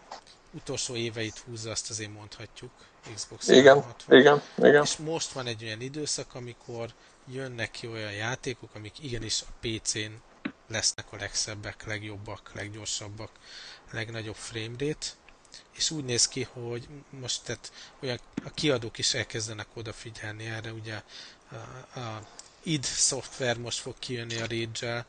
utolsó 0.50 0.96
éveit 0.96 1.38
húzza, 1.38 1.70
azt 1.70 1.90
azért 1.90 2.12
mondhatjuk, 2.12 2.70
Xbox 3.14 3.48
igen, 3.48 3.74
360. 3.82 4.18
igen, 4.18 4.42
igen. 4.56 4.82
És 4.82 4.96
most 4.96 5.32
van 5.32 5.46
egy 5.46 5.64
olyan 5.64 5.80
időszak, 5.80 6.34
amikor 6.34 6.88
jönnek 7.26 7.70
ki 7.70 7.86
olyan 7.86 8.12
játékok, 8.12 8.74
amik 8.74 9.02
igenis 9.02 9.42
a 9.42 9.52
PC-n 9.60 10.12
lesznek 10.74 11.12
a 11.12 11.16
legszebbek, 11.16 11.84
legjobbak, 11.84 12.50
leggyorsabbak, 12.54 13.30
legnagyobb 13.90 14.36
framerate, 14.36 15.06
és 15.72 15.90
úgy 15.90 16.04
néz 16.04 16.28
ki, 16.28 16.42
hogy 16.42 16.88
most 17.10 17.42
tehát 17.44 17.72
olyan 18.00 18.20
a 18.44 18.50
kiadók 18.50 18.98
is 18.98 19.14
elkezdenek 19.14 19.66
odafigyelni 19.74 20.44
erre, 20.44 20.72
ugye 20.72 21.02
a, 21.50 21.98
a 22.00 22.26
id 22.62 22.84
szoftver 22.84 23.58
most 23.58 23.78
fog 23.78 23.94
kijönni 23.98 24.40
a 24.40 24.46
rage 24.46 25.06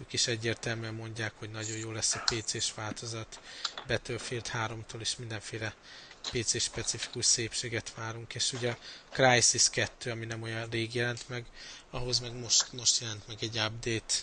ők 0.00 0.12
is 0.12 0.26
egyértelműen 0.26 0.94
mondják, 0.94 1.32
hogy 1.38 1.50
nagyon 1.50 1.76
jó 1.76 1.90
lesz 1.90 2.14
a 2.14 2.22
PC-s 2.26 2.74
változat, 2.74 3.40
Battlefield 3.86 4.50
3-tól 4.52 4.98
is 5.00 5.16
mindenféle 5.16 5.74
PC 6.22 6.60
specifikus 6.60 7.26
szépséget 7.26 7.94
várunk, 7.94 8.34
és 8.34 8.52
ugye 8.52 8.70
a 8.70 8.78
Crysis 9.10 9.70
2, 9.70 10.10
ami 10.10 10.24
nem 10.26 10.42
olyan 10.42 10.68
rég 10.70 10.94
jelent 10.94 11.28
meg, 11.28 11.46
ahhoz 11.90 12.18
meg 12.18 12.32
most, 12.38 12.72
most 12.72 13.00
jelent 13.00 13.26
meg 13.26 13.36
egy 13.40 13.58
update 13.58 14.14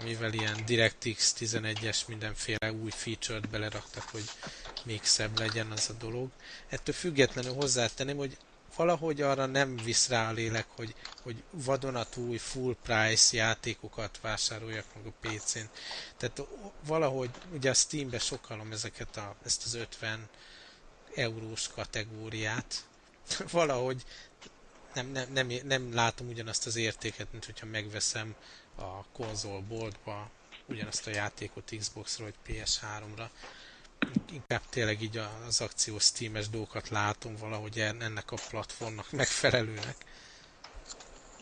amivel 0.00 0.32
ilyen 0.32 0.62
DirectX 0.66 1.34
11-es 1.38 2.06
mindenféle 2.06 2.72
új 2.72 2.90
feature-t 2.90 3.48
beleraktak, 3.48 4.08
hogy 4.08 4.24
még 4.84 5.04
szebb 5.04 5.38
legyen 5.38 5.70
az 5.70 5.90
a 5.90 5.92
dolog. 5.92 6.30
Ettől 6.68 6.94
függetlenül 6.94 7.54
hozzátenném, 7.54 8.16
hogy 8.16 8.36
valahogy 8.76 9.20
arra 9.20 9.46
nem 9.46 9.76
visz 9.76 10.08
rá 10.08 10.28
a 10.28 10.32
lélek, 10.32 10.66
hogy, 10.76 10.94
hogy 11.22 11.42
vadonatúj 11.50 12.36
full 12.36 12.76
price 12.82 13.36
játékokat 13.36 14.18
vásároljak 14.20 14.84
meg 14.94 15.06
a 15.06 15.26
PC-n. 15.28 15.68
Tehát 16.16 16.42
valahogy, 16.86 17.30
ugye 17.52 17.70
a 17.70 17.74
Steam-be 17.74 18.18
sokalom 18.18 18.72
ezeket 18.72 19.16
a, 19.16 19.34
ezt 19.44 19.64
az 19.64 19.74
50 19.74 20.28
eurós 21.14 21.68
kategóriát, 21.68 22.84
valahogy 23.50 24.04
nem, 24.94 25.06
nem, 25.06 25.26
nem, 25.32 25.48
nem 25.64 25.94
látom 25.94 26.28
ugyanazt 26.28 26.66
az 26.66 26.76
értéket, 26.76 27.26
mint 27.32 27.44
hogyha 27.44 27.66
megveszem 27.66 28.34
a 28.80 29.04
konzolboltba 29.16 30.28
ugyanazt 30.68 31.06
a 31.06 31.10
játékot 31.10 31.72
Xbox-ra 31.78 32.24
vagy 32.24 32.34
PS3-ra. 32.48 33.24
Inkább 34.32 34.62
tényleg 34.70 35.02
így 35.02 35.20
az 35.48 35.60
akció 35.60 35.98
Steam-es 35.98 36.48
dolgokat 36.48 36.88
látom 36.88 37.36
valahogy 37.40 37.78
ennek 37.78 38.30
a 38.30 38.36
platformnak 38.50 39.10
megfelelőnek. 39.10 39.96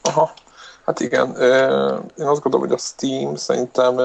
Aha, 0.02 0.32
hát 0.84 1.00
igen. 1.00 1.36
Én 2.18 2.26
azt 2.26 2.42
gondolom, 2.42 2.60
hogy 2.60 2.72
a 2.72 2.78
Steam 2.78 3.36
szerintem 3.36 3.96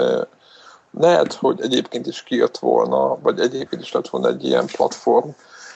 lehet, 0.91 1.34
hogy 1.34 1.62
egyébként 1.62 2.08
is 2.08 2.24
kijött 2.24 2.58
volna, 2.58 3.19
vagy 3.19 3.39
egyébként 3.39 3.82
is 3.82 3.91
lett 3.91 4.08
volna 4.08 4.28
egy 4.28 4.43
ilyen 4.43 4.65
platform, 4.65 5.30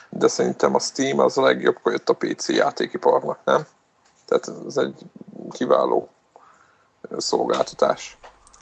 de 0.10 0.28
szerintem 0.28 0.76
a 0.76 0.80
Steam 0.80 1.20
az 1.20 1.38
a 1.38 1.42
legjobb, 1.42 1.78
hogy 1.82 1.92
jött 1.92 2.10
a 2.10 2.14
PC 2.14 2.50
játékiparnak, 2.50 3.40
nem? 3.44 3.68
Tehát 4.26 4.52
ez 4.68 4.78
egy 4.78 5.02
kiváló 5.52 6.10
szolgáltatás. 7.18 8.18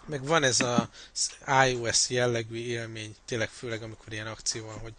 Meg 0.05 0.25
van 0.25 0.43
ez 0.43 0.59
a 0.59 0.89
iOS 1.65 2.09
jellegű 2.09 2.55
élmény, 2.55 3.15
tényleg 3.25 3.49
főleg 3.49 3.83
amikor 3.83 4.13
ilyen 4.13 4.27
akció 4.27 4.65
van, 4.65 4.79
hogy 4.79 4.93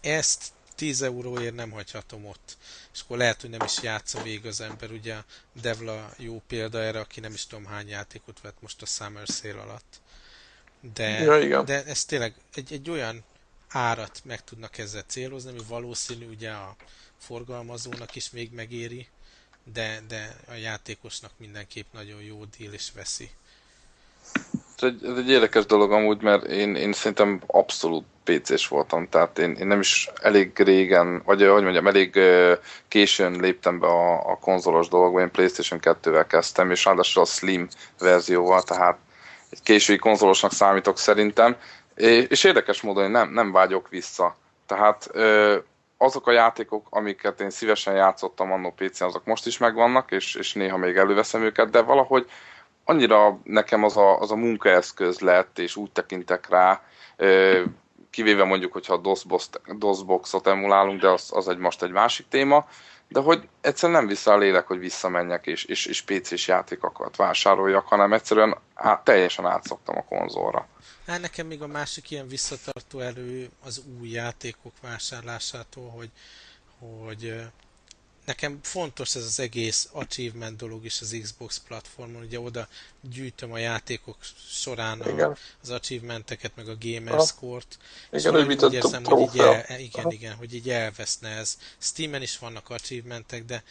ezt 0.00 0.52
10 0.74 1.02
euróért 1.02 1.54
nem 1.54 1.70
hagyhatom 1.70 2.26
ott. 2.26 2.56
És 2.94 3.00
akkor 3.00 3.16
lehet, 3.16 3.40
hogy 3.40 3.50
nem 3.50 3.64
is 3.64 3.82
játsza 3.82 4.22
végig 4.22 4.46
az 4.46 4.60
ember. 4.60 4.90
Ugye 4.90 5.16
Devla 5.52 6.10
jó 6.16 6.42
példa 6.46 6.82
erre, 6.82 7.00
aki 7.00 7.20
nem 7.20 7.32
is 7.32 7.46
tudom 7.46 7.64
hány 7.64 7.88
játékot 7.88 8.40
vett 8.40 8.60
most 8.60 8.82
a 8.82 8.86
Summer 8.86 9.26
Sale 9.26 9.60
alatt. 9.60 10.00
De, 10.94 11.08
ja, 11.08 11.38
igen. 11.38 11.64
de 11.64 11.84
ez 11.84 12.04
tényleg 12.04 12.34
egy, 12.54 12.72
egy 12.72 12.90
olyan 12.90 13.24
árat 13.68 14.20
meg 14.24 14.44
tudnak 14.44 14.78
ezzel 14.78 15.02
célozni, 15.06 15.50
ami 15.50 15.60
valószínű 15.68 16.28
ugye 16.28 16.50
a 16.50 16.76
forgalmazónak 17.18 18.16
is 18.16 18.30
még 18.30 18.52
megéri, 18.52 19.08
de, 19.72 20.00
de 20.08 20.36
a 20.48 20.54
játékosnak 20.54 21.30
mindenképp 21.36 21.86
nagyon 21.92 22.22
jó 22.22 22.44
deal 22.58 22.72
és 22.72 22.90
veszi. 22.94 23.30
Ez 24.76 24.88
egy, 24.88 25.04
ez 25.04 25.16
egy 25.16 25.30
érdekes 25.30 25.66
dolog 25.66 25.92
amúgy, 25.92 26.22
mert 26.22 26.44
én, 26.44 26.74
én 26.74 26.92
szerintem 26.92 27.40
abszolút 27.46 28.04
PC-s 28.24 28.68
voltam, 28.68 29.08
tehát 29.08 29.38
én, 29.38 29.52
én 29.52 29.66
nem 29.66 29.80
is 29.80 30.08
elég 30.22 30.52
régen, 30.56 31.22
vagy 31.24 31.46
hogy 31.46 31.62
mondjam, 31.62 31.86
elég 31.86 32.18
későn 32.88 33.40
léptem 33.40 33.78
be 33.78 33.86
a, 33.86 34.30
a 34.30 34.38
konzolos 34.38 34.88
dolgokba, 34.88 35.20
én 35.20 35.30
Playstation 35.30 35.80
2-vel 35.82 36.24
kezdtem, 36.28 36.70
és 36.70 36.84
ráadásul 36.84 37.22
a 37.22 37.26
Slim 37.26 37.68
verzióval, 37.98 38.62
tehát 38.62 38.98
egy 39.50 39.62
késői 39.62 39.96
konzolosnak 39.96 40.52
számítok 40.52 40.98
szerintem, 40.98 41.56
és 42.28 42.44
érdekes 42.44 42.80
módon 42.80 43.04
én 43.04 43.10
nem, 43.10 43.32
nem 43.32 43.52
vágyok 43.52 43.88
vissza. 43.88 44.36
Tehát 44.66 45.10
azok 46.02 46.26
a 46.26 46.32
játékok, 46.32 46.86
amiket 46.90 47.40
én 47.40 47.50
szívesen 47.50 47.94
játszottam 47.94 48.52
annó 48.52 48.70
PC-n, 48.76 49.04
azok 49.04 49.24
most 49.24 49.46
is 49.46 49.58
megvannak, 49.58 50.10
és, 50.10 50.34
és 50.34 50.52
néha 50.52 50.76
még 50.76 50.96
előveszem 50.96 51.42
őket, 51.42 51.70
de 51.70 51.80
valahogy 51.82 52.30
annyira 52.84 53.38
nekem 53.44 53.84
az 53.84 53.96
a, 53.96 54.18
az 54.18 54.30
a 54.30 54.36
munkaeszköz 54.36 55.18
lett, 55.18 55.58
és 55.58 55.76
úgy 55.76 55.90
tekintek 55.92 56.48
rá, 56.48 56.82
kivéve 58.10 58.44
mondjuk, 58.44 58.72
hogyha 58.72 58.94
a 58.94 59.74
DOS-boxot 59.74 60.46
emulálunk, 60.46 61.00
de 61.00 61.08
az, 61.08 61.30
az 61.32 61.48
egy 61.48 61.58
most 61.58 61.82
egy 61.82 61.90
másik 61.90 62.28
téma, 62.28 62.66
de 63.08 63.20
hogy 63.20 63.48
egyszerűen 63.60 63.98
nem 63.98 64.08
vissza 64.08 64.32
a 64.32 64.38
lélek, 64.38 64.66
hogy 64.66 64.78
visszamenjek 64.78 65.46
és, 65.46 65.64
és, 65.64 65.86
és 65.86 66.02
PC-s 66.02 66.48
játékokat 66.48 67.16
vásároljak, 67.16 67.86
hanem 67.86 68.12
egyszerűen 68.12 68.56
át, 68.74 69.04
teljesen 69.04 69.46
átszoktam 69.46 69.96
a 69.96 70.04
konzolra. 70.04 70.66
Hát 71.06 71.20
nekem 71.20 71.46
még 71.46 71.62
a 71.62 71.66
másik 71.66 72.10
ilyen 72.10 72.28
visszatartó 72.28 73.00
elő 73.00 73.50
az 73.62 73.82
új 74.00 74.08
játékok 74.08 74.72
vásárlásától, 74.80 75.90
hogy, 75.90 76.10
hogy 76.78 77.50
nekem 78.24 78.58
fontos 78.62 79.14
ez 79.14 79.24
az 79.24 79.40
egész 79.40 79.88
achievement 79.92 80.56
dolog 80.56 80.84
is 80.84 81.00
az 81.00 81.16
Xbox 81.22 81.62
platformon, 81.66 82.22
ugye 82.22 82.40
oda 82.40 82.68
gyűjtöm 83.00 83.52
a 83.52 83.58
játékok 83.58 84.16
során 84.48 85.00
a, 85.00 85.36
az 85.62 85.70
achievementeket, 85.70 86.52
meg 86.56 86.68
a 86.68 86.76
gamer 86.80 87.20
score-t, 87.20 87.78
és 88.10 88.24
igen, 88.24 88.46
úgy, 88.46 88.64
úgy 88.64 88.74
érzem, 88.74 89.04
hogy 89.04 89.20
így 89.20 89.40
el, 89.40 89.80
igen, 89.80 90.10
igen, 90.10 90.34
hogy 90.34 90.54
így 90.54 90.70
elveszne 90.70 91.28
ez. 91.28 91.58
Steam-en 91.78 92.22
is 92.22 92.38
vannak 92.38 92.70
achievementek, 92.70 93.44
de 93.44 93.62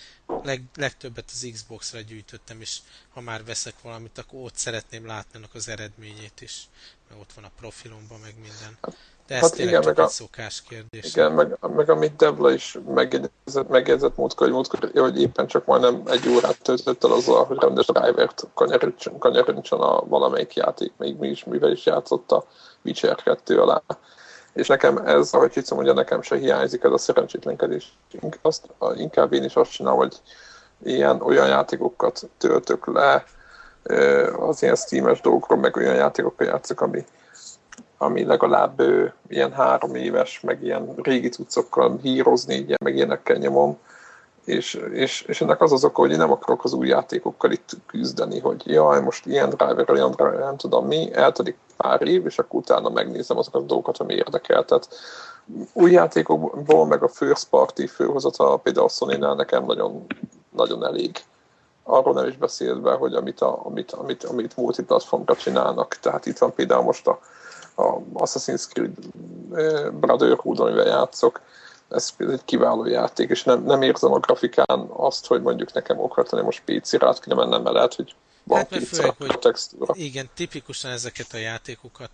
leg, 0.43 0.63
legtöbbet 0.75 1.29
az 1.33 1.49
Xbox-ra 1.53 1.99
gyűjtöttem, 1.99 2.61
és 2.61 2.77
ha 3.09 3.21
már 3.21 3.43
veszek 3.43 3.81
valamit, 3.81 4.17
akkor 4.17 4.43
ott 4.43 4.55
szeretném 4.55 5.05
látni 5.05 5.39
az 5.53 5.67
eredményét 5.67 6.41
is, 6.41 6.67
mert 7.09 7.21
ott 7.21 7.33
van 7.35 7.43
a 7.43 7.51
profilomban, 7.59 8.19
meg 8.19 8.33
minden. 8.35 8.77
Hát, 8.81 8.95
de 9.27 9.35
ez 9.35 9.41
hát 9.41 9.51
tényleg 9.51 9.73
igen, 9.73 9.81
csak 9.81 9.95
meg 9.95 10.05
a, 10.05 10.09
szokás 10.09 10.61
kérdés. 10.61 11.05
Igen, 11.05 11.31
meg, 11.31 11.57
meg 11.75 11.89
amit 11.89 12.15
Devla 12.15 12.51
is 12.51 12.77
megjegyzett, 12.87 13.69
megjegyzett 13.69 14.17
múltkor, 14.17 14.45
hogy, 14.45 14.55
múltkor, 14.55 14.91
hogy 14.93 15.21
éppen 15.21 15.47
csak 15.47 15.65
majdnem 15.65 16.01
egy 16.05 16.27
órát 16.27 16.61
töltött 16.61 17.03
el 17.03 17.11
azzal, 17.11 17.45
hogy 17.45 17.57
rendes 17.59 17.85
drivert 17.85 18.47
kanyarodjon, 18.53 19.19
kanyarodjon 19.19 19.81
a 19.81 20.05
valamelyik 20.05 20.53
játék, 20.53 20.93
még 20.97 21.17
mi 21.17 21.27
is, 21.27 21.43
mivel 21.43 21.71
is 21.71 21.85
játszott 21.85 22.31
a 22.31 22.45
Witcher 22.83 23.15
2 23.15 23.61
alá. 23.61 23.81
és 24.53 24.67
nekem 24.67 24.97
ez, 24.97 25.33
ahogy 25.33 25.51
Csicom 25.51 25.77
mondja, 25.77 25.95
nekem 25.95 26.21
se 26.21 26.37
hiányzik 26.37 26.83
ez 26.83 26.91
a 26.91 26.97
szerencsétlenkedés. 26.97 27.97
Azt, 28.41 28.67
inkább 28.95 29.33
én 29.33 29.43
is 29.43 29.55
azt 29.55 29.71
csinálom, 29.71 29.97
hogy 29.99 30.15
ilyen 30.83 31.21
olyan 31.21 31.47
játékokat 31.47 32.29
töltök 32.37 32.85
le, 32.85 33.25
az 34.39 34.61
ilyen 34.63 34.75
Steam-es 34.75 35.21
dolgokról, 35.21 35.59
meg 35.59 35.75
olyan 35.75 35.95
játékokkal 35.95 36.47
játszok, 36.47 36.81
ami, 36.81 37.05
ami 37.97 38.23
legalább 38.23 38.81
ilyen 39.27 39.51
három 39.51 39.95
éves, 39.95 40.39
meg 40.39 40.63
ilyen 40.63 40.93
régi 40.95 41.29
cuccokkal 41.29 41.99
hírozni, 42.01 42.55
ilyen, 42.55 42.77
meg 42.83 42.95
ilyenekkel 42.95 43.37
nyomom, 43.37 43.77
és, 44.49 44.81
és, 44.93 45.21
és 45.21 45.41
ennek 45.41 45.61
az 45.61 45.71
az 45.71 45.83
oka, 45.83 46.01
hogy 46.01 46.11
én 46.11 46.17
nem 46.17 46.31
akarok 46.31 46.63
az 46.63 46.73
új 46.73 46.87
játékokkal 46.87 47.51
itt 47.51 47.69
küzdeni, 47.85 48.39
hogy 48.39 48.61
jaj, 48.65 49.01
most 49.01 49.25
ilyen 49.25 49.49
driver, 49.49 49.89
olyan 49.89 50.11
driver, 50.11 50.39
nem 50.39 50.57
tudom 50.57 50.87
mi, 50.87 51.13
eltelik 51.13 51.57
pár 51.77 52.01
év, 52.01 52.25
és 52.25 52.39
akkor 52.39 52.59
utána 52.59 52.89
megnézem 52.89 53.37
azokat 53.37 53.61
a 53.61 53.65
dolgokat, 53.65 53.97
ami 53.97 54.13
érdekel. 54.13 54.65
Tehát 54.65 54.89
új 55.73 55.91
játékokból, 55.91 56.85
meg 56.85 57.03
a 57.03 57.07
first 57.07 57.49
party 57.49 57.85
főhozata 57.85 58.57
például 58.57 58.85
a 58.85 58.89
sony 58.89 59.19
nekem 59.19 59.65
nagyon, 59.65 60.05
nagyon 60.49 60.85
elég. 60.85 61.17
Arról 61.89 62.13
nem 62.13 62.27
is 62.27 62.37
beszélve, 62.37 62.93
hogy 62.93 63.13
amit, 63.13 63.41
a, 63.41 63.65
amit, 63.65 63.91
amit, 63.91 64.23
amit 64.23 64.57
multiplatformra 64.57 65.35
csinálnak. 65.35 65.97
Tehát 66.01 66.25
itt 66.25 66.37
van 66.37 66.53
például 66.53 66.83
most 66.83 67.07
a, 67.07 67.19
a 67.75 68.01
Assassin's 68.13 68.67
Creed 68.69 68.91
Brotherhood, 69.93 70.59
amivel 70.59 70.87
játszok, 70.87 71.41
ez 71.89 72.13
egy 72.17 72.45
kiváló 72.45 72.85
játék, 72.85 73.29
és 73.29 73.43
nem, 73.43 73.63
nem 73.63 73.81
érzem 73.81 74.11
a 74.11 74.19
grafikán 74.19 74.89
azt, 74.89 75.27
hogy 75.27 75.41
mondjuk 75.41 75.73
nekem 75.73 75.99
okvetlenül 75.99 76.45
most 76.45 76.61
PC-re 76.65 77.07
át 77.07 77.19
kéne 77.19 77.35
mennem, 77.35 77.61
mert 77.61 77.75
lehet, 77.75 77.95
hogy 77.95 78.15
van 78.43 78.57
hát, 78.57 78.83
főleg, 78.83 79.15
hogy. 79.17 79.57
Igen, 79.91 80.29
tipikusan 80.35 80.91
ezeket 80.91 81.27
a 81.33 81.37
játékokat 81.37 82.09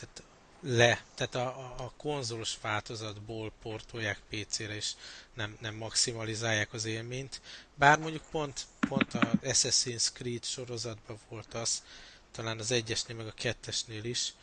tehát 0.00 0.22
le, 0.60 1.04
tehát 1.14 1.34
a, 1.34 1.74
a, 1.84 1.92
konzolos 1.96 2.58
változatból 2.60 3.52
portolják 3.62 4.20
PC-re, 4.28 4.74
és 4.74 4.92
nem, 5.34 5.56
nem 5.60 5.74
maximalizálják 5.74 6.72
az 6.72 6.84
élményt. 6.84 7.40
Bár 7.74 7.98
mondjuk 7.98 8.22
pont, 8.30 8.66
pont 8.88 9.14
a 9.14 9.30
Assassin's 9.42 10.08
Creed 10.12 10.44
sorozatban 10.44 11.18
volt 11.28 11.54
az, 11.54 11.82
talán 12.32 12.58
az 12.58 12.70
egyesnél, 12.70 13.16
meg 13.16 13.26
a 13.26 13.32
kettesnél 13.32 14.04
is, 14.04 14.34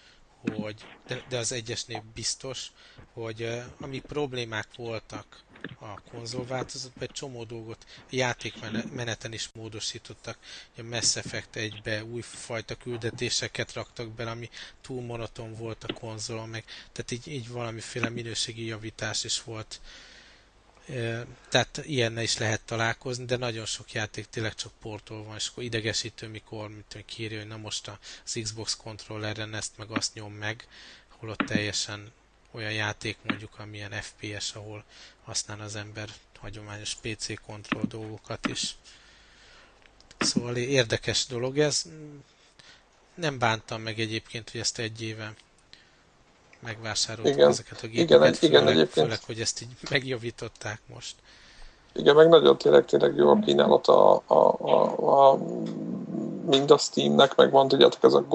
hogy, 0.56 0.86
de, 1.08 1.26
de 1.30 1.38
az 1.38 1.52
egyesnél 1.52 2.04
biztos, 2.14 2.72
hogy 3.14 3.62
ami 3.80 4.00
problémák 4.00 4.68
voltak 4.76 5.44
a 5.80 6.02
konzolváltozatban, 6.12 7.04
egy 7.04 7.12
csomó 7.12 7.44
dolgot 7.44 7.86
a 7.96 8.02
játékmeneten 8.10 9.34
is 9.34 9.50
módosítottak. 9.54 10.38
A 10.78 10.82
Mass 10.84 11.16
Effect 11.16 11.56
egybe 11.56 12.04
újfajta 12.04 12.76
küldetéseket 12.76 13.74
raktak 13.74 14.10
be, 14.10 14.30
ami 14.30 14.50
túl 14.82 15.02
monoton 15.02 15.56
volt 15.56 15.84
a 15.84 15.94
konzolon, 15.94 16.50
meg, 16.50 16.64
tehát 16.92 17.12
így, 17.12 17.28
így 17.28 17.50
valamiféle 17.50 18.10
minőségi 18.10 18.66
javítás 18.66 19.24
is 19.24 19.44
volt 19.44 19.80
tehát 21.50 21.82
ilyennel 21.84 22.24
is 22.24 22.38
lehet 22.38 22.62
találkozni, 22.62 23.26
de 23.26 23.38
nagyon 23.38 23.66
sok 23.66 23.92
játék 23.92 24.26
tényleg 24.26 24.56
csak 24.56 24.72
portol 24.82 25.24
van, 25.24 25.36
és 25.36 25.48
akkor 25.48 25.64
idegesítő, 25.64 26.28
mikor 26.28 26.70
mint 26.70 27.06
kírja, 27.06 27.38
hogy 27.38 27.48
na 27.48 27.58
most 27.58 27.92
az 28.26 28.40
Xbox 28.42 28.76
kontrolleren 28.76 29.54
ezt 29.54 29.78
meg 29.78 29.90
azt 29.92 30.14
nyom 30.14 30.34
meg, 30.34 30.68
holott 31.08 31.38
teljesen 31.46 32.12
olyan 32.52 32.72
játék 32.72 33.18
mondjuk, 33.24 33.60
amilyen 33.60 33.92
FPS, 33.92 34.56
ahol 34.56 34.84
használ 35.24 35.60
az 35.60 35.76
ember 35.76 36.10
hagyományos 36.40 36.96
PC 36.96 37.42
kontroll 37.46 37.84
dolgokat 37.88 38.48
is. 38.48 38.76
Szóval 40.18 40.56
érdekes 40.56 41.26
dolog 41.26 41.60
ez. 41.60 41.86
Nem 43.16 43.40
bántam 43.40 43.82
meg 43.82 44.00
egyébként, 44.00 44.50
hogy 44.50 44.60
ezt 44.60 44.80
egy 44.80 45.02
éve 45.02 45.34
megvásároltuk 46.60 47.34
igen. 47.34 47.50
ezeket 47.50 47.82
a 47.82 47.88
gépeket, 47.88 48.18
igen, 48.18 48.34
főleg, 48.34 48.52
igen, 48.52 48.68
egyébként. 48.68 49.06
főleg, 49.06 49.20
hogy 49.26 49.42
ezt 49.42 49.62
így 49.62 49.76
megjavították 49.90 50.82
most. 50.86 51.16
Igen, 51.94 52.16
meg 52.16 52.30
nagyon 52.30 52.58
tényleg, 52.58 52.86
tényleg 52.86 53.16
jó 53.16 53.30
a 53.30 53.40
kínálat 53.40 53.88
a, 53.88 54.24
a, 54.26 54.56
a, 54.60 55.32
a 55.32 55.38
mind 56.46 56.72
a 56.72 56.78
Steamnek, 56.78 57.36
meg 57.36 57.52
van, 57.52 57.68
tudjátok, 57.68 58.04
ez 58.04 58.14
a 58.14 58.26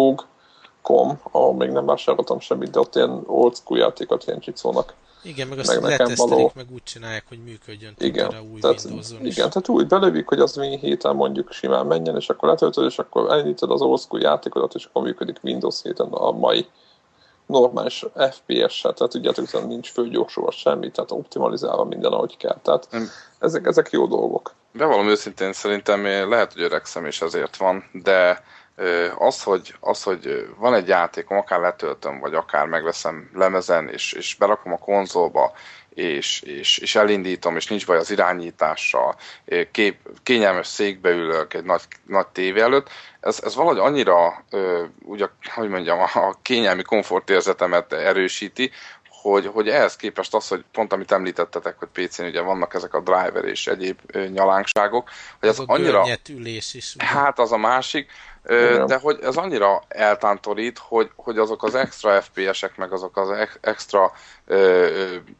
GOG.com, 0.82 1.20
ahol 1.30 1.54
még 1.54 1.70
nem 1.70 1.86
vásároltam 1.86 2.40
semmit, 2.40 2.70
de 2.70 2.78
ott 2.78 2.94
ilyen 2.94 3.22
old 3.26 3.56
school 3.56 3.78
játékot 3.78 4.24
ilyen 4.26 4.40
csicónak. 4.40 4.94
Igen, 5.24 5.48
meg 5.48 5.58
azt 5.58 5.80
meg 5.80 5.90
nekem 5.98 6.12
való... 6.16 6.52
meg 6.54 6.66
úgy 6.72 6.82
csinálják, 6.82 7.24
hogy 7.28 7.38
működjön 7.44 7.94
igen, 7.98 8.26
a 8.26 8.40
új 8.52 8.60
tehát, 8.60 8.84
Windows-on 8.84 9.26
is. 9.26 9.36
Igen, 9.36 9.48
tehát 9.48 9.68
úgy 9.68 9.86
belövik, 9.86 10.28
hogy 10.28 10.40
az 10.40 10.56
mi 10.56 10.78
héten 10.78 11.14
mondjuk 11.14 11.52
simán 11.52 11.86
menjen, 11.86 12.16
és 12.16 12.28
akkor 12.28 12.48
letöltöd, 12.48 12.84
és 12.84 12.98
akkor 12.98 13.30
elindítod 13.30 13.70
az 13.70 13.80
old 13.80 14.00
school 14.00 14.22
játékodat, 14.22 14.74
és 14.74 14.84
akkor 14.84 15.02
működik 15.02 15.38
Windows 15.42 15.82
héten 15.82 16.06
a 16.10 16.30
mai 16.30 16.66
normális 17.46 18.04
FPS-sel, 18.30 18.92
tehát 18.92 19.12
tudjátok, 19.12 19.50
hogy 19.50 19.66
nincs 19.66 19.90
főgyorsulva 19.90 20.50
semmi, 20.50 20.90
tehát 20.90 21.10
optimalizálva 21.10 21.84
minden, 21.84 22.12
ahogy 22.12 22.36
kell. 22.36 22.58
Tehát 22.62 22.88
ezek, 23.38 23.66
ezek 23.66 23.90
jó 23.90 24.06
dolgok. 24.06 24.54
Bevallom 24.72 25.08
őszintén, 25.08 25.52
szerintem 25.52 26.04
lehet, 26.28 26.52
hogy 26.52 26.62
öregszem, 26.62 27.04
és 27.04 27.22
ezért 27.22 27.56
van, 27.56 27.84
de 27.92 28.44
az 29.18 29.42
hogy, 29.42 29.74
az, 29.80 30.02
hogy 30.02 30.48
van 30.56 30.74
egy 30.74 30.88
játékom, 30.88 31.36
akár 31.36 31.60
letöltöm, 31.60 32.20
vagy 32.20 32.34
akár 32.34 32.66
megveszem 32.66 33.30
lemezen, 33.34 33.88
és, 33.88 34.12
és 34.12 34.34
berakom 34.34 34.72
a 34.72 34.78
konzolba, 34.78 35.52
és, 35.94 36.40
és, 36.40 36.78
és 36.78 36.94
elindítom, 36.94 37.56
és 37.56 37.66
nincs 37.66 37.86
baj 37.86 37.96
az 37.96 38.10
irányítással, 38.10 39.16
kép, 39.70 39.98
kényelmes 40.22 40.66
székbe 40.66 41.10
ülök 41.10 41.54
egy 41.54 41.64
nagy, 41.64 41.82
nagy 42.06 42.26
tévé 42.26 42.60
előtt, 42.60 42.88
ez, 43.20 43.40
ez 43.44 43.54
valahogy 43.54 43.78
annyira, 43.78 44.44
úgy, 45.04 45.28
hogy 45.54 45.68
mondjam, 45.68 46.00
a 46.00 46.34
kényelmi 46.42 46.82
komfortérzetemet 46.82 47.92
erősíti, 47.92 48.70
hogy, 49.22 49.46
hogy 49.46 49.68
ehhez 49.68 49.96
képest 49.96 50.34
az, 50.34 50.48
hogy 50.48 50.64
pont 50.72 50.92
amit 50.92 51.12
említettetek, 51.12 51.78
hogy 51.78 51.88
PC-n 51.92 52.24
ugye 52.24 52.40
vannak 52.40 52.74
ezek 52.74 52.94
a 52.94 53.00
driver 53.00 53.44
és 53.44 53.66
egyéb 53.66 53.98
nyalánkságok, 54.32 55.10
hogy 55.40 55.48
ez, 55.48 55.58
ez 55.58 55.64
annyira... 55.66 56.04
ülés 56.28 56.74
is. 56.74 56.94
Ugye? 56.94 57.04
Hát 57.04 57.38
az 57.38 57.52
a 57.52 57.56
másik, 57.56 58.10
de 58.86 58.98
hogy 59.02 59.18
ez 59.22 59.36
annyira 59.36 59.82
eltántorít, 59.88 60.78
hogy, 60.78 61.10
hogy 61.16 61.38
azok 61.38 61.62
az 61.62 61.74
extra 61.74 62.22
FPS-ek, 62.22 62.76
meg 62.76 62.92
azok 62.92 63.16
az 63.16 63.48
extra 63.60 64.12
ö, 64.46 64.86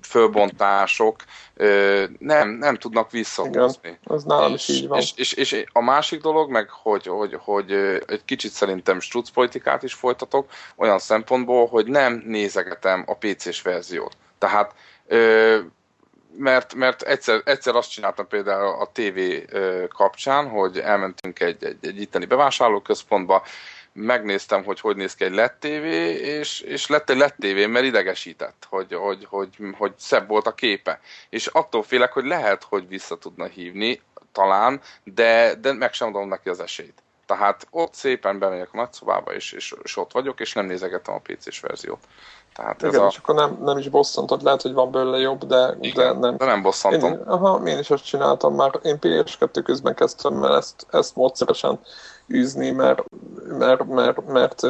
fölbontások 0.03 1.17
ö, 1.55 2.05
nem, 2.19 2.49
nem 2.49 2.77
tudnak 2.77 3.11
visszahozni. 3.11 3.79
Igen, 3.83 3.99
az 4.05 4.25
nálam 4.25 4.55
is 4.55 4.69
így 4.69 4.89
van. 4.89 4.99
És, 4.99 5.13
és, 5.17 5.33
és 5.33 5.65
a 5.73 5.83
másik 5.83 6.21
dolog, 6.21 6.51
meg 6.51 6.71
hogy, 6.71 7.07
hogy, 7.07 7.37
hogy 7.41 7.73
egy 8.07 8.25
kicsit 8.25 8.51
szerintem 8.51 9.01
struc 9.01 9.31
politikát 9.31 9.83
is 9.83 9.95
folytatok, 9.95 10.51
olyan 10.77 10.99
szempontból, 10.99 11.67
hogy 11.67 11.87
nem 11.87 12.23
nézegetem 12.27 13.05
a 13.07 13.17
PC-s 13.17 13.63
verziót. 13.63 14.17
Tehát 14.39 14.75
ö, 15.07 15.59
mert, 16.37 16.75
mert 16.75 17.03
egyszer, 17.03 17.41
egyszer 17.45 17.75
azt 17.75 17.91
csináltam 17.91 18.27
például 18.27 18.81
a 18.81 18.91
TV 18.93 19.19
kapcsán, 19.89 20.49
hogy 20.49 20.79
elmentünk 20.79 21.41
egy, 21.41 21.65
egy, 21.65 21.77
egy 21.81 22.01
itteni 22.01 22.25
bevásárlóközpontba, 22.25 23.43
megnéztem, 23.93 24.65
hogy 24.65 24.81
hogy 24.81 24.97
néz 24.97 25.15
ki 25.15 25.25
egy 25.25 25.33
LED 25.33 25.53
TV, 25.53 25.85
és, 26.25 26.61
és 26.61 26.87
lett 26.87 27.11
egy 27.11 27.17
LED 27.17 27.35
TV, 27.35 27.69
mert 27.69 27.85
idegesített, 27.85 28.67
hogy, 28.69 28.95
hogy, 28.95 29.27
hogy, 29.29 29.57
hogy 29.77 29.93
szebb 29.97 30.29
volt 30.29 30.47
a 30.47 30.55
képe. 30.55 31.01
És 31.29 31.47
attól 31.47 31.83
félek, 31.83 32.13
hogy 32.13 32.25
lehet, 32.25 32.63
hogy 32.63 32.89
vissza 32.89 33.19
tudna 33.19 33.45
hívni, 33.45 34.01
talán, 34.33 34.81
de, 35.05 35.55
de 35.55 35.73
meg 35.73 35.93
sem 35.93 36.09
adom 36.09 36.29
neki 36.29 36.49
az 36.49 36.61
esélyt. 36.61 37.03
Tehát 37.27 37.67
ott 37.71 37.95
szépen 37.95 38.39
bemegyek 38.39 38.69
a 38.73 38.77
nagyszobába, 38.77 39.35
és, 39.35 39.53
és, 39.53 39.75
és 39.83 39.97
ott 39.97 40.13
vagyok, 40.13 40.41
és 40.41 40.53
nem 40.53 40.67
nézegetem 40.67 41.15
a 41.15 41.19
PC-s 41.19 41.61
verziót. 41.61 42.07
Tehát 42.55 42.83
Igen, 42.83 42.95
ez 42.95 43.01
a... 43.01 43.07
és 43.11 43.17
akkor 43.17 43.35
nem, 43.35 43.59
nem 43.65 43.79
is 43.79 43.89
bosszantod, 43.89 44.43
lehet, 44.43 44.63
hogy 44.63 44.73
van 44.73 44.91
belőle 44.91 45.19
jobb, 45.19 45.45
de, 45.45 45.77
Igen, 45.81 46.21
de 46.21 46.27
nem. 46.27 46.37
De 46.37 46.45
nem 46.45 46.63
bosszantom. 46.63 47.13
Én, 47.13 47.19
aha, 47.27 47.61
én 47.65 47.79
is 47.79 47.91
azt 47.91 48.05
csináltam 48.05 48.55
már. 48.55 48.79
Én 48.83 48.99
PS2 49.01 49.61
közben 49.65 49.95
kezdtem 49.95 50.45
el 50.45 50.57
ezt, 50.57 50.87
ezt 50.91 51.17
módszeresen 51.17 51.81
űzni, 52.33 52.71
mert, 52.71 53.05
mert, 53.59 53.85
mert, 53.85 54.27
mert, 54.27 54.63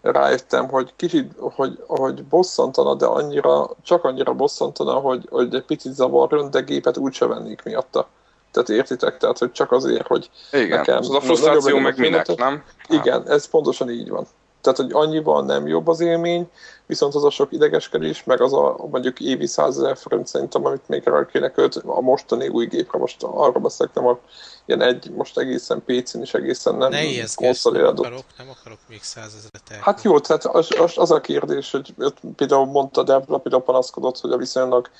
mert 0.00 0.16
rájöttem, 0.16 0.68
hogy 0.68 0.92
kicsit, 0.96 1.32
hogy, 1.38 1.78
hogy 1.86 2.24
bosszantana, 2.24 2.94
de 2.94 3.06
annyira, 3.06 3.70
csak 3.82 4.04
annyira 4.04 4.32
bosszantana, 4.32 4.92
hogy, 4.92 5.26
hogy 5.30 5.54
egy 5.54 5.64
picit 5.64 5.94
zavarjon, 5.94 6.50
de 6.50 6.60
gépet 6.60 6.96
úgyse 6.96 7.26
vennék 7.26 7.62
miatta. 7.62 8.08
Tehát 8.50 8.68
értitek? 8.68 9.16
Tehát, 9.16 9.38
hogy 9.38 9.52
csak 9.52 9.72
azért, 9.72 10.06
hogy 10.06 10.30
Igen, 10.52 10.78
nekem... 10.78 10.98
az 10.98 11.10
a 11.10 11.20
frusztráció 11.20 11.78
meg 11.78 11.98
minek, 11.98 12.36
nem? 12.36 12.64
Igen, 12.88 13.28
ez 13.28 13.48
pontosan 13.48 13.90
így 13.90 14.08
van. 14.08 14.26
Tehát, 14.66 14.92
hogy 14.92 15.06
annyival 15.06 15.44
nem 15.44 15.66
jobb 15.66 15.88
az 15.88 16.00
élmény, 16.00 16.50
viszont 16.86 17.14
az 17.14 17.24
a 17.24 17.30
sok 17.30 17.52
idegeskedés, 17.52 18.24
meg 18.24 18.40
az 18.40 18.52
a 18.52 18.76
mondjuk 18.90 19.20
évi 19.20 19.46
100 19.46 19.78
ezer 19.78 19.96
forint 19.96 20.26
szerintem, 20.26 20.64
amit 20.64 20.88
még 20.88 21.02
rá 21.04 21.26
kéne 21.26 21.50
költ 21.50 21.76
a 21.76 22.00
mostani 22.00 22.48
új 22.48 22.66
gépre, 22.66 22.98
most 22.98 23.22
arra 23.22 23.58
beszélek, 23.58 23.94
nem 23.94 24.06
a 24.06 24.18
ilyen 24.64 24.82
egy, 24.82 25.10
most 25.10 25.38
egészen 25.38 25.82
PC-n 25.84 26.20
is 26.20 26.34
egészen 26.34 26.74
nem 26.74 26.92
konszolidált. 27.34 27.94
Nem 27.94 28.04
akarok, 28.04 28.24
nem 28.38 28.48
akarok 28.60 28.78
még 28.88 29.02
százezeret 29.02 29.68
Hát 29.80 30.02
jó, 30.02 30.20
tehát 30.20 30.44
az, 30.44 30.68
az, 30.78 30.92
az, 30.96 31.10
a 31.10 31.20
kérdés, 31.20 31.70
hogy 31.70 31.94
például 32.36 32.66
mondta 32.66 33.02
Debra, 33.02 33.38
például 33.38 33.62
panaszkodott, 33.62 34.20
hogy 34.20 34.30
a 34.30 34.36
viszonylag 34.36 34.90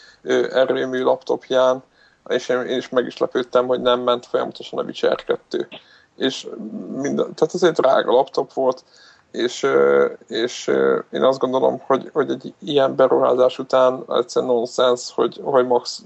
erőmű 0.51 1.03
laptopján, 1.03 1.83
és 2.29 2.49
én, 2.49 2.61
én 2.61 2.77
is 2.77 2.89
meg 2.89 3.07
is 3.07 3.17
lepődtem, 3.17 3.67
hogy 3.67 3.81
nem 3.81 4.01
ment 4.01 4.27
folyamatosan 4.27 4.79
a 4.79 4.83
Witcher 4.83 5.25
2. 5.25 5.69
És 6.17 6.47
minden, 6.93 7.35
tehát 7.35 7.55
ez 7.55 7.63
egy 7.63 7.73
drága 7.73 8.13
laptop 8.13 8.53
volt, 8.53 8.85
és, 9.31 9.67
és 10.27 10.67
én 11.11 11.23
azt 11.23 11.39
gondolom, 11.39 11.83
hogy, 11.87 12.11
hogy 12.13 12.31
egy 12.31 12.55
ilyen 12.59 12.97
beruházás 12.97 13.59
után 13.59 14.05
egyszerűen 14.09 14.53
nonsens, 14.53 15.13
hogy, 15.15 15.41
hogy 15.43 15.67
max, 15.67 16.05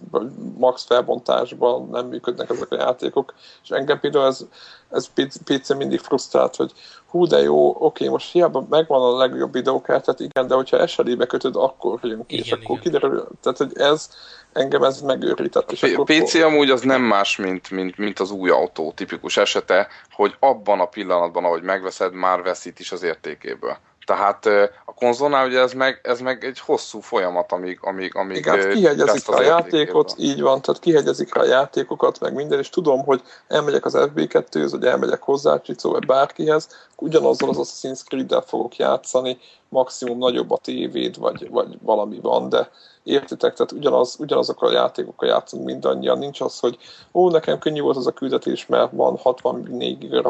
max 0.59 0.85
felbontásban 0.85 1.89
nem 1.91 2.07
működnek 2.07 2.51
ezek 2.51 2.71
a 2.71 2.77
játékok, 2.77 3.35
és 3.63 3.71
engem 3.71 4.01
például 4.01 4.27
ez, 4.27 4.47
ez 4.91 5.09
PC 5.45 5.75
mindig 5.77 6.01
frusztrált, 6.01 6.57
hogy 6.57 6.73
hú 7.11 7.27
de 7.27 7.43
jó, 7.43 7.77
oké, 7.79 8.09
most 8.09 8.33
hiába 8.33 8.67
megvan 8.69 9.03
a 9.03 9.17
legjobb 9.17 9.53
videókártyát, 9.53 10.21
igen, 10.21 10.47
de 10.47 10.55
hogyha 10.55 10.87
SLI-be 10.87 11.27
kötöd, 11.27 11.57
akkor 11.57 11.99
jön 12.03 12.27
ki, 12.27 12.35
igen, 12.35 12.47
és 12.47 12.53
akkor 12.53 12.79
igen. 12.79 12.83
kiderül, 12.83 13.29
tehát 13.43 13.59
hogy 13.59 13.73
ez, 13.75 14.11
engem 14.53 14.83
ez 14.83 15.01
megőrített. 15.01 15.73
És 15.73 15.83
a 15.83 16.03
PC 16.03 16.35
amúgy 16.35 16.71
az 16.71 16.81
nem 16.81 17.03
más, 17.03 17.37
mint, 17.37 17.71
mint, 17.71 17.97
mint 17.99 18.19
az 18.19 18.31
új 18.31 18.51
autó 18.51 18.93
tipikus 18.93 19.37
esete, 19.37 19.89
hogy 20.11 20.37
abban 20.39 20.81
a 20.81 20.87
pillanatban, 20.87 21.45
ahogy 21.45 21.63
megveszed, 21.63 22.13
már 22.13 22.43
veszít 22.43 22.79
is 22.79 22.93
az 22.93 23.03
értékéből. 23.03 23.79
Tehát 24.11 24.47
a 24.85 24.95
konzolnál 24.95 25.47
ugye 25.47 25.61
ez 25.61 25.73
meg, 25.73 26.01
ez 26.03 26.21
meg 26.21 26.45
egy 26.45 26.59
hosszú 26.59 27.01
folyamat, 27.01 27.53
amíg, 27.53 27.79
amíg, 27.83 28.17
amíg 28.17 28.37
Igen, 28.37 28.71
kihegyezik 28.71 29.29
a 29.29 29.43
játékot, 29.43 30.15
így 30.17 30.41
van, 30.41 30.61
tehát 30.61 30.81
kihegyezik 30.81 31.35
a 31.35 31.45
játékokat, 31.45 32.21
meg 32.21 32.35
minden, 32.35 32.59
és 32.59 32.69
tudom, 32.69 33.05
hogy 33.05 33.23
elmegyek 33.49 33.85
az 33.85 33.95
FB2-höz, 33.97 34.69
vagy 34.71 34.85
elmegyek 34.85 35.23
hozzá 35.23 35.61
Csicó, 35.61 35.91
vagy 35.91 36.07
bárkihez, 36.07 36.69
ugyanazzal 36.97 37.49
az 37.49 37.57
Assassin's 37.59 38.05
Creed-del 38.05 38.41
fogok 38.41 38.77
játszani, 38.77 39.39
maximum 39.69 40.19
nagyobb 40.19 40.51
a 40.51 40.59
tévéd, 40.63 41.19
vagy, 41.19 41.51
vagy 41.51 41.79
valami 41.83 42.19
van, 42.23 42.49
de 42.49 42.71
értitek, 43.03 43.55
tehát 43.55 43.73
ugyanaz, 43.73 44.17
ugyanazokkal 44.19 44.69
a 44.69 44.73
játékokkal 44.73 45.29
játszunk 45.29 45.65
mindannyian. 45.65 46.19
Nincs 46.19 46.41
az, 46.41 46.59
hogy 46.59 46.79
ó, 47.13 47.31
nekem 47.31 47.59
könnyű 47.59 47.81
volt 47.81 47.97
az 47.97 48.07
a 48.07 48.13
küldetés, 48.13 48.67
mert 48.67 48.93
van 48.93 49.17
64 49.17 49.99
GB 49.99 50.27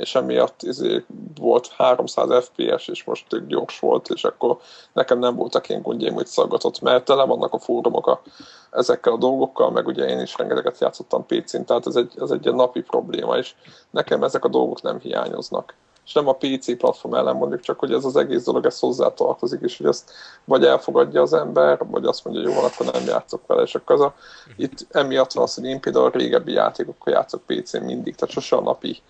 és 0.00 0.14
emiatt 0.14 0.62
izé 0.62 1.04
volt 1.40 1.68
300 1.76 2.44
FPS, 2.44 2.88
és 2.88 3.04
most 3.04 3.28
tök 3.28 3.46
gyors 3.46 3.78
volt, 3.78 4.08
és 4.08 4.24
akkor 4.24 4.58
nekem 4.92 5.18
nem 5.18 5.36
voltak 5.36 5.68
ilyen 5.68 5.82
gondjaim, 5.82 6.14
hogy 6.14 6.26
szaggatott, 6.26 6.80
mert 6.80 7.04
tele 7.04 7.24
vannak 7.24 7.52
a 7.52 7.58
fórumok 7.58 8.06
a, 8.06 8.22
ezekkel 8.70 9.12
a 9.12 9.18
dolgokkal, 9.18 9.70
meg 9.70 9.86
ugye 9.86 10.06
én 10.06 10.20
is 10.20 10.36
rengeteget 10.36 10.80
játszottam 10.80 11.26
PC-n, 11.26 11.62
tehát 11.62 11.86
ez 11.86 11.96
egy, 11.96 12.12
ez 12.18 12.30
egy 12.30 12.54
napi 12.54 12.80
probléma, 12.80 13.36
és 13.36 13.54
nekem 13.90 14.22
ezek 14.22 14.44
a 14.44 14.48
dolgok 14.48 14.82
nem 14.82 14.98
hiányoznak. 14.98 15.74
És 16.10 16.12
nem 16.12 16.28
a 16.28 16.32
PC 16.32 16.76
platform 16.76 17.14
ellen 17.14 17.36
mondjuk, 17.36 17.60
csak 17.60 17.78
hogy 17.78 17.92
ez 17.92 18.04
az 18.04 18.16
egész 18.16 18.44
dolog 18.44 18.66
ez 18.66 18.78
hozzá 18.78 19.08
tartozik, 19.08 19.60
és 19.60 19.76
hogy 19.76 19.86
ezt 19.86 20.10
vagy 20.44 20.64
elfogadja 20.64 21.22
az 21.22 21.32
ember, 21.32 21.78
vagy 21.90 22.04
azt 22.04 22.24
mondja, 22.24 22.42
hogy 22.42 22.52
jó, 22.52 22.62
akkor 22.62 22.92
nem 22.92 23.04
játszok 23.06 23.46
vele, 23.46 23.62
és 23.62 23.74
akkor 23.74 23.94
az 23.94 24.00
a, 24.00 24.14
itt 24.56 24.86
emiatt 24.90 25.32
van 25.32 25.44
az, 25.44 25.54
hogy 25.54 25.64
én 25.64 25.80
például 25.80 26.04
a 26.04 26.10
régebbi 26.18 26.52
játékokkal 26.52 27.12
játszok 27.12 27.42
PC-n 27.46 27.82
mindig, 27.82 28.14
tehát 28.14 28.34
sose 28.34 28.56
a 28.56 28.60
napi, 28.60 29.02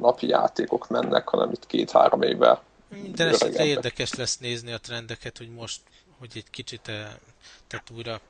napi 0.00 0.28
játékok 0.28 0.88
mennek, 0.88 1.28
hanem 1.28 1.50
itt 1.50 1.66
két-három 1.66 2.22
évvel. 2.22 2.62
Minden 2.88 3.28
esetre 3.28 3.64
érdekes 3.64 4.14
lesz 4.14 4.38
nézni 4.38 4.72
a 4.72 4.78
trendeket, 4.78 5.38
hogy 5.38 5.48
most, 5.48 5.80
hogy 6.18 6.30
egy 6.34 6.50
kicsit 6.50 6.88
eh, 6.88 7.08
tehát 7.66 7.90
újra 7.96 8.20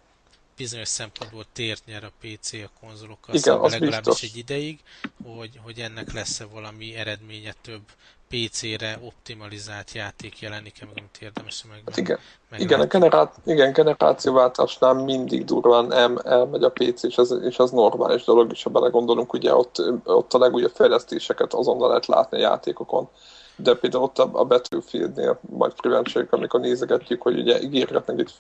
bizonyos 0.57 0.89
szempontból 0.89 1.45
tért 1.53 1.85
nyer 1.87 2.05
a 2.05 2.13
PC 2.21 2.53
a 2.53 2.71
konzolokkal 2.81 3.35
Igen, 3.35 3.43
szemben 3.43 3.71
legalábbis 3.71 4.07
biztos. 4.07 4.23
egy 4.23 4.37
ideig, 4.37 4.81
hogy, 5.25 5.61
hogy 5.63 5.81
ennek 5.81 6.13
lesz-e 6.13 6.45
valami 6.45 6.95
eredménye 6.95 7.55
több 7.61 7.83
PC-re 8.31 8.99
optimalizált 9.05 9.93
játék 9.93 10.41
jelenik-e 10.41 10.85
meg, 10.85 10.95
amit 10.97 11.19
érdemes 11.21 11.65
meg. 11.69 11.83
Hát 11.87 11.97
igen, 11.97 12.19
igen, 12.59 12.81
a 12.81 12.85
generá- 12.85 13.37
igen, 13.45 13.73
generációváltásnál 13.73 14.95
mindig 14.95 15.45
durván 15.45 15.93
el, 15.93 16.19
elmegy 16.19 16.63
a 16.63 16.71
PC, 16.71 17.03
és 17.03 17.17
ez, 17.17 17.31
és 17.43 17.59
ez 17.59 17.71
normális 17.71 18.25
dolog, 18.25 18.53
és 18.53 18.63
ha 18.63 18.71
belegondolunk, 18.71 19.33
ugye 19.33 19.55
ott, 19.55 19.83
ott 20.05 20.35
a 20.35 20.39
legújabb 20.39 20.73
fejlesztéseket 20.75 21.55
azonnal 21.55 21.89
lehet 21.89 22.07
látni 22.07 22.37
a 22.37 22.41
játékokon. 22.41 23.09
De 23.57 23.75
például 23.75 24.03
ott 24.03 24.19
a, 24.19 24.31
a 24.33 24.45
Battlefield-nél 24.45 25.41
majd 25.41 25.73
kíváncsiak, 25.81 26.33
amikor 26.33 26.61
nézegetjük, 26.61 27.23
hogy 27.23 27.39
ugye 27.39 27.61
ígérgetnek 27.61 28.19
itt 28.19 28.39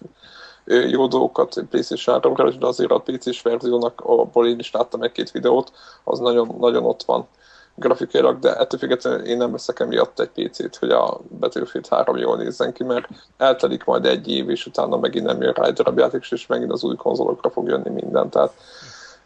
jó 0.91 1.07
dolgokat 1.07 1.65
PlayStation 1.71 2.21
3 2.23 2.59
de 2.59 2.67
azért 2.67 2.91
a 2.91 2.99
PC-s 2.99 3.43
verziónak, 3.43 4.01
abból 4.01 4.47
én 4.49 4.59
is 4.59 4.71
láttam 4.71 5.03
egy-két 5.03 5.31
videót, 5.31 5.73
az 6.05 6.19
nagyon, 6.19 6.57
nagyon 6.59 6.85
ott 6.85 7.03
van 7.03 7.29
grafikailag, 7.75 8.39
de 8.39 8.57
ettől 8.57 8.79
függetlenül 8.79 9.27
én 9.27 9.37
nem 9.37 9.51
veszek 9.51 9.81
emiatt 9.81 10.21
egy 10.21 10.29
PC-t, 10.29 10.77
hogy 10.77 10.91
a 10.91 11.21
Battlefield 11.39 11.89
3 11.89 12.17
jól 12.17 12.37
nézzen 12.37 12.73
ki, 12.73 12.85
mert 12.85 13.09
eltelik 13.37 13.85
majd 13.85 14.07
egy 14.07 14.29
év, 14.29 14.51
és 14.51 14.67
utána 14.67 14.97
megint 14.97 15.27
nem 15.27 15.43
jön 15.43 15.53
rá 15.53 15.65
egy 15.65 15.73
darab 15.73 15.99
játék, 15.99 16.27
és 16.31 16.47
megint 16.47 16.73
az 16.73 16.85
új 16.85 16.97
konzolokra 16.97 17.51
fog 17.51 17.69
jönni 17.69 17.91
minden. 17.91 18.31
Tehát 18.31 18.53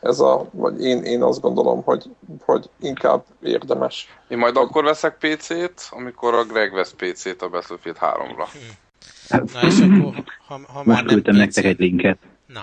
ez 0.01 0.21
a, 0.21 0.47
vagy 0.51 0.85
én, 0.85 1.03
én 1.03 1.23
azt 1.23 1.41
gondolom, 1.41 1.83
hogy, 1.83 2.05
hogy 2.45 2.71
inkább 2.81 3.25
érdemes. 3.43 4.09
Én 4.29 4.39
majd 4.39 4.57
akkor 4.57 4.85
veszek 4.85 5.17
PC-t, 5.19 5.89
amikor 5.91 6.35
a 6.35 6.45
Greg 6.45 6.73
vesz 6.73 6.95
PC-t 6.97 7.43
a 7.43 7.49
Battlefield 7.49 7.97
3-ra. 8.01 8.47
Na 9.29 9.67
és 9.67 9.79
akkor, 9.79 10.25
ha, 10.47 10.61
ha 10.73 10.83
már 10.85 11.03
Most 11.03 11.07
küldtem 11.07 11.37
nektek 11.37 11.65
egy 11.65 11.79
linket. 11.79 12.19
Na. 12.47 12.63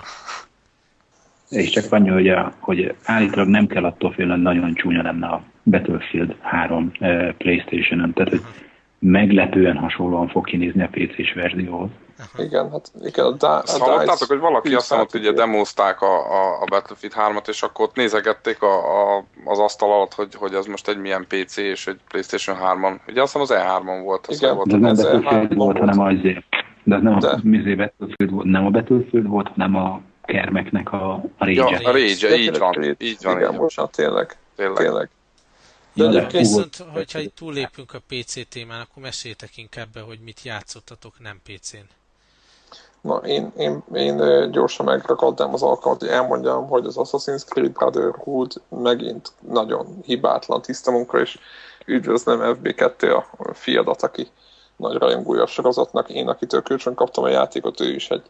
És 1.48 1.70
csak 1.70 1.92
annyi, 1.92 2.08
hogy, 2.08 2.28
a, 2.28 2.52
hogy 2.58 2.94
állítólag 3.04 3.48
nem 3.48 3.66
kell 3.66 3.84
attól 3.84 4.12
félni, 4.12 4.32
hogy 4.32 4.40
nagyon 4.40 4.74
csúnya 4.74 5.02
lenne 5.02 5.26
a 5.26 5.42
Battlefield 5.62 6.36
3 6.40 6.92
uh, 7.00 7.32
Playstation-on. 7.32 8.12
Tehát, 8.12 8.30
hogy 8.30 8.42
meglepően 8.98 9.76
hasonlóan 9.76 10.28
fog 10.28 10.44
kinézni 10.44 10.82
a 10.82 10.88
PC-s 10.90 11.32
verzióhoz. 11.32 11.90
Igen, 12.38 12.70
hát 12.70 12.92
igen, 13.02 13.24
a, 13.24 13.30
da- 13.30 13.62
a 13.66 13.78
Hallottátok, 13.78 14.28
hogy 14.28 14.38
valaki 14.38 14.74
azt 14.74 14.90
mondta, 14.90 15.18
hogy 15.18 15.26
ugye 15.26 15.36
demozták 15.36 16.00
a, 16.00 16.16
a, 16.16 16.60
a 16.60 16.64
Battlefield 16.70 17.14
3-at, 17.16 17.48
és 17.48 17.62
akkor 17.62 17.84
ott 17.84 17.96
nézegették 17.96 18.62
a, 18.62 19.16
a, 19.16 19.24
az 19.44 19.58
asztal 19.58 19.92
alatt, 19.92 20.14
hogy, 20.14 20.34
hogy 20.34 20.54
ez 20.54 20.66
most 20.66 20.88
egy 20.88 20.98
milyen 20.98 21.26
PC 21.28 21.56
és 21.56 21.86
egy 21.86 21.98
Playstation 22.08 22.56
3-on. 22.56 22.98
Ugye 23.08 23.22
azt 23.22 23.38
hiszem 23.38 23.58
az 23.58 23.64
E3-on 23.64 24.00
volt. 24.04 24.26
Az 24.26 24.42
igen, 24.42 24.54
volt 24.54 24.68
de 24.68 24.76
nem 24.76 24.94
Battlefield 24.94 25.54
volt, 25.54 25.78
hanem 25.78 26.00
az 26.00 26.14
de 26.84 26.98
nem 26.98 27.18
de. 27.18 27.28
a 27.28 27.40
Battlefield 27.76 28.30
volt, 28.30 28.46
nem 28.46 28.66
a 28.66 28.70
Battlefield 28.70 29.26
volt, 29.26 29.48
hanem 29.48 29.76
a 29.76 30.00
kermeknek 30.24 30.92
a, 30.92 31.12
a 31.12 31.44
rage 31.44 31.52
ja, 31.52 31.66
a 31.66 31.92
rage 31.92 32.36
így 32.36 32.58
van. 32.58 32.96
Így 32.98 33.18
van, 33.22 33.36
igen, 33.36 33.54
most 33.54 33.80
hát 33.80 33.90
tényleg. 33.90 34.36
Tényleg. 34.56 34.76
tényleg. 34.76 35.08
De 35.94 36.04
ja, 36.04 36.26
viszont, 36.26 36.76
hogyha 36.76 37.18
itt 37.18 37.34
túllépünk 37.34 37.94
a 37.94 38.02
PC 38.08 38.48
témán, 38.48 38.80
akkor 38.80 39.02
meséljétek 39.02 39.56
inkább 39.56 39.88
be, 39.92 40.00
hogy 40.00 40.18
mit 40.20 40.42
játszottatok 40.42 41.20
nem 41.20 41.40
PC-n. 41.44 41.88
Na, 43.00 43.16
én, 43.16 43.52
én, 43.56 43.82
én 43.94 44.50
gyorsan 44.50 44.86
megragadnám 44.86 45.54
az 45.54 45.62
alkalmat, 45.62 46.00
hogy 46.00 46.10
elmondjam, 46.10 46.68
hogy 46.68 46.86
az 46.86 46.94
Assassin's 46.98 47.44
Creed 47.44 47.72
Brotherhood 47.72 48.52
megint 48.68 49.32
nagyon 49.40 49.86
hibátlan 50.04 50.62
tiszta 50.62 50.90
munka, 50.90 51.20
és 51.20 51.38
üdvözlöm 51.86 52.40
FB2 52.42 53.22
a 53.36 53.54
fiadat, 53.54 54.02
aki 54.02 54.28
nagy 54.76 54.96
rajongója 54.96 55.42
a 55.42 55.46
sorozatnak. 55.46 56.10
Én, 56.10 56.28
akitől 56.28 56.62
kölcsön 56.62 56.94
kaptam 56.94 57.24
a 57.24 57.28
játékot, 57.28 57.80
ő 57.80 57.94
is 57.94 58.10
egy 58.10 58.22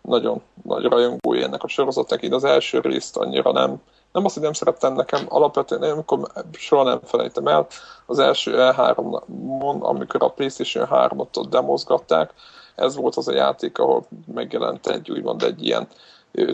nagyon 0.00 0.42
nagy 0.62 0.84
rajongója 0.84 1.44
ennek 1.44 1.62
a 1.62 1.68
sorozatnak. 1.68 2.22
Én 2.22 2.32
az 2.32 2.44
első 2.44 2.80
részt 2.80 3.16
annyira 3.16 3.52
nem, 3.52 3.80
nem 4.12 4.24
azt, 4.24 4.34
hogy 4.34 4.42
nem 4.42 4.52
szerettem 4.52 4.94
nekem, 4.94 5.26
alapvetően 5.28 5.82
amikor 5.82 6.18
soha 6.52 6.82
nem 6.82 7.00
felejtem 7.04 7.46
el, 7.46 7.66
az 8.06 8.18
első 8.18 8.52
E3-on, 8.56 9.80
amikor 9.80 10.22
a 10.22 10.28
PlayStation 10.28 10.88
3-ot 10.90 11.36
ott 11.36 11.50
demozgatták, 11.50 12.32
ez 12.74 12.96
volt 12.96 13.16
az 13.16 13.28
a 13.28 13.34
játék, 13.34 13.78
ahol 13.78 14.06
megjelent 14.34 14.86
egy 14.86 15.10
úgymond 15.10 15.42
egy 15.42 15.64
ilyen 15.64 15.88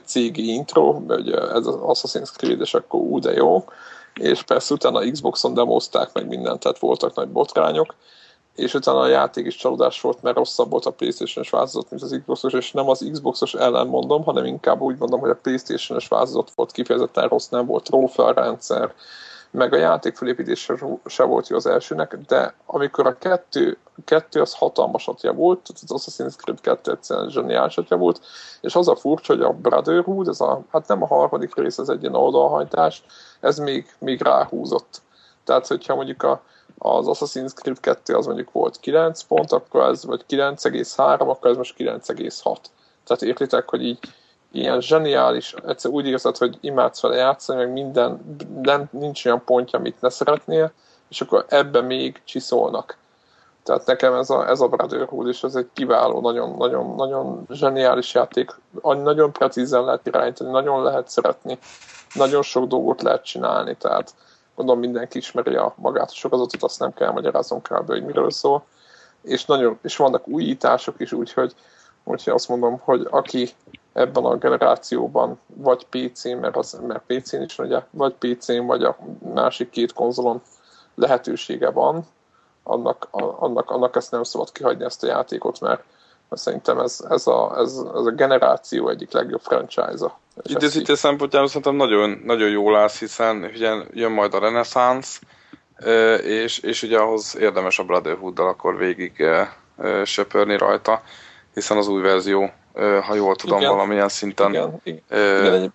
cégi 0.04 0.52
intro, 0.52 0.92
hogy 0.92 1.32
ez 1.32 1.66
az 1.66 1.78
Assassin's 1.80 2.32
Creed, 2.36 2.60
és 2.60 2.74
akkor 2.74 3.00
ú, 3.00 3.18
de 3.18 3.32
jó. 3.32 3.64
És 4.14 4.42
persze 4.42 4.74
utána 4.74 5.10
Xboxon 5.10 5.54
demozták 5.54 6.12
meg 6.12 6.26
mindent, 6.26 6.60
tehát 6.60 6.78
voltak 6.78 7.14
nagy 7.14 7.28
botrányok, 7.28 7.94
és 8.54 8.74
utána 8.74 9.00
a 9.00 9.06
játék 9.06 9.46
is 9.46 9.56
csalódás 9.56 10.00
volt, 10.00 10.22
mert 10.22 10.36
rosszabb 10.36 10.70
volt 10.70 10.86
a 10.86 10.90
Playstation-es 10.90 11.50
változat, 11.50 11.90
mint 11.90 12.02
az 12.02 12.16
Xboxos, 12.20 12.52
és 12.52 12.72
nem 12.72 12.88
az 12.88 13.08
Xboxos 13.12 13.54
ellen 13.54 13.86
mondom, 13.86 14.24
hanem 14.24 14.44
inkább 14.44 14.80
úgy 14.80 14.98
mondom, 14.98 15.20
hogy 15.20 15.30
a 15.30 15.38
Playstation-es 15.42 16.08
változat 16.08 16.52
volt 16.54 16.72
kifejezetten 16.72 17.28
rossz, 17.28 17.48
nem 17.48 17.66
volt 17.66 17.90
rendszer, 18.16 18.94
meg 19.54 19.72
a 19.72 19.76
játék 19.76 20.16
felépítése 20.16 20.74
se 21.04 21.22
volt 21.22 21.48
jó 21.48 21.56
az 21.56 21.66
elsőnek, 21.66 22.16
de 22.26 22.54
amikor 22.66 23.06
a 23.06 23.18
kettő, 23.18 23.78
a 23.84 24.00
kettő 24.04 24.40
az 24.40 24.54
hatalmasat 24.54 25.22
javult, 25.22 25.68
az 25.68 25.82
Assassin's 25.86 26.36
Creed 26.36 26.60
2 26.60 26.90
egyszerűen 26.90 27.30
zseniálisat 27.30 27.88
javult, 27.88 28.20
és 28.60 28.74
az 28.74 28.88
a 28.88 28.96
furcsa, 28.96 29.32
hogy 29.32 29.42
a 29.42 29.52
Brotherhood, 29.52 30.28
ez 30.28 30.40
a, 30.40 30.60
hát 30.72 30.88
nem 30.88 31.02
a 31.02 31.06
harmadik 31.06 31.54
rész, 31.54 31.78
ez 31.78 31.88
egy 31.88 32.00
ilyen 32.00 32.14
oldalhajtás, 32.14 33.04
ez 33.40 33.58
még, 33.58 33.94
még 33.98 34.22
ráhúzott. 34.22 35.02
Tehát, 35.44 35.66
hogyha 35.66 35.94
mondjuk 35.94 36.22
a, 36.22 36.42
az 36.78 37.06
Assassin's 37.08 37.54
Creed 37.54 37.80
2 37.80 38.14
az 38.14 38.26
mondjuk 38.26 38.52
volt 38.52 38.80
9 38.80 39.22
pont, 39.22 39.52
akkor 39.52 39.82
ez, 39.82 40.04
vagy 40.04 40.24
9,3, 40.28 41.18
akkor 41.18 41.50
ez 41.50 41.56
most 41.56 41.74
9,6. 41.78 42.56
Tehát 43.04 43.22
értitek, 43.22 43.68
hogy 43.68 43.84
így 43.84 43.98
ilyen 44.52 44.80
zseniális, 44.80 45.54
egyszer 45.66 45.90
úgy 45.90 46.06
érzed, 46.06 46.36
hogy 46.36 46.58
imádsz 46.60 47.00
vele 47.00 47.16
játszani, 47.16 47.58
meg 47.58 47.72
minden, 47.72 48.36
nem, 48.62 48.88
nincs 48.90 49.24
olyan 49.26 49.42
pontja, 49.44 49.78
amit 49.78 50.00
ne 50.00 50.08
szeretnél, 50.08 50.72
és 51.08 51.20
akkor 51.20 51.44
ebbe 51.48 51.80
még 51.80 52.22
csiszolnak. 52.24 52.96
Tehát 53.62 53.86
nekem 53.86 54.14
ez 54.14 54.30
a, 54.30 54.48
ez 54.48 54.60
a 54.60 54.68
Brotherhood 54.68 55.28
is, 55.28 55.42
ez 55.42 55.54
egy 55.54 55.68
kiváló, 55.72 56.20
nagyon, 56.20 56.56
nagyon, 56.56 56.94
nagyon 56.94 57.46
zseniális 57.50 58.14
játék, 58.14 58.50
nagyon 58.82 59.32
precízen 59.32 59.84
lehet 59.84 60.06
irányítani, 60.06 60.50
nagyon 60.50 60.82
lehet 60.82 61.08
szeretni, 61.08 61.58
nagyon 62.14 62.42
sok 62.42 62.66
dolgot 62.66 63.02
lehet 63.02 63.24
csinálni, 63.24 63.76
tehát 63.76 64.14
gondolom 64.54 64.80
mindenki 64.80 65.18
ismeri 65.18 65.54
a 65.54 65.74
magát 65.76 66.10
a 66.10 66.14
sorozatot, 66.14 66.62
azt 66.62 66.78
nem 66.78 66.92
kell 66.92 67.10
magyaráznom 67.10 67.62
kb. 67.62 67.86
hogy 67.86 68.04
miről 68.04 68.30
szól. 68.30 68.64
És, 69.22 69.44
nagyon, 69.44 69.78
és 69.82 69.96
vannak 69.96 70.28
újítások 70.28 71.00
is, 71.00 71.12
úgyhogy, 71.12 71.54
úgyhogy 72.04 72.32
azt 72.32 72.48
mondom, 72.48 72.78
hogy 72.78 73.06
aki 73.10 73.48
ebben 73.92 74.24
a 74.24 74.36
generációban 74.36 75.40
vagy 75.46 75.86
PC, 75.86 76.24
mert, 76.24 76.56
az, 76.56 76.80
mert 76.86 77.02
PC-n 77.06 77.42
is 77.42 77.58
ugye, 77.58 77.82
vagy 77.90 78.14
PC-n, 78.14 78.66
vagy 78.66 78.84
a 78.84 78.96
másik 79.34 79.70
két 79.70 79.92
konzolon 79.92 80.42
lehetősége 80.94 81.70
van, 81.70 82.06
annak, 82.62 83.08
annak, 83.10 83.70
annak 83.70 83.96
ezt 83.96 84.10
nem 84.10 84.22
szabad 84.22 84.52
kihagyni 84.52 84.84
ezt 84.84 85.02
a 85.02 85.06
játékot, 85.06 85.60
mert 85.60 85.82
szerintem 86.36 86.78
ez, 86.78 86.98
ez, 87.08 87.26
a, 87.26 87.54
ez, 87.58 87.76
ez 87.94 88.06
a 88.06 88.12
generáció 88.16 88.88
egyik 88.88 89.12
legjobb 89.12 89.40
franchise-a. 89.40 90.18
Időzítés 90.42 90.98
szempontjából 90.98 91.48
szerintem 91.48 91.74
nagyon, 91.74 92.22
nagyon 92.24 92.48
jól 92.48 92.76
állsz, 92.76 92.98
hiszen 92.98 93.50
ugye 93.54 93.74
jön 93.92 94.10
majd 94.10 94.34
a 94.34 94.38
Renaissance, 94.38 95.18
és, 96.22 96.58
és 96.58 96.82
ugye 96.82 96.98
ahhoz 96.98 97.36
érdemes 97.38 97.78
a 97.78 97.84
Brotherhood-dal 97.84 98.48
akkor 98.48 98.76
végig 98.76 99.24
söpörni 100.04 100.56
rajta, 100.56 101.02
hiszen 101.54 101.76
az 101.76 101.88
új 101.88 102.00
verzió, 102.00 102.50
ha 103.06 103.14
jól 103.14 103.36
tudom, 103.36 103.58
igen, 103.58 103.70
valamilyen 103.70 104.08
szinten 104.08 104.50
igen, 104.50 104.80
igen, 104.82 105.02
igen, 105.54 105.74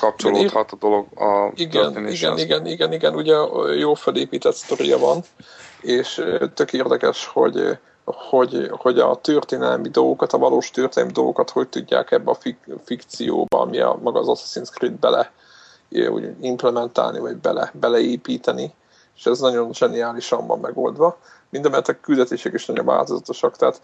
kapcsolódhat 0.00 0.72
a 0.72 0.76
dolog 0.76 1.06
a 1.14 1.52
igen, 1.54 2.08
igen, 2.08 2.38
igen, 2.38 2.66
igen, 2.66 2.92
igen, 2.92 3.14
ugye 3.14 3.36
jó 3.78 3.94
felépített 3.94 4.54
sztoria 4.54 4.98
van, 4.98 5.22
és 5.80 6.24
tök 6.54 6.72
érdekes, 6.72 7.26
hogy 7.26 7.78
hogy, 8.04 8.70
hogy 8.72 8.98
a 8.98 9.14
történelmi 9.20 9.88
dolgokat, 9.88 10.32
a 10.32 10.38
valós 10.38 10.70
történelmi 10.70 11.12
dolgokat 11.12 11.50
hogy 11.50 11.68
tudják 11.68 12.10
ebbe 12.10 12.30
a 12.30 12.34
fik- 12.34 12.80
fikcióba, 12.84 13.60
ami 13.60 13.80
a, 13.80 13.98
maga 14.02 14.18
az 14.18 14.26
Assassin's 14.28 14.70
Creed 14.70 14.92
bele 14.92 15.32
úgy 16.10 16.34
implementálni, 16.40 17.18
vagy 17.18 17.36
bele, 17.36 17.70
beleépíteni, 17.74 18.74
és 19.16 19.26
ez 19.26 19.40
nagyon 19.40 19.72
zseniálisan 19.72 20.46
van 20.46 20.58
megoldva. 20.58 21.18
Mindemellett 21.50 21.88
a 21.88 22.00
küldetések 22.00 22.52
is 22.52 22.66
nagyon 22.66 22.84
változatosak, 22.84 23.56
tehát 23.56 23.80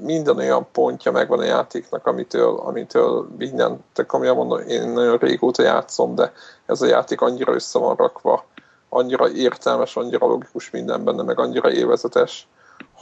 minden 0.00 0.36
olyan 0.36 0.66
pontja 0.72 1.12
megvan 1.12 1.38
a 1.38 1.44
játéknak, 1.44 2.06
amitől, 2.06 2.56
amitől 2.56 3.28
minden, 3.38 3.84
te 3.92 4.06
komolyan 4.06 4.36
mondom, 4.36 4.58
én 4.58 4.88
nagyon 4.88 5.16
régóta 5.16 5.62
játszom, 5.62 6.14
de 6.14 6.32
ez 6.66 6.82
a 6.82 6.86
játék 6.86 7.20
annyira 7.20 7.54
össze 7.54 7.78
van 7.78 7.96
rakva, 7.96 8.44
annyira 8.88 9.30
értelmes, 9.30 9.96
annyira 9.96 10.26
logikus 10.26 10.70
minden 10.70 11.04
benne, 11.04 11.22
meg 11.22 11.38
annyira 11.38 11.72
élvezetes, 11.72 12.48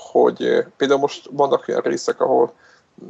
hogy 0.00 0.64
például 0.76 1.00
most 1.00 1.28
vannak 1.32 1.64
olyan 1.68 1.80
részek, 1.80 2.20
ahol 2.20 2.52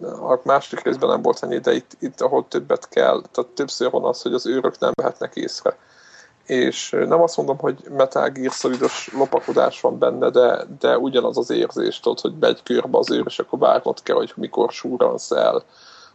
a 0.02 0.38
második 0.42 0.84
részben 0.84 1.08
nem 1.08 1.22
volt 1.22 1.42
ennyi, 1.42 1.58
de 1.58 1.72
itt, 1.72 1.96
itt 1.98 2.20
ahol 2.20 2.48
többet 2.48 2.88
kell, 2.88 3.22
tehát 3.32 3.50
többször 3.50 3.90
van 3.90 4.04
az, 4.04 4.22
hogy 4.22 4.34
az 4.34 4.46
őrök 4.46 4.78
nem 4.78 4.92
vehetnek 4.94 5.36
észre. 5.36 5.76
És 6.46 6.90
nem 6.90 7.22
azt 7.22 7.36
mondom, 7.36 7.58
hogy 7.58 7.84
Metal 7.90 8.28
Gear 8.28 8.52
szolidos 8.52 9.10
lopakodás 9.12 9.80
van 9.80 9.98
benne, 9.98 10.30
de, 10.30 10.66
de 10.80 10.98
ugyanaz 10.98 11.38
az 11.38 11.50
érzés, 11.50 12.00
tudod, 12.00 12.20
hogy 12.20 12.34
begy 12.34 12.62
körbe 12.62 12.98
az 12.98 13.10
őr, 13.10 13.24
és 13.26 13.38
akkor 13.38 13.58
várnod 13.58 14.02
kell, 14.02 14.16
hogy 14.16 14.32
mikor 14.36 14.70
súransz 14.72 15.30
el, 15.30 15.62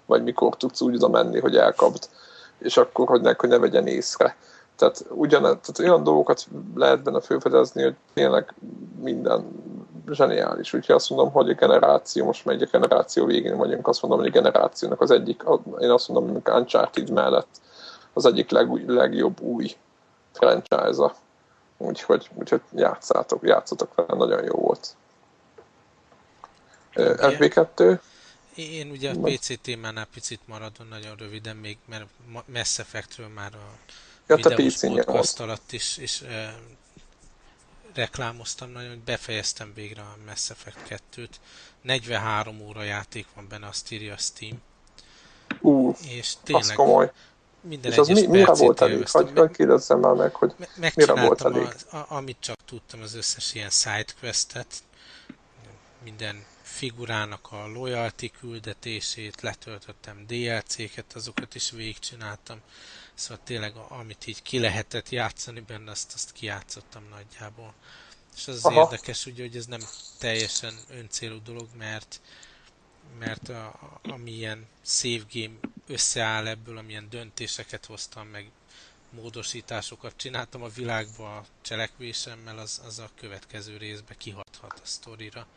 vagy 0.05 0.23
mikor 0.23 0.57
tudsz 0.57 0.81
úgy 0.81 0.95
oda 0.95 1.07
menni, 1.07 1.39
hogy 1.39 1.55
elkapd, 1.55 2.09
és 2.57 2.77
akkor, 2.77 3.07
hogy 3.07 3.21
ne, 3.21 3.33
hogy 3.37 3.49
ne 3.49 3.57
vegyen 3.57 3.87
észre. 3.87 4.35
Tehát, 4.75 5.05
ugyan, 5.09 5.41
tehát 5.41 5.79
olyan 5.79 6.03
dolgokat 6.03 6.47
lehet 6.75 7.03
benne 7.03 7.21
felfedezni, 7.21 7.83
hogy 7.83 7.95
tényleg 8.13 8.53
minden 9.01 9.63
zseniális. 10.11 10.73
Úgyhogy 10.73 10.95
azt 10.95 11.09
mondom, 11.09 11.31
hogy 11.31 11.49
a 11.49 11.53
generáció, 11.53 12.25
most 12.25 12.45
megy 12.45 12.61
a 12.61 12.67
generáció 12.71 13.25
végén 13.25 13.57
vagyunk, 13.57 13.87
azt 13.87 14.01
mondom, 14.01 14.19
hogy 14.19 14.27
a 14.27 14.41
generációnak 14.41 15.01
az 15.01 15.11
egyik, 15.11 15.43
én 15.79 15.89
azt 15.89 16.07
mondom, 16.07 16.33
hogy 16.33 16.53
Uncharted 16.53 17.09
mellett 17.09 17.61
az 18.13 18.25
egyik 18.25 18.49
leg, 18.49 18.89
legjobb 18.89 19.41
új 19.41 19.75
franchise-a. 20.31 21.15
Úgyhogy, 21.77 22.29
úgyhogy 22.33 22.61
játszátok, 22.73 23.47
játszatok 23.47 23.95
vele, 23.95 24.13
nagyon 24.15 24.43
jó 24.43 24.53
volt. 24.53 24.95
FB2? 26.95 27.99
Én 28.55 28.89
ugye 28.91 29.11
a 29.11 29.15
PC 29.23 29.61
témánál 29.61 30.07
picit 30.13 30.39
maradom 30.45 30.87
nagyon 30.89 31.15
röviden, 31.17 31.55
még 31.55 31.77
mert 31.85 32.05
Mass 32.53 32.79
Effectről 32.79 33.27
már 33.27 33.51
a 33.53 33.91
ja, 34.27 34.35
videós 34.35 34.79
podcast 34.79 35.39
alatt 35.39 35.71
is, 35.71 35.97
is 35.97 36.21
e, 36.21 36.55
reklámoztam 37.93 38.69
nagyon, 38.69 38.89
hogy 38.89 38.99
befejeztem 38.99 39.71
végre 39.75 40.01
a 40.01 40.17
Mass 40.25 40.49
Effect 40.49 41.01
2-t. 41.15 41.29
43 41.81 42.61
óra 42.67 42.83
játék 42.83 43.27
van 43.35 43.47
benne, 43.49 43.67
azt 43.67 43.91
írja 43.91 44.13
a 44.13 44.17
Steam. 44.17 44.61
Uh, 45.61 45.97
és 46.07 46.33
tényleg 46.43 46.63
az 46.63 46.75
komoly. 46.75 47.11
minden 47.61 47.91
és 47.91 47.97
az 47.97 48.07
mi, 48.07 48.25
mire 48.25 48.53
volt 48.53 48.81
elég? 48.81 49.07
Hogy 49.07 49.51
kérdezzem 49.51 49.99
már 49.99 50.13
meg, 50.13 50.35
hogy 50.35 50.53
mire 50.95 51.13
volt 51.13 51.41
elég? 51.41 51.67
A, 51.91 51.95
a, 51.95 52.05
amit 52.09 52.37
csak 52.39 52.57
tudtam, 52.65 53.01
az 53.01 53.15
összes 53.15 53.53
ilyen 53.53 53.69
sidequestet, 53.69 54.83
minden 56.03 56.45
figurának 56.61 57.47
a 57.51 57.67
loyalty 57.67 58.31
küldetését, 58.39 59.41
letöltöttem 59.41 60.25
DLC-ket, 60.27 61.13
azokat 61.13 61.55
is 61.55 61.71
végigcsináltam. 61.71 62.57
Szóval 63.15 63.43
tényleg, 63.43 63.75
amit 63.75 64.27
így 64.27 64.41
ki 64.41 64.59
lehetett 64.59 65.09
játszani 65.09 65.59
benne, 65.59 65.91
azt, 65.91 66.13
azt 66.13 66.31
kijátszottam 66.31 67.03
nagyjából. 67.09 67.73
És 68.35 68.47
az, 68.47 68.65
az 68.65 68.73
érdekes, 68.73 69.25
ugye, 69.25 69.43
hogy 69.43 69.55
ez 69.55 69.65
nem 69.65 69.81
teljesen 70.19 70.73
öncélú 70.89 71.41
dolog, 71.41 71.67
mert 71.77 72.21
mert 73.19 73.49
a, 73.49 73.65
a, 73.65 73.99
amilyen 74.01 74.67
save 74.85 75.23
game 75.31 75.55
összeáll 75.87 76.47
ebből, 76.47 76.77
amilyen 76.77 77.09
döntéseket 77.09 77.85
hoztam, 77.85 78.27
meg 78.27 78.51
módosításokat 79.09 80.13
csináltam 80.17 80.63
a 80.63 80.67
világba 80.67 81.37
a 81.37 81.45
cselekvésemmel, 81.61 82.57
az, 82.57 82.81
az 82.85 82.99
a 82.99 83.09
következő 83.15 83.77
részbe 83.77 84.15
kihathat 84.15 84.79
a 84.83 84.85
sztorira. 84.85 85.47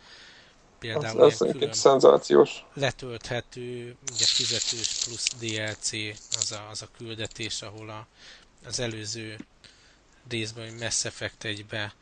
Például 0.79 1.23
az, 1.23 1.41
az 1.41 1.51
külön 1.51 1.73
szenzációs. 1.73 2.65
letölthető, 2.75 3.97
ugye 4.13 4.27
fizetős 4.27 5.05
plusz 5.05 5.29
DLC 5.39 5.93
az 6.37 6.53
a, 6.53 6.69
az 6.71 6.83
a 6.83 6.89
küldetés, 6.97 7.63
ahol 7.63 7.89
a, 7.89 8.07
az 8.67 8.81
előző 8.81 9.39
részben, 10.29 10.69
hogy 10.69 10.79
Mass 10.79 11.05
Effect 11.05 11.45
egybe 11.45 11.95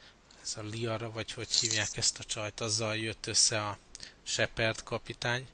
ez 0.42 0.54
a 0.56 0.62
Liara, 0.62 1.10
vagy 1.10 1.32
hogy 1.32 1.50
hívják 1.50 1.96
ezt 1.96 2.18
a 2.18 2.24
csajt, 2.24 2.60
azzal 2.60 2.96
jött 2.96 3.26
össze 3.26 3.66
a 3.66 3.78
Shepard 4.22 4.82
kapitány, 4.82 5.46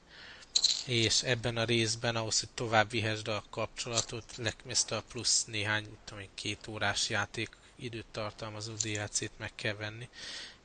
és 0.85 1.23
ebben 1.23 1.57
a 1.57 1.63
részben 1.63 2.15
ahhoz, 2.15 2.39
hogy 2.39 2.49
tovább 2.53 2.89
vihesd 2.89 3.27
a 3.27 3.43
kapcsolatot, 3.49 4.25
ezt 4.67 4.91
a 4.91 5.03
plusz 5.11 5.45
néhány, 5.45 5.97
tudom, 6.05 6.23
két 6.33 6.67
órás 6.67 7.09
játék 7.09 7.49
időt 7.75 8.05
tartalmazó 8.11 8.73
DLC-t 8.73 9.31
meg 9.37 9.51
kell 9.55 9.75
venni, 9.75 10.09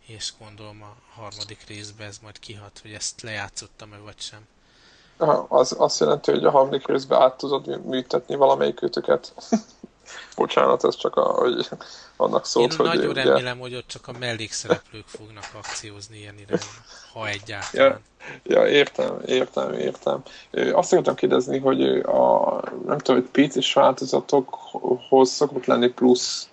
és 0.09 0.33
gondolom 0.39 0.83
a 0.83 1.21
harmadik 1.21 1.65
részben 1.69 2.07
ez 2.07 2.19
majd 2.23 2.39
kihat, 2.39 2.79
hogy 2.83 2.93
ezt 2.93 3.23
lejátszottam-e 3.23 3.99
vagy 3.99 4.19
sem. 4.19 4.47
Az 5.49 5.75
azt 5.79 6.01
jelenti, 6.01 6.31
hogy 6.31 6.45
a 6.45 6.51
harmadik 6.51 6.87
részben 6.87 7.21
át 7.21 7.37
tudod 7.37 7.85
műtetni 7.87 8.35
valamelyik 8.35 8.83
őtöket. 8.83 9.35
Bocsánat, 10.37 10.85
ez 10.85 10.97
csak 10.97 11.17
a, 11.17 11.23
hogy 11.23 11.69
annak 12.17 12.47
szólt, 12.47 12.71
Én 12.71 12.77
hogy... 12.77 12.87
nagyon 12.87 13.11
ugye... 13.11 13.23
remélem, 13.23 13.59
hogy 13.59 13.75
ott 13.75 13.87
csak 13.87 14.09
a 14.09 14.13
mellékszereplők 14.19 15.07
fognak 15.07 15.51
akciózni 15.55 16.17
ilyen 16.17 16.35
irányba, 16.39 16.65
ha 17.13 17.29
egyáltalán. 17.29 18.03
Ja, 18.43 18.61
ja, 18.61 18.69
értem, 18.69 19.21
értem, 19.27 19.73
értem. 19.73 20.23
Azt 20.73 20.93
akartam 20.93 21.15
kérdezni, 21.15 21.59
hogy 21.59 21.83
a, 21.99 22.61
nem 22.87 22.99
tudom, 22.99 23.27
hogy 23.33 23.49
PC-s 23.49 23.73
változatokhoz 23.73 25.31
szokott 25.31 25.65
lenni 25.65 25.89
plusz 25.89 26.49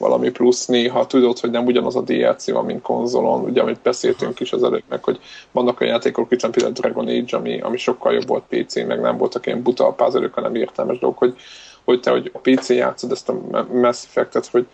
valami 0.00 0.30
plusz 0.30 0.66
néha 0.66 1.06
tudod, 1.06 1.38
hogy 1.38 1.50
nem 1.50 1.66
ugyanaz 1.66 1.96
a 1.96 2.00
DLC 2.00 2.50
van, 2.50 2.64
mint 2.64 2.82
konzolon, 2.82 3.44
ugye 3.44 3.60
amit 3.60 3.80
beszéltünk 3.82 4.40
is 4.40 4.52
az 4.52 4.62
előbb, 4.62 4.82
meg 4.88 5.04
hogy 5.04 5.20
vannak 5.50 5.80
olyan 5.80 5.92
játékok, 5.92 6.28
mint 6.28 6.50
például 6.50 6.72
Dragon 6.72 7.08
Age, 7.08 7.36
ami, 7.36 7.60
ami 7.60 7.76
sokkal 7.76 8.12
jobb 8.12 8.26
volt 8.26 8.44
PC, 8.48 8.74
meg 8.74 9.00
nem 9.00 9.16
voltak 9.16 9.46
ilyen 9.46 9.62
buta 9.62 9.92
puzzle 9.92 10.30
hanem 10.32 10.54
értelmes 10.54 10.98
dolgok, 10.98 11.18
hogy, 11.18 11.36
hogy 11.84 12.00
te, 12.00 12.10
hogy 12.10 12.30
a 12.34 12.38
PC 12.38 12.68
játszod 12.68 13.12
ezt 13.12 13.28
a 13.28 13.66
Mass 13.72 14.04
Effect-et, 14.04 14.46
hogy, 14.46 14.66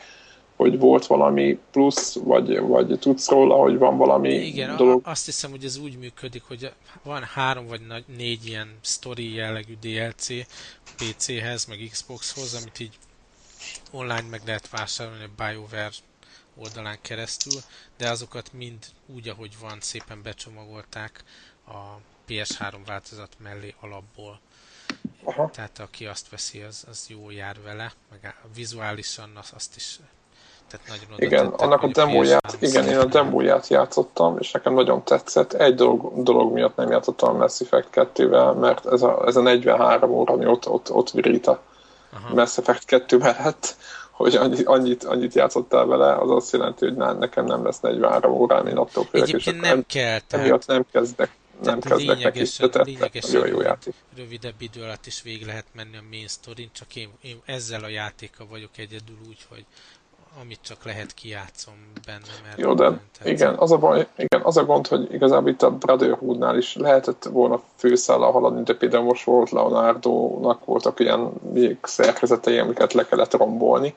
hogy 0.57 0.79
volt 0.79 1.07
valami 1.07 1.59
plusz, 1.71 2.19
vagy, 2.25 2.61
vagy 2.61 2.99
tudsz 3.01 3.29
róla, 3.29 3.55
hogy 3.55 3.79
van 3.79 3.97
valami 3.97 4.35
Igen, 4.35 4.77
dolog? 4.77 5.01
azt 5.05 5.25
hiszem, 5.25 5.51
hogy 5.51 5.65
ez 5.65 5.79
úgy 5.79 5.99
működik, 5.99 6.43
hogy 6.49 6.73
van 7.03 7.23
három 7.35 7.67
vagy 7.67 7.81
négy 8.17 8.47
ilyen 8.47 8.69
story 8.83 9.35
jellegű 9.35 9.75
DLC 9.81 10.27
PC-hez, 10.97 11.65
meg 11.65 11.79
Xbox-hoz, 11.91 12.59
amit 12.61 12.81
így 12.81 12.95
online 13.91 14.29
meg 14.31 14.43
lehet 14.47 14.71
vásárolni 14.71 15.25
a 15.25 15.45
BioWare 15.45 15.91
oldalán 16.57 16.99
keresztül, 17.01 17.61
de 17.97 18.11
azokat 18.11 18.53
mind 18.53 18.85
úgy, 19.07 19.29
ahogy 19.29 19.57
van, 19.61 19.81
szépen 19.81 20.23
becsomagolták 20.23 21.25
a 21.67 22.01
PS3 22.29 22.75
változat 22.87 23.37
mellé 23.43 23.75
alapból. 23.81 24.41
Aha. 25.25 25.51
Tehát 25.51 25.79
aki 25.79 26.07
azt 26.07 26.29
veszi, 26.29 26.61
az, 26.61 26.85
az 26.89 27.07
jó 27.09 27.31
jár 27.31 27.57
vele, 27.63 27.93
meg 28.11 28.37
vizuálisan 28.55 29.39
azt 29.55 29.77
is 29.77 29.99
tehát 30.71 30.87
nagyon 30.89 31.15
oda 31.15 31.25
Igen, 31.25 31.45
tettek, 31.45 31.61
annak 31.61 31.83
a 31.83 31.87
demóját, 31.87 32.57
igen, 32.61 32.89
én 32.89 32.99
a 32.99 33.05
demóját 33.05 33.69
játszottam, 33.69 34.37
és 34.39 34.51
nekem 34.51 34.75
nagyon 34.75 35.03
tetszett. 35.05 35.53
Egy 35.53 35.75
dolog, 35.75 36.23
dolog 36.23 36.53
miatt 36.53 36.77
nem 36.77 36.91
játszottam 36.91 37.35
a 37.35 37.39
Mass 37.39 37.61
Effect 37.61 37.89
2-vel, 37.93 38.59
mert 38.59 38.87
ez 38.87 39.03
a, 39.03 39.27
ez 39.27 39.37
a 39.37 39.41
43 39.41 40.11
óra, 40.11 40.33
ami 40.33 40.47
ott, 40.47 40.69
ott, 40.69 40.93
ott 40.93 41.11
virít 41.11 41.47
a 41.47 41.63
Aha. 42.17 42.35
Mass 42.35 42.59
Effect 42.59 42.85
2 42.85 43.19
mellett, 43.19 43.77
hogy 44.11 44.35
annyit, 44.35 44.67
annyit, 44.67 45.05
annyit 45.05 45.35
játszottál 45.35 45.87
vele, 45.87 46.15
az 46.15 46.31
azt 46.31 46.53
jelenti, 46.53 46.85
hogy 46.85 46.97
nem, 46.97 47.19
nekem 47.19 47.45
nem 47.45 47.65
lesz 47.65 47.81
43 47.81 48.33
órám, 48.33 48.67
én 48.67 48.77
attól 48.77 49.05
félek, 49.05 49.29
és 49.29 49.45
nem 49.45 49.57
nem 49.57 49.85
kell, 49.87 50.21
tehát... 50.21 50.47
Emiatt 50.47 50.67
nem 50.67 50.87
kezdek 50.93 51.31
nem 51.63 51.81
kezdek 51.81 52.23
neki, 52.23 52.45
lényegesen 52.85 53.41
nagyon 53.41 53.47
jó 53.47 53.61
játék. 53.61 53.95
rövidebb 54.17 54.55
idő 54.59 54.83
alatt 54.83 55.07
is 55.07 55.23
végig 55.23 55.47
lehet 55.47 55.67
menni 55.73 55.97
a 55.97 56.03
main 56.11 56.29
story 56.29 56.71
csak 56.73 56.97
én, 56.97 57.09
én 57.23 57.41
ezzel 57.45 57.85
a 57.85 57.89
játékkal 57.89 58.47
vagyok 58.47 58.79
egyedül 58.79 59.17
úgy, 59.29 59.47
hogy 59.49 59.65
amit 60.41 60.59
csak 60.63 60.85
lehet 60.85 61.15
kijátszom 61.15 61.75
benne. 62.07 62.35
Mert 62.45 62.59
Jó, 62.59 62.75
de 62.75 63.01
igen 63.25 63.55
az, 63.55 63.73
a 63.73 63.79
baj, 63.79 64.07
igen, 64.17 64.41
az 64.43 64.57
a 64.57 64.65
gond, 64.65 64.87
hogy 64.87 65.13
igazából 65.13 65.51
itt 65.51 65.63
a 65.63 65.71
Brotherhoodnál 65.71 66.57
is 66.57 66.75
lehetett 66.75 67.25
volna 67.25 67.63
főszállal 67.77 68.33
haladni, 68.33 68.63
de 68.63 68.75
például 68.75 69.05
most 69.05 69.25
volt 69.25 69.51
Leonardo-nak 69.51 70.65
voltak 70.65 71.01
ilyen 71.01 71.33
szerkezetei, 71.83 72.59
amiket 72.59 72.93
le 72.93 73.07
kellett 73.07 73.37
rombolni, 73.37 73.95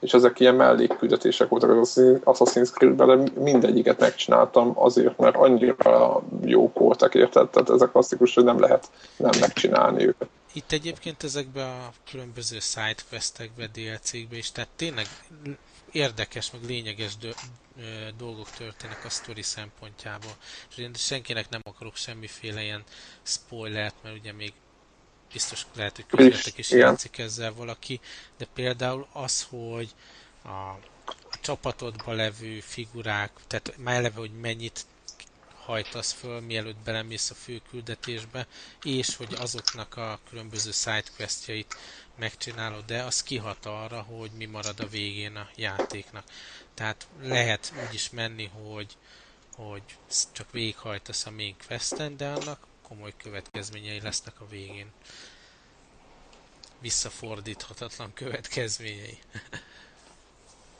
és 0.00 0.12
ezek 0.12 0.40
ilyen 0.40 0.54
mellékküldetések 0.54 1.48
voltak 1.48 1.70
az 1.80 2.00
Assassin's 2.24 2.72
Creed-ben, 2.72 3.24
de 3.24 3.40
mindegyiket 3.40 3.98
megcsináltam 3.98 4.72
azért, 4.74 5.18
mert 5.18 5.36
annyira 5.36 6.22
jók 6.44 6.78
voltak, 6.78 7.14
érted? 7.14 7.48
Tehát 7.48 7.70
ezek 7.70 7.90
klasszikus, 7.90 8.34
hogy 8.34 8.44
nem 8.44 8.60
lehet 8.60 8.90
nem 9.16 9.30
megcsinálni 9.40 10.06
őket. 10.06 10.28
Itt 10.52 10.72
egyébként 10.72 11.22
ezekben 11.22 11.68
a 11.68 11.92
különböző 12.10 12.58
sidequestekbe, 12.60 13.66
DLC-kbe 13.72 14.36
is, 14.36 14.52
tehát 14.52 14.70
tényleg 14.76 15.06
érdekes, 15.92 16.50
meg 16.50 16.64
lényeges 16.64 17.12
dolgok 18.16 18.50
történnek 18.50 19.04
a 19.04 19.08
sztori 19.10 19.42
szempontjából. 19.42 20.36
És 20.76 20.88
senkinek 20.94 21.48
nem 21.48 21.60
akarok 21.64 21.96
semmiféle 21.96 22.62
ilyen 22.62 22.84
spoilert, 23.22 23.94
mert 24.02 24.18
ugye 24.18 24.32
még 24.32 24.52
biztos 25.32 25.66
lehet, 25.74 25.96
hogy 25.96 26.06
közületek 26.06 26.58
is 26.58 26.70
játszik 26.70 27.18
ezzel 27.18 27.54
valaki, 27.54 28.00
de 28.36 28.46
például 28.54 29.06
az, 29.12 29.46
hogy 29.50 29.94
a, 30.42 30.48
a 30.48 30.78
csapatodban 31.40 32.14
levő 32.14 32.60
figurák, 32.60 33.30
tehát 33.46 33.74
már 33.76 33.94
eleve, 33.94 34.18
hogy 34.18 34.40
mennyit 34.40 34.86
hajtasz 35.72 36.12
föl, 36.12 36.40
mielőtt 36.40 36.76
belemész 36.84 37.30
a 37.30 37.34
fő 37.34 37.60
küldetésbe, 37.70 38.46
és 38.82 39.16
hogy 39.16 39.34
azoknak 39.34 39.96
a 39.96 40.20
különböző 40.28 40.70
sidequestjait 40.70 41.76
megcsinálod, 42.18 42.84
de 42.84 43.02
az 43.02 43.22
kihat 43.22 43.66
arra, 43.66 44.00
hogy 44.02 44.30
mi 44.30 44.44
marad 44.44 44.80
a 44.80 44.86
végén 44.86 45.36
a 45.36 45.48
játéknak. 45.56 46.24
Tehát 46.74 47.06
lehet 47.22 47.72
úgy 47.88 47.94
is 47.94 48.10
menni, 48.10 48.46
hogy, 48.46 48.96
hogy 49.54 49.82
csak 50.32 50.50
végighajtasz 50.50 51.26
a 51.26 51.30
main 51.30 51.56
questen, 51.66 52.16
de 52.16 52.28
annak 52.28 52.66
komoly 52.82 53.14
következményei 53.16 54.00
lesznek 54.00 54.40
a 54.40 54.48
végén. 54.48 54.90
Visszafordíthatatlan 56.80 58.12
következményei. 58.12 59.18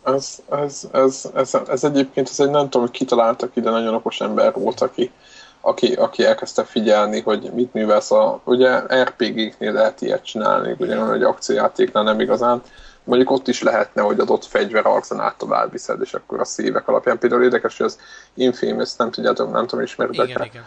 Ez, 0.05 0.43
ez, 0.51 0.89
ez, 0.93 1.31
ez, 1.35 1.57
ez 1.69 1.85
egyébként, 1.85 2.29
ez 2.29 2.41
egy 2.41 2.51
nem 2.51 2.63
tudom, 2.65 2.81
hogy 2.83 2.97
kitaláltak 2.97 3.57
ide, 3.57 3.71
nagyon 3.71 3.95
okos 3.95 4.21
ember 4.21 4.53
volt, 4.53 4.81
aki, 4.81 5.13
aki, 5.61 5.93
aki 5.93 6.25
elkezdte 6.25 6.65
figyelni, 6.65 7.21
hogy 7.21 7.51
mit 7.55 7.73
művelsz 7.73 8.11
a... 8.11 8.41
Ugye 8.45 8.79
RPG-knél 8.79 9.73
lehet 9.73 10.01
ilyet 10.01 10.25
csinálni, 10.25 10.75
ugye 10.79 11.13
egy 11.13 11.23
akciójátéknál 11.23 12.03
nem 12.03 12.21
igazán. 12.21 12.63
Mondjuk 13.05 13.31
ott 13.31 13.49
is 13.49 13.63
lehetne, 13.63 14.03
hogy 14.03 14.21
adott 14.21 14.45
fegyver 14.45 14.87
arzenát 14.87 15.39
tovább 15.39 15.73
viszed, 15.73 16.01
és 16.01 16.15
akkor 16.15 16.41
a 16.41 16.45
szívek 16.45 16.89
alapján. 16.89 17.19
Például 17.19 17.43
érdekes, 17.43 17.77
hogy 17.77 17.87
az 17.87 17.99
Infamous, 18.35 18.97
nem 18.97 19.11
tudjátok, 19.11 19.53
nem 19.53 19.67
tudom, 19.67 19.85
ismeritek 19.85 20.29
igen, 20.29 20.43
igen. 20.45 20.65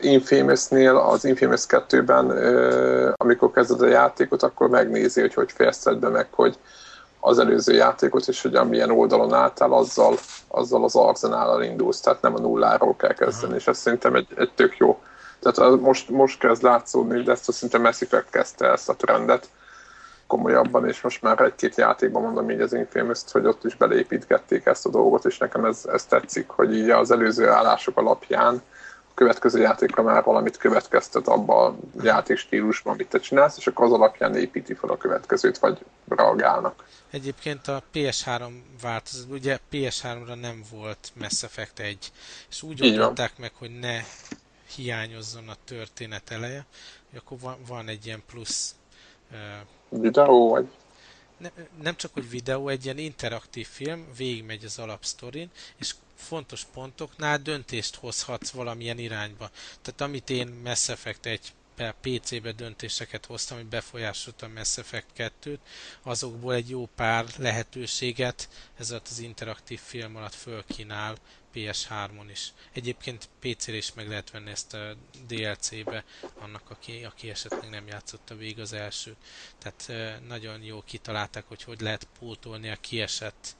Infamous-nél, 0.00 0.96
az 0.96 1.24
Infamous 1.24 1.64
2-ben, 1.68 2.30
amikor 3.16 3.50
kezded 3.50 3.80
a 3.80 3.86
játékot, 3.86 4.42
akkor 4.42 4.68
megnézi, 4.68 5.20
hogy 5.20 5.34
hogy 5.34 5.52
fejezted 5.52 5.98
be 5.98 6.08
meg, 6.08 6.28
hogy 6.30 6.58
az 7.20 7.38
előző 7.38 7.74
játékot, 7.74 8.28
és 8.28 8.42
hogy 8.42 8.54
amilyen 8.54 8.90
oldalon 8.90 9.32
álltál, 9.32 9.72
azzal, 9.72 10.16
azzal 10.48 10.84
az 10.84 10.96
arzenállal 10.96 11.62
indulsz, 11.62 12.00
tehát 12.00 12.22
nem 12.22 12.34
a 12.34 12.40
nulláról 12.40 12.96
kell 12.96 13.14
kezdeni, 13.14 13.54
és 13.54 13.66
ez 13.66 13.78
szerintem 13.78 14.14
egy, 14.14 14.28
egy 14.36 14.52
tök 14.54 14.76
jó. 14.76 15.00
Tehát 15.40 15.80
most, 15.80 16.08
most 16.08 16.38
kezd 16.38 16.62
látszódni, 16.62 17.22
de 17.22 17.32
ezt 17.32 17.78
Mass 17.78 18.00
Effect 18.00 18.30
kezdte 18.30 18.66
ezt 18.66 18.88
a 18.88 18.94
trendet 18.94 19.48
komolyabban, 20.26 20.88
és 20.88 21.00
most 21.00 21.22
már 21.22 21.40
egy-két 21.40 21.76
játékban 21.76 22.22
mondom 22.22 22.50
így 22.50 22.60
az 22.60 22.72
infamous 22.72 23.20
hogy 23.32 23.46
ott 23.46 23.64
is 23.64 23.76
beleépítgették 23.76 24.66
ezt 24.66 24.86
a 24.86 24.90
dolgot, 24.90 25.24
és 25.24 25.38
nekem 25.38 25.64
ez, 25.64 25.88
ez 25.92 26.04
tetszik, 26.04 26.48
hogy 26.48 26.76
így 26.76 26.90
az 26.90 27.10
előző 27.10 27.48
állások 27.48 27.98
alapján 27.98 28.62
következő 29.20 29.60
játékra 29.60 30.02
már 30.02 30.24
valamit 30.24 30.56
következtet 30.56 31.28
abba 31.28 31.64
a 31.64 31.76
játékstílusban, 32.02 32.92
amit 32.92 33.08
te 33.08 33.18
csinálsz, 33.18 33.56
és 33.56 33.66
akkor 33.66 33.84
az 33.84 33.92
alapján 33.92 34.36
építi 34.36 34.74
fel 34.74 34.90
a 34.90 34.96
következőt, 34.96 35.58
vagy 35.58 35.78
reagálnak. 36.08 36.84
Egyébként 37.10 37.68
a 37.68 37.82
PS3 37.94 38.50
változat, 38.82 39.30
ugye 39.30 39.58
PS3-ra 39.72 40.40
nem 40.40 40.62
volt 40.70 41.12
Mass 41.14 41.42
Effect 41.42 41.78
1, 41.78 42.12
és 42.50 42.62
úgy 42.62 42.82
oldották 42.82 43.38
meg, 43.38 43.52
hogy 43.58 43.78
ne 43.78 44.00
hiányozzon 44.74 45.48
a 45.48 45.56
történet 45.64 46.30
eleje, 46.30 46.66
hogy 47.10 47.20
akkor 47.24 47.38
van, 47.40 47.56
van 47.66 47.88
egy 47.88 48.06
ilyen 48.06 48.22
plusz 48.26 48.74
uh, 49.30 50.00
videó, 50.00 50.48
vagy? 50.48 50.68
Ne, 51.36 51.48
nem 51.82 51.96
csak, 51.96 52.12
hogy 52.12 52.30
videó, 52.30 52.68
egy 52.68 52.84
ilyen 52.84 52.98
interaktív 52.98 53.66
film, 53.66 54.06
végigmegy 54.16 54.64
az 54.64 54.78
alapsztorin, 54.78 55.50
és 55.76 55.94
fontos 56.20 56.64
pontoknál 56.64 57.38
döntést 57.38 57.94
hozhatsz 57.94 58.50
valamilyen 58.50 58.98
irányba. 58.98 59.50
Tehát 59.82 60.00
amit 60.00 60.30
én 60.30 60.48
Mass 60.48 60.88
Effect 60.88 61.26
egy 61.26 61.52
PC-be 62.00 62.52
döntéseket 62.52 63.26
hoztam, 63.26 63.56
hogy 63.56 63.66
befolyásolta 63.66 64.46
a 64.46 64.48
Mass 64.48 64.76
Effect 64.78 65.06
2-t, 65.16 65.58
azokból 66.02 66.54
egy 66.54 66.68
jó 66.68 66.88
pár 66.94 67.24
lehetőséget 67.36 68.48
ez 68.78 68.90
az 68.90 69.18
interaktív 69.18 69.80
film 69.80 70.16
alatt 70.16 70.34
fölkínál 70.34 71.16
PS3-on 71.54 72.26
is. 72.30 72.52
Egyébként 72.72 73.28
PC-re 73.38 73.76
is 73.76 73.92
meg 73.94 74.08
lehet 74.08 74.30
venni 74.30 74.50
ezt 74.50 74.74
a 74.74 74.96
DLC-be 75.26 76.04
annak, 76.38 76.70
aki, 76.70 77.04
aki 77.04 77.30
esetleg 77.30 77.70
nem 77.70 77.86
játszotta 77.86 78.36
végig 78.36 78.60
az 78.60 78.72
elsőt. 78.72 79.16
Tehát 79.58 80.20
nagyon 80.26 80.62
jó 80.62 80.82
kitalálták, 80.82 81.44
hogy 81.48 81.62
hogy 81.62 81.80
lehet 81.80 82.08
pótolni 82.18 82.70
a 82.70 82.76
kiesett 82.76 83.56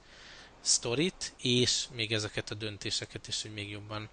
sztorit, 0.61 1.33
és 1.41 1.85
még 1.95 2.11
ezeket 2.11 2.49
a 2.49 2.55
döntéseket 2.55 3.27
is, 3.27 3.41
hogy 3.41 3.53
még 3.53 3.71
jobban 3.71 4.09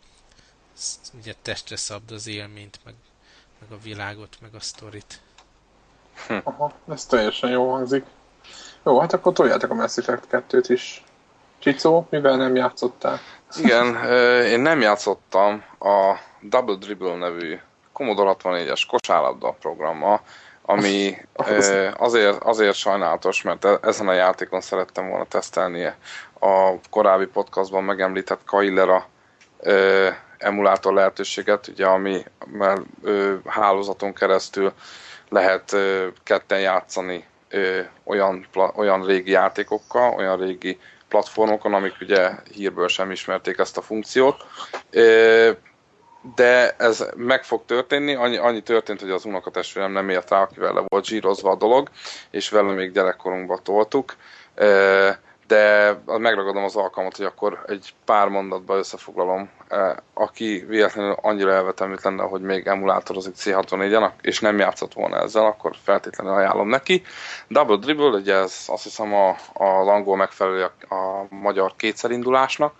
ugye 1.20 1.34
testre 1.42 1.76
szabd 1.76 2.10
az 2.10 2.26
élményt, 2.26 2.78
meg, 2.84 2.94
meg 3.60 3.78
a 3.78 3.82
világot, 3.82 4.36
meg 4.40 4.54
a 4.54 4.60
sztorit. 4.60 5.20
Hm. 6.26 6.36
Aha, 6.44 6.72
ez 6.88 7.06
teljesen 7.06 7.50
jó 7.50 7.70
hangzik. 7.70 8.04
Jó, 8.84 9.00
hát 9.00 9.12
akkor 9.12 9.32
toljátok 9.32 9.70
a 9.70 9.74
Mass 9.74 9.96
Effect 9.96 10.26
2-t 10.30 10.64
is. 10.68 11.04
Csicó, 11.58 12.06
mivel 12.10 12.36
nem 12.36 12.54
játszottál? 12.56 13.20
Igen, 13.56 14.04
én 14.44 14.60
nem 14.60 14.80
játszottam 14.80 15.64
a 15.78 16.14
Double 16.40 16.76
Dribble 16.76 17.16
nevű 17.16 17.58
Commodore 17.92 18.36
64-es 18.38 18.82
kosárlabda 18.88 19.56
programmal, 19.60 20.20
ami 20.62 21.16
azért, 21.96 22.42
azért 22.42 22.74
sajnálatos, 22.74 23.42
mert 23.42 23.64
e-, 23.64 23.78
ezen 23.82 24.08
a 24.08 24.12
játékon 24.12 24.60
szerettem 24.60 25.08
volna 25.08 25.24
tesztelni 25.24 25.92
a 26.40 26.74
korábbi 26.90 27.26
podcastban 27.26 27.84
megemlített 27.84 28.44
Kailera 28.44 29.06
ö, 29.60 30.08
emulátor 30.38 30.94
lehetőséget, 30.94 31.68
ugye, 31.68 31.86
ami 31.86 32.24
mert, 32.46 32.80
ö, 33.02 33.34
hálózaton 33.46 34.12
keresztül 34.12 34.72
lehet 35.28 35.72
ö, 35.72 36.06
ketten 36.24 36.60
játszani 36.60 37.24
ö, 37.48 37.80
olyan, 38.04 38.46
pla, 38.52 38.72
olyan 38.76 39.04
régi 39.04 39.30
játékokkal, 39.30 40.14
olyan 40.16 40.38
régi 40.38 40.78
platformokon, 41.08 41.74
amik 41.74 41.94
ugye 42.00 42.30
hírből 42.52 42.88
sem 42.88 43.10
ismerték 43.10 43.58
ezt 43.58 43.76
a 43.76 43.82
funkciót. 43.82 44.46
Ö, 44.90 45.50
de 46.34 46.74
ez 46.78 47.06
meg 47.16 47.44
fog 47.44 47.64
történni, 47.66 48.14
annyi, 48.14 48.36
annyi 48.36 48.62
történt, 48.62 49.00
hogy 49.00 49.10
az 49.10 49.24
unokatestvérem 49.24 49.92
nem 49.92 50.08
ért 50.08 50.30
rá, 50.30 50.40
akivel 50.40 50.72
le 50.72 50.82
volt 50.86 51.04
zsírozva 51.04 51.50
a 51.50 51.56
dolog, 51.56 51.88
és 52.30 52.48
vele 52.48 52.72
még 52.72 52.92
gyerekkorunkba 52.92 53.58
toltuk 53.58 54.16
de 55.48 55.98
megragadom 56.06 56.64
az 56.64 56.76
alkalmat, 56.76 57.16
hogy 57.16 57.26
akkor 57.26 57.64
egy 57.66 57.94
pár 58.04 58.28
mondatba 58.28 58.76
összefoglalom. 58.76 59.50
Eh, 59.68 59.94
aki 60.14 60.64
véletlenül 60.68 61.16
annyira 61.20 61.52
elvetemült 61.52 62.02
lenne, 62.02 62.22
hogy 62.22 62.40
még 62.40 62.66
emulátorozik 62.66 63.34
C64-en, 63.36 64.10
és 64.20 64.40
nem 64.40 64.58
játszott 64.58 64.92
volna 64.92 65.16
ezzel, 65.16 65.44
akkor 65.44 65.76
feltétlenül 65.82 66.32
ajánlom 66.32 66.68
neki. 66.68 67.02
Double 67.48 67.76
Dribble, 67.76 68.06
ugye 68.06 68.34
ez 68.34 68.64
azt 68.66 68.82
hiszem 68.82 69.14
a, 69.14 69.28
a 69.52 69.64
langol 69.64 70.16
megfelelő 70.16 70.62
a, 70.88 70.94
a 70.94 71.26
magyar 71.30 71.72
kétszerindulásnak. 71.76 72.74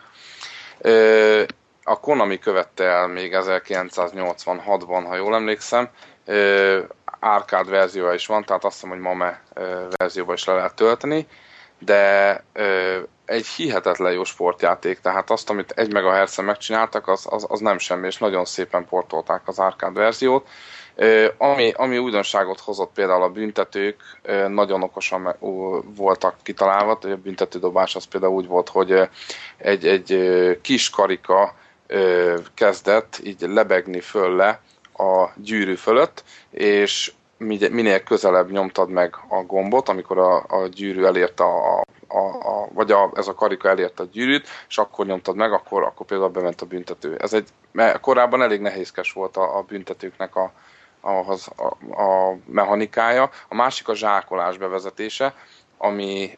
Eh, 0.81 1.45
a 1.83 2.01
Konami 2.01 2.39
követte 2.39 2.85
el 2.85 3.07
még 3.07 3.37
1986-ban, 3.37 5.05
ha 5.07 5.17
jól 5.17 5.35
emlékszem, 5.35 5.89
eh, 6.25 6.83
arcade 7.21 7.71
verziója 7.71 8.13
is 8.13 8.27
van, 8.27 8.45
tehát 8.45 8.65
azt 8.65 8.75
hiszem, 8.75 8.91
hogy 8.91 9.01
MAME 9.01 9.43
verzióba 9.97 10.33
is 10.33 10.45
le 10.45 10.55
lehet 10.55 10.75
tölteni 10.75 11.27
de 11.79 12.45
ö, 12.53 12.99
egy 13.29 13.47
hihetetlen 13.47 14.13
jó 14.13 14.25
sportjáték, 14.25 15.01
tehát 15.01 15.31
azt, 15.31 15.51
amit 15.51 15.71
egy 15.71 15.93
MHz-en 15.93 16.45
megcsináltak, 16.45 17.09
az, 17.09 17.27
az, 17.31 17.47
az 17.49 17.61
nem 17.61 17.79
semmi, 17.79 18.07
és 18.07 18.17
nagyon 18.19 18.45
szépen 18.45 18.87
portolták 18.89 19.43
az 19.45 19.59
arcade 19.59 20.01
verziót. 20.01 20.49
Ami, 21.37 21.73
ami 21.77 21.99
újdonságot 21.99 22.61
hozott 22.61 22.93
például 22.95 23.23
a 23.23 23.29
büntetők, 23.29 24.03
nagyon 24.49 24.83
okosan 24.83 25.37
voltak 25.97 26.35
kitalálva, 26.43 26.99
a 27.03 27.17
büntetődobás 27.17 27.97
az 27.97 28.05
például 28.05 28.33
úgy 28.33 28.47
volt, 28.47 28.69
hogy 28.69 29.09
egy, 29.57 29.87
egy 29.87 30.19
kis 30.63 30.91
karika 30.91 31.55
kezdett 32.55 33.21
így 33.25 33.41
lebegni 33.41 34.01
fölle 34.01 34.61
a 34.97 35.29
gyűrű 35.37 35.75
fölött, 35.75 36.25
és 36.51 37.13
minél 37.39 38.03
közelebb 38.03 38.51
nyomtad 38.51 38.91
meg 38.91 39.15
a 39.29 39.43
gombot, 39.43 39.89
amikor 39.89 40.19
a, 40.19 40.37
a 40.37 40.67
gyűrű 40.67 41.05
elérte 41.05 41.45
a, 41.45 41.83
a, 42.09 42.19
a, 42.19 42.69
vagy 42.73 42.93
a, 42.93 43.11
ez 43.15 43.29
a 43.29 43.35
karika 43.35 43.69
elérte 43.69 44.03
a 44.03 44.09
gyűrűt, 44.13 44.49
és 44.69 44.79
akkor 44.79 45.07
nyomtad 45.07 45.37
meg, 45.37 45.53
akkor, 45.53 45.83
akkor 45.83 46.07
például 46.07 46.31
bement 46.31 46.61
a 46.61 46.67
büntető. 46.67 47.17
Ez 47.17 47.33
egy, 47.33 47.49
mert 47.73 48.01
korábban 48.01 48.43
elég 48.43 48.61
nehézkes 48.61 49.13
volt 49.13 49.37
a, 49.37 49.57
a 49.57 49.63
büntetőknek 49.63 50.37
a, 50.37 50.53
ahhoz 51.01 51.49
a, 51.57 52.03
a 52.03 52.37
mechanikája. 52.47 53.31
A 53.49 53.55
másik 53.55 53.89
a 53.89 53.95
zsákolás 53.95 54.57
bevezetése, 54.57 55.35
ami 55.79 56.37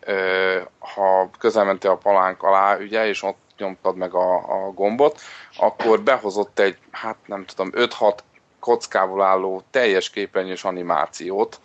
ha 0.79 1.31
közelmentél 1.39 1.91
a 1.91 1.97
palánk 1.97 2.43
alá, 2.43 2.77
ugye, 2.77 3.07
és 3.07 3.23
ott 3.23 3.39
nyomtad 3.59 3.97
meg 3.97 4.15
a, 4.15 4.35
a 4.37 4.71
gombot, 4.71 5.21
akkor 5.57 6.01
behozott 6.01 6.59
egy, 6.59 6.79
hát 6.91 7.17
nem 7.27 7.45
tudom, 7.45 7.71
5-6 7.75 8.19
kockával 8.61 9.23
álló 9.23 9.63
teljes 9.71 10.11
képernyős 10.11 10.65
animációt, 10.65 11.61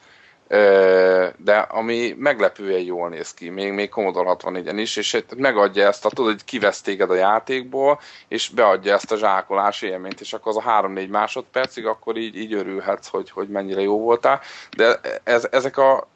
de 1.38 1.58
ami 1.70 2.16
meglepően 2.18 2.80
jól 2.80 3.10
néz 3.10 3.34
ki, 3.34 3.50
még, 3.50 3.72
még 3.72 3.90
Commodore 3.90 4.36
64-en 4.40 4.76
is, 4.76 4.96
és 4.96 5.24
megadja 5.38 5.88
ezt, 5.88 6.06
a, 6.06 6.10
tudod, 6.10 6.32
hogy 6.32 6.44
kivesz 6.44 6.82
téged 6.82 7.12
a 7.12 7.16
játékból, 7.16 8.00
és 8.28 8.50
beadja 8.50 8.94
ezt 8.94 9.12
a 9.12 9.18
zsákolás 9.18 9.82
élményt, 9.82 10.22
és 10.22 10.34
akkor 10.34 10.58
az 10.58 10.66
a 10.66 10.82
3-4 10.82 11.10
másodpercig, 11.10 11.86
akkor 11.86 12.18
így, 12.18 12.38
így 12.38 12.54
örülhetsz, 12.54 13.08
hogy, 13.08 13.32
hogy 13.32 13.48
mennyire 13.48 13.82
jó 13.82 14.00
voltál, 14.00 14.42
de 14.78 15.00
ez, 15.24 15.48
ezek 15.52 15.78
a 15.78 16.08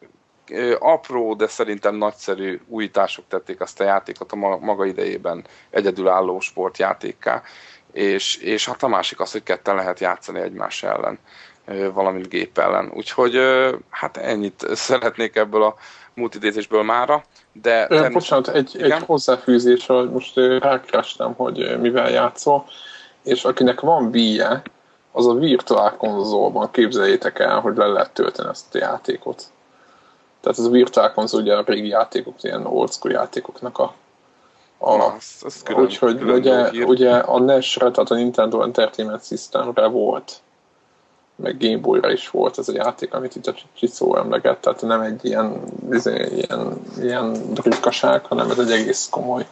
apró, 0.80 1.34
de 1.34 1.48
szerintem 1.48 1.96
nagyszerű 1.96 2.60
újítások 2.68 3.26
tették 3.28 3.62
azt 3.62 3.80
a 3.80 3.84
játékot 3.84 4.32
a 4.32 4.36
maga 4.36 4.86
idejében 4.86 5.46
egyedülálló 5.70 6.40
sportjátékká, 6.40 7.42
és, 7.92 8.36
és 8.36 8.66
hát 8.66 8.84
a 8.84 8.88
másik 8.88 9.20
az, 9.20 9.32
hogy 9.32 9.44
ketten 9.44 9.76
lehet 9.76 10.00
játszani 10.00 10.40
egymás 10.40 10.84
ellen 10.84 11.20
valamint 11.94 12.30
gép 12.30 12.58
ellen. 12.58 12.92
Úgyhogy 12.94 13.40
hát 13.90 14.18
ennyit 14.18 14.66
szeretnék 14.74 15.36
ebből 15.36 15.64
a 15.64 15.76
multidézésből 16.14 16.84
mára. 16.84 17.24
De 17.52 17.88
természetesen... 17.88 18.12
Bocsánat, 18.14 18.48
egy, 18.48 18.82
egy 18.82 19.04
hozzáfűzés, 19.06 19.86
hogy 19.86 20.10
most 20.10 20.36
rákerestem, 20.60 21.34
hogy 21.34 21.80
mivel 21.80 22.10
játszol, 22.10 22.66
és 23.24 23.44
akinek 23.44 23.80
van 23.80 24.06
Wii-je, 24.06 24.62
az 25.12 25.28
a 25.28 25.34
virtuál 25.34 25.96
konzolban 25.98 26.72
képzeljétek 26.72 27.40
el, 27.40 27.60
hogy 27.60 27.78
le 27.78 27.86
lehet 27.86 28.14
tölteni 28.14 28.50
ezt 28.50 28.76
a 28.76 28.78
játékot. 28.78 29.44
Tehát 30.42 30.58
ez 30.58 30.66
a 30.66 30.70
virtuál 30.70 31.14
konzol 31.14 31.42
ugye 31.42 31.56
a 31.56 31.64
régi 31.66 31.88
játékok, 31.88 32.44
ilyen 32.44 32.66
old 32.66 32.92
school 32.92 33.14
játékoknak 33.14 33.78
a 33.78 33.94
a, 34.80 34.92
az, 34.92 35.42
az 35.42 35.64
külön, 35.64 35.82
úgyhogy 35.82 36.18
külön 36.18 36.36
ugye, 36.36 36.84
ugye 36.86 37.16
a 37.16 37.40
NES-re, 37.40 37.92
tehát 37.92 38.12
a 38.12 38.16
Nintendo 38.16 38.62
Entertainment 38.62 39.26
Systemre 39.26 39.88
volt 39.88 40.42
meg 41.36 41.58
Game 41.58 41.78
Boy-ra 41.78 42.12
is 42.12 42.30
volt 42.30 42.58
ez 42.58 42.70
a 42.70 42.74
játék, 42.74 43.14
amit 43.14 43.36
itt 43.36 43.48
a 43.48 43.54
Csicó 43.74 44.18
emlegett, 44.18 44.62
tehát 44.62 44.82
nem 44.82 45.02
egy 45.02 45.26
ilyen, 45.26 45.62
izé, 45.92 46.28
ilyen, 46.32 46.82
ilyen 47.00 47.54
drukkaság, 47.54 48.26
hanem 48.26 48.52
ez 48.52 48.60
egy 48.60 48.72
egész 48.72 49.08
komoly, 49.12 49.48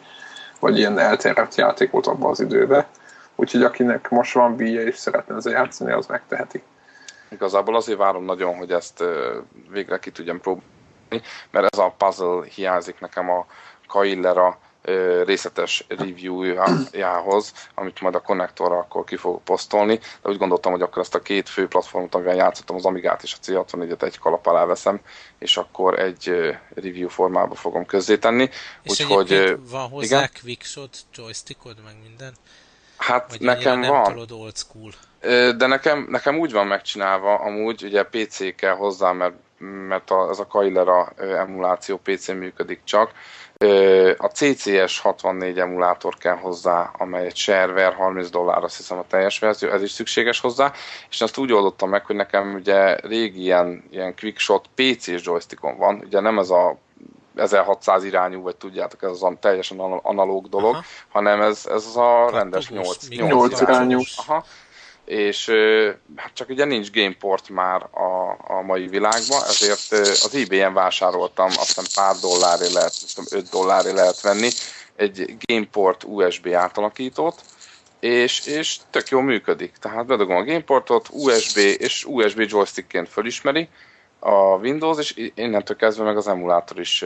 vagy 0.60 0.78
ilyen 0.78 1.00
elterjedt 1.00 1.56
játék 1.56 1.92
volt 1.92 2.08
abban 2.08 2.30
az 2.30 2.40
időben. 2.40 2.86
Úgyhogy 3.36 3.64
akinek 3.64 4.10
most 4.10 4.34
van 4.34 4.56
bíja 4.56 4.82
és 4.82 4.96
szeretne 4.96 5.36
ezzel 5.36 5.54
játszani, 5.54 5.92
az 5.92 6.06
megteheti. 6.06 6.64
Igazából 7.30 7.76
azért 7.76 7.98
várom 7.98 8.26
nagyon, 8.26 8.56
hogy 8.56 8.72
ezt 8.72 9.04
végre 9.70 10.00
ki 10.00 10.12
tudjam 10.12 10.42
próbálni, 10.42 11.26
mert 11.52 11.74
ez 11.74 11.80
a 11.80 11.94
puzzle 11.98 12.46
hiányzik 12.56 13.00
nekem 13.00 13.30
a 13.30 13.46
Kaillera 13.88 14.58
részletes 15.26 15.86
review-jához, 15.88 17.54
amit 17.74 18.02
majd 18.02 18.16
a 18.16 18.20
konnektorra 18.20 18.78
akkor 18.78 19.04
ki 19.04 19.16
fogok 19.16 19.44
posztolni, 19.44 20.00
de 20.22 20.30
úgy 20.30 20.38
gondoltam, 20.38 20.72
hogy 20.72 20.82
akkor 20.82 21.02
ezt 21.02 21.16
a 21.16 21.22
két 21.22 21.50
fő 21.50 21.68
platformot, 21.68 22.16
amivel 22.16 22.36
játszottam, 22.36 22.76
az 22.76 22.86
Amigát 22.86 23.24
és 23.24 23.34
a 23.34 23.46
C64-et 23.46 24.04
egy 24.04 24.20
kalap 24.20 24.46
alá 24.48 24.66
veszem, 24.66 25.00
és 25.40 25.58
akkor 25.58 26.00
egy 26.00 26.32
review 26.76 27.10
formába 27.10 27.56
fogom 27.56 27.86
közzétenni. 27.86 28.50
Úgyhogy, 28.86 29.58
van 29.70 29.90
hozzá 29.90 30.18
igen? 30.18 30.30
quickshot 30.44 30.98
joystickod, 31.14 31.78
meg 31.86 31.96
minden? 32.04 32.34
Hát 32.98 33.30
Vagy 33.30 33.42
nekem 33.42 33.80
nem 33.80 33.90
van. 33.90 34.26
old 34.32 34.58
school? 34.58 34.92
De 35.58 35.66
nekem, 35.68 36.08
nekem 36.10 36.40
úgy 36.40 36.52
van 36.52 36.68
megcsinálva, 36.68 37.36
amúgy 37.36 37.84
ugye 37.84 38.04
PC 38.04 38.56
kell 38.56 38.76
hozzá, 38.76 39.12
mert, 39.12 39.34
mert 39.88 40.12
a, 40.12 40.30
ez 40.30 40.40
a 40.40 40.48
Kailera 40.48 41.14
emuláció 41.18 41.98
PC 41.98 42.28
működik 42.28 42.82
csak, 42.84 43.12
a 44.18 44.28
CCS 44.28 45.00
64 45.00 45.60
emulátor 45.60 46.18
kell 46.18 46.36
hozzá, 46.36 46.92
amely 46.98 47.26
egy 47.26 47.36
shareware, 47.36 47.96
30 47.96 48.30
dollár, 48.30 48.64
azt 48.64 48.78
hiszem 48.78 48.98
a 48.98 49.06
teljes 49.08 49.40
verzió, 49.40 49.70
ez 49.70 49.82
is 49.82 49.92
szükséges 49.92 50.40
hozzá, 50.40 50.72
és 51.10 51.22
azt 51.22 51.38
úgy 51.38 51.54
oldottam 51.54 51.90
meg, 51.90 52.06
hogy 52.06 52.16
nekem 52.16 52.54
ugye 52.54 52.96
régi 52.96 53.42
ilyen, 53.42 53.84
ilyen 53.92 54.16
quickshot 54.16 54.66
PC-s 54.76 55.26
joystickon 55.26 55.78
van, 55.78 56.02
ugye 56.06 56.20
nem 56.20 56.40
ez 56.40 56.50
a 56.50 56.78
1600 57.36 58.04
irányú, 58.04 58.42
vagy 58.42 58.56
tudjátok, 58.56 59.04
ez 59.04 59.10
az 59.10 59.24
a 59.24 59.34
teljesen 59.40 59.80
analóg 59.80 60.50
dolog, 60.50 60.74
Aha. 60.74 60.84
hanem 61.10 61.42
ez, 61.42 61.66
ez 61.66 61.86
az 61.86 61.98
a 61.98 62.30
rendes 62.32 62.70
8, 62.70 63.08
8, 63.08 63.32
8 63.32 63.62
irányú. 63.62 64.00
Aha 64.16 64.44
és 65.08 65.52
hát 66.16 66.32
csak 66.34 66.50
ugye 66.50 66.66
nincs 66.66 66.92
Gameport 66.92 67.50
már 67.50 67.82
a, 67.92 68.38
a 68.48 68.62
mai 68.62 68.88
világban, 68.88 69.44
ezért 69.48 69.92
az 69.92 70.36
eBay-en 70.36 70.74
vásároltam, 70.74 71.46
azt 71.46 71.66
hiszem 71.66 71.84
pár 71.96 72.16
dolláré 72.16 72.74
lehet, 72.74 72.94
azt 73.04 73.34
5 73.34 73.50
dolláré 73.50 73.92
lehet 73.92 74.22
venni, 74.22 74.50
egy 74.96 75.38
Gameport 75.46 76.04
USB 76.04 76.48
átalakítót, 76.48 77.42
és, 78.00 78.46
és 78.46 78.78
tök 78.90 79.10
jól 79.10 79.22
működik. 79.24 79.74
Tehát 79.80 80.06
bedugom 80.06 80.36
a 80.36 80.44
Gameportot, 80.44 81.08
USB 81.12 81.58
és 81.58 82.06
USB 82.06 82.40
joystickként 82.40 83.10
fölismeri 83.10 83.70
a 84.20 84.56
Windows, 84.58 84.98
és 85.00 85.32
innentől 85.36 85.78
kezdve 85.78 86.04
meg 86.04 86.18
az 86.18 86.28
emulátor 86.28 86.80
is 86.80 87.06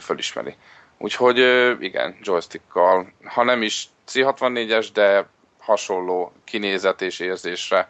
fölismeri. 0.00 0.54
Úgyhogy 0.98 1.38
igen, 1.80 2.18
joystickkal, 2.22 3.12
ha 3.24 3.44
nem 3.44 3.62
is 3.62 3.88
C64-es, 4.12 4.88
de 4.92 5.28
hasonló 5.68 6.32
kinézet 6.44 7.02
és 7.02 7.18
érzésre 7.18 7.88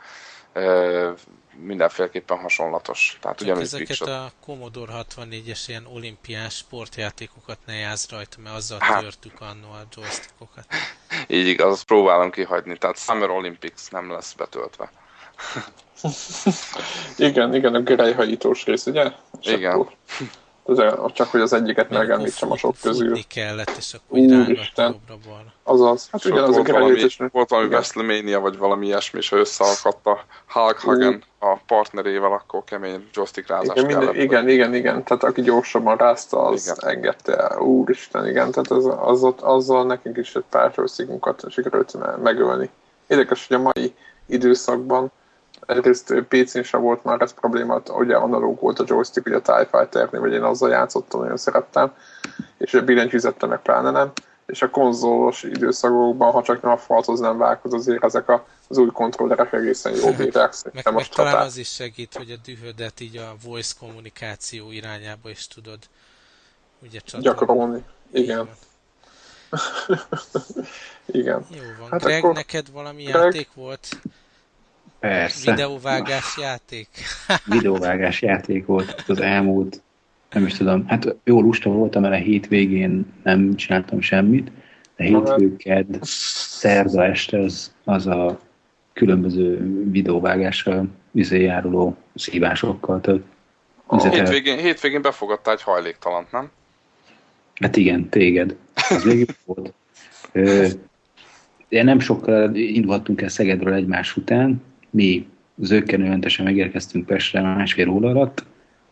mindenféleképpen 1.60 2.38
hasonlatos. 2.38 3.18
Tehát 3.20 3.38
Csak 3.38 3.60
ezeket 3.60 4.00
a 4.00 4.30
Commodore 4.44 4.92
64-es 5.16 5.60
ilyen 5.66 5.86
olimpiás 5.86 6.54
sportjátékokat 6.56 7.58
ne 7.66 7.74
játsz 7.74 8.10
rajta, 8.10 8.36
mert 8.42 8.56
azzal 8.56 8.78
hát. 8.80 9.02
törtük 9.02 9.40
annó 9.40 9.70
a 9.70 9.82
joystickokat. 9.96 10.66
Így 11.26 11.46
igaz, 11.46 11.82
próbálom 11.82 12.30
kihagyni, 12.30 12.78
tehát 12.78 12.98
Summer 12.98 13.30
Olympics 13.30 13.90
nem 13.90 14.10
lesz 14.10 14.32
betöltve. 14.32 14.90
igen, 17.28 17.54
igen, 17.54 17.74
a 17.74 17.80
gerelyhajítós 17.80 18.64
rész, 18.64 18.86
ugye? 18.86 19.12
És 19.40 19.52
igen. 19.52 19.72
Akkor 19.72 19.92
csak 21.12 21.28
hogy 21.28 21.40
az 21.40 21.52
egyiket 21.52 21.90
megemlítsem 21.90 22.50
a 22.50 22.56
sok 22.56 22.74
közül. 22.82 23.06
Futni 23.06 23.22
kellett, 23.22 23.76
és 23.76 23.94
akkor 23.94 24.18
Úristen. 24.18 25.00
Azaz. 25.62 26.08
Hát 26.12 26.24
igen, 26.24 26.42
az 26.42 26.54
volt, 26.54 26.70
valami, 26.70 27.08
volt 27.32 27.48
valami 27.48 27.68
WrestleMania, 27.68 28.40
vagy 28.40 28.58
valami 28.58 28.86
ilyesmi, 28.86 29.18
és 29.18 29.28
ha 29.28 29.36
összeakadt 29.36 30.06
a 30.06 30.24
Hulk 30.48 30.78
Hogan 30.78 31.24
a 31.38 31.56
partnerével, 31.66 32.32
akkor 32.32 32.64
kemény 32.64 33.08
joystick 33.12 33.48
rázás 33.48 33.76
igen, 33.76 33.86
minden, 33.86 34.00
kellett. 34.00 34.22
Igen, 34.22 34.48
igen, 34.48 34.74
igen, 34.74 35.04
tehát 35.04 35.24
aki 35.24 35.42
gyorsabban 35.42 35.96
rázta, 35.96 36.46
az 36.46 36.76
igen. 36.76 36.94
engedte 36.94 37.36
el. 37.36 37.60
Úristen, 37.60 38.26
igen, 38.26 38.50
tehát 38.50 38.70
az, 38.70 38.90
az 39.00 39.22
ott, 39.22 39.40
azzal 39.40 39.84
nekünk 39.84 40.16
is 40.16 40.34
egy 40.34 40.44
pár 40.50 40.72
joystickunkat 40.76 41.44
sikerült 41.50 42.22
megölni. 42.22 42.70
Érdekes, 43.06 43.46
hogy 43.46 43.56
a 43.56 43.60
mai 43.60 43.94
időszakban 44.26 45.12
egyrészt 45.68 46.14
PC-n 46.28 46.62
sem 46.62 46.80
volt 46.80 47.04
már 47.04 47.20
ez 47.20 47.32
probléma, 47.32 47.82
ugye 47.88 48.16
analóg 48.16 48.60
volt 48.60 48.78
a 48.78 48.84
joystick, 48.86 49.26
ugye 49.26 49.36
a 49.36 49.40
TIE 49.40 49.68
fighter 49.70 50.20
vagy 50.20 50.32
én 50.32 50.42
azzal 50.42 50.70
játszottam, 50.70 51.20
nagyon 51.20 51.36
szerettem, 51.36 51.92
és 52.58 52.74
a 52.74 52.84
billentyűzette 52.84 53.46
meg 53.46 53.62
pláne 53.62 53.90
nem, 53.90 54.12
és 54.46 54.62
a 54.62 54.70
konzolos 54.70 55.42
időszakokban, 55.42 56.32
ha 56.32 56.42
csak 56.42 56.62
nem 56.62 56.72
a 56.72 56.76
falhoz 56.76 57.20
nem 57.20 57.38
vágod, 57.38 57.72
azért 57.72 58.04
ezek 58.04 58.28
a, 58.28 58.46
az 58.68 58.78
új 58.78 58.90
kontrollerek 58.92 59.52
egészen 59.52 59.94
jó 59.94 60.12
bírák. 60.12 60.54
meg, 60.64 60.84
meg 60.84 60.94
most 60.94 61.14
talán 61.14 61.46
az 61.46 61.56
is 61.56 61.68
segít, 61.68 62.14
hogy 62.14 62.30
a 62.30 62.36
dühödet 62.44 63.00
így 63.00 63.16
a 63.16 63.34
voice 63.44 63.74
kommunikáció 63.80 64.70
irányába 64.70 65.30
is 65.30 65.46
tudod 65.46 65.78
ugye 66.82 66.98
csatolni. 66.98 67.26
Gyakorolni, 67.26 67.84
igen. 68.12 68.48
igen. 71.20 71.46
Jó 71.50 71.62
van. 71.78 71.90
Hát 71.90 72.02
Greg, 72.02 72.24
akkor... 72.24 72.34
neked 72.34 72.70
valami 72.72 73.02
Greg... 73.02 73.14
játék 73.14 73.48
volt? 73.54 73.88
Persze. 75.00 75.50
Videóvágás 75.50 76.36
játék? 76.40 76.88
Videóvágás 77.54 78.22
játék 78.22 78.66
volt 78.66 79.04
az 79.06 79.20
elmúlt, 79.20 79.82
nem 80.30 80.46
is 80.46 80.56
tudom, 80.56 80.86
hát 80.86 81.16
jó 81.24 81.40
lusta 81.40 81.70
voltam, 81.70 82.02
mert 82.02 82.14
a 82.14 82.24
hétvégén 82.24 83.06
nem 83.22 83.54
csináltam 83.54 84.00
semmit, 84.00 84.50
de 84.96 85.04
hétfő, 85.04 85.56
kedd, 85.56 85.94
szerda 86.02 87.04
este 87.04 87.38
az, 87.38 87.72
az 87.84 88.06
a 88.06 88.40
különböző 88.92 89.58
videóvágással 89.90 90.88
izé 91.12 91.42
járuló 91.42 91.96
szívásokkal. 92.14 93.00
Tehát, 93.00 93.20
a 93.86 94.08
hétvégén, 94.08 94.58
hétvégén 94.58 95.02
befogadta 95.02 95.50
egy 95.50 95.62
hajléktalant, 95.62 96.32
nem? 96.32 96.50
Hát 97.60 97.76
igen, 97.76 98.08
téged. 98.08 98.56
Az 98.88 99.04
még 99.04 99.36
volt. 99.44 99.72
De 101.68 101.82
nem 101.82 102.00
sokkal 102.00 102.54
indulhattunk 102.54 103.22
el 103.22 103.28
Szegedről 103.28 103.74
egymás 103.74 104.16
után. 104.16 104.62
Mi 104.90 105.26
zöggenőmentesen 105.56 106.44
megérkeztünk 106.44 107.06
Pestre 107.06 107.42
másfél 107.42 107.88
óra 107.88 108.08
alatt, 108.08 108.44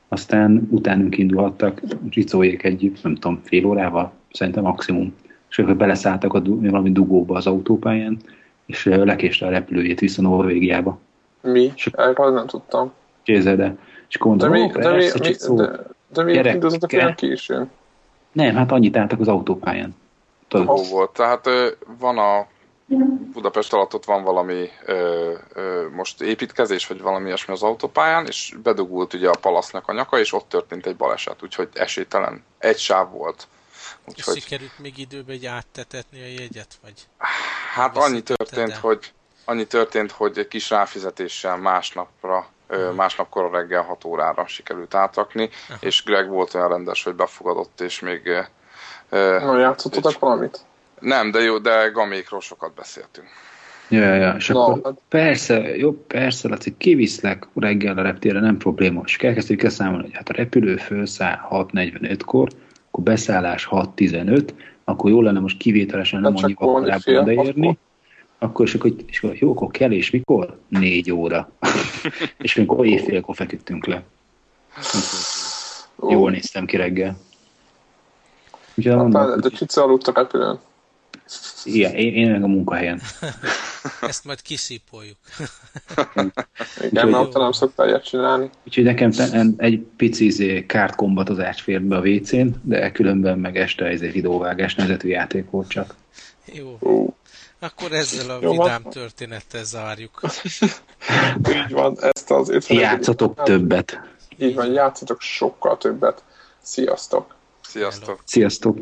aztán 0.08 0.68
utánunk 0.70 1.18
indulhattak 1.18 1.80
Ricóék 2.10 2.62
egy, 2.62 2.92
nem 3.02 3.14
tudom, 3.14 3.40
fél 3.44 3.66
órával, 3.66 4.12
szerintem 4.32 4.62
maximum. 4.62 5.14
És 5.50 5.58
ők 5.58 5.76
beleszálltak 5.76 6.34
a, 6.34 6.42
valami 6.44 6.92
dugóba 6.92 7.36
az 7.36 7.46
autópályán, 7.46 8.18
és 8.66 8.84
lekéste 8.84 9.46
a 9.46 9.50
repülőjét 9.50 10.00
vissza 10.00 10.22
Norvégiába. 10.22 10.98
Mi? 11.42 11.72
És 11.74 11.86
Erről 11.92 12.32
nem 12.32 12.46
tudtam. 12.46 12.92
Kézzel, 13.22 13.78
És 14.08 14.16
akkor 14.16 14.30
mondom, 14.30 14.50
de, 14.50 14.58
mi, 14.58 14.66
de, 14.66 14.96
mi, 14.96 15.04
mi, 15.18 15.56
de, 15.56 15.80
de 16.12 16.22
miért 16.22 16.54
indultatok 16.54 16.92
olyan 16.92 17.14
későn? 17.14 17.70
Nem, 18.32 18.54
hát 18.54 18.72
annyit 18.72 18.96
álltak 18.96 19.20
az 19.20 19.28
autópályán. 19.28 19.94
Tudod? 20.48 20.90
volt. 20.90 21.10
Tehát 21.10 21.48
van 21.98 22.18
a 22.18 22.46
Budapest 23.32 23.72
alatt 23.72 23.94
ott 23.94 24.04
van 24.04 24.22
valami 24.22 24.70
ö, 24.84 25.34
ö, 25.52 25.88
most 25.90 26.20
építkezés, 26.20 26.86
vagy 26.86 27.00
valami 27.00 27.26
ilyesmi 27.26 27.54
az 27.54 27.62
autópályán, 27.62 28.26
és 28.26 28.54
bedugult 28.62 29.14
ugye 29.14 29.28
a 29.28 29.36
palasznak 29.40 29.88
a 29.88 29.92
nyaka, 29.92 30.18
és 30.18 30.32
ott 30.32 30.48
történt 30.48 30.86
egy 30.86 30.96
baleset, 30.96 31.42
úgyhogy 31.42 31.68
esélytelen. 31.72 32.44
Egy 32.58 32.78
sáv 32.78 33.10
volt. 33.10 33.48
Úgyhogy... 34.04 34.36
És 34.36 34.42
sikerült 34.42 34.78
még 34.78 34.98
időben 34.98 35.34
egy 35.34 35.46
áttetetni 35.46 36.22
a 36.22 36.26
jegyet, 36.26 36.78
vagy? 36.82 37.08
Hát 37.74 37.96
annyi 37.96 38.22
történt, 38.22 38.68
de... 38.68 38.78
hogy 38.80 39.12
annyi 39.44 39.66
történt, 39.66 40.10
hogy 40.10 40.38
egy 40.38 40.48
kis 40.48 40.70
ráfizetéssel 40.70 41.56
másnapra, 41.56 42.46
uh-huh. 42.68 42.94
másnapkor 42.94 43.50
reggel 43.50 43.82
6 43.82 44.04
órára 44.04 44.46
sikerült 44.46 44.94
átrakni, 44.94 45.44
uh-huh. 45.44 45.76
és 45.80 46.02
Greg 46.04 46.28
volt 46.28 46.54
olyan 46.54 46.68
rendes, 46.68 47.02
hogy 47.02 47.14
befogadott, 47.14 47.80
és 47.80 48.00
még... 48.00 48.30
Na, 49.10 49.58
játszottatok 49.58 50.18
valamit? 50.18 50.64
Nem, 51.00 51.30
de 51.30 51.40
jó, 51.40 51.58
de 51.58 51.88
gamékról 51.88 52.40
sokat 52.40 52.74
beszéltünk. 52.74 53.26
Ja, 53.88 54.14
ja, 54.14 54.34
és 54.38 54.50
akkor 54.50 54.80
hát... 54.84 54.98
persze, 55.08 55.76
jó, 55.76 55.92
persze, 55.92 56.48
Laci, 56.48 56.74
kiviszlek 56.76 57.48
reggel 57.54 57.98
a 57.98 58.02
reptére, 58.02 58.40
nem 58.40 58.56
probléma. 58.56 59.02
És 59.04 59.18
elkezdtük 59.18 59.58
kell 59.58 59.70
számolni, 59.70 60.02
hogy 60.02 60.14
hát 60.14 60.28
a 60.28 60.32
repülő 60.32 60.76
felszáll 60.76 61.38
6.45-kor, 61.50 62.48
akkor 62.88 63.04
beszállás 63.04 63.68
6.15, 63.70 64.48
akkor 64.84 65.10
jó 65.10 65.22
lenne 65.22 65.40
most 65.40 65.58
kivételesen 65.58 66.20
nem 66.20 66.34
annyi 66.36 66.54
korábban 66.54 67.16
odaérni, 67.16 67.78
akkor, 68.38 68.66
és 68.66 68.74
akkor, 68.74 68.92
és 69.06 69.22
akkor 69.22 69.36
jó, 69.36 69.50
akkor 69.50 69.70
kell, 69.70 69.92
és 69.92 70.10
mikor? 70.10 70.58
Négy 70.68 71.12
óra. 71.12 71.50
és 72.38 72.56
amikor 72.56 72.86
éjfélkor 72.86 73.34
feküdtünk 73.34 73.86
le. 73.86 74.02
Jól 76.08 76.30
néztem 76.30 76.66
ki 76.66 76.76
reggel. 76.76 77.16
Ugye, 78.76 78.90
hát, 78.90 78.98
mondom, 79.00 79.40
de 79.40 79.48
Cici 79.48 79.80
aludtak 79.80 80.16
repülőn. 80.16 80.58
Igen, 81.64 81.94
én, 81.94 82.14
én 82.14 82.30
meg 82.30 82.42
a 82.42 82.46
munkahelyen. 82.46 83.00
Ezt 84.00 84.24
majd 84.24 84.42
kiszipoljuk. 84.42 85.16
Igen, 86.80 87.08
mert 87.08 87.32
nem 87.32 87.52
szokta 87.52 87.86
ilyet 87.86 88.04
csinálni. 88.04 88.50
Úgyhogy 88.64 88.84
nekem 88.84 89.10
egy 89.56 89.86
pici 89.96 90.24
izé, 90.24 90.66
kártkombatozás 90.66 91.60
fért 91.60 91.82
be 91.82 91.96
a 91.96 92.00
WC-n, 92.00 92.48
de 92.62 92.92
különben 92.92 93.38
meg 93.38 93.56
este 93.56 93.84
ez 93.84 94.00
egy 94.00 94.12
videóvágás 94.12 94.74
nevezetű 94.74 95.08
játék 95.08 95.50
volt 95.50 95.68
csak. 95.68 95.94
Jó. 96.44 96.78
Akkor 97.58 97.92
ezzel 97.92 98.30
a 98.30 98.38
Jó, 98.42 98.50
vidám 98.50 98.82
van. 98.82 98.92
történettel 98.92 99.64
zárjuk. 99.64 100.20
Így 101.56 101.70
van, 101.70 101.96
ezt 102.00 102.30
az 102.30 102.48
50 102.48 102.78
Játszatok 102.78 103.42
többet. 103.42 104.00
Így 104.38 104.54
van, 104.54 104.72
játszatok 104.72 105.20
sokkal 105.20 105.78
többet. 105.78 106.22
Sziasztok! 106.62 107.34
Sziasztok! 107.62 108.22
Sziasztok! 108.24 108.78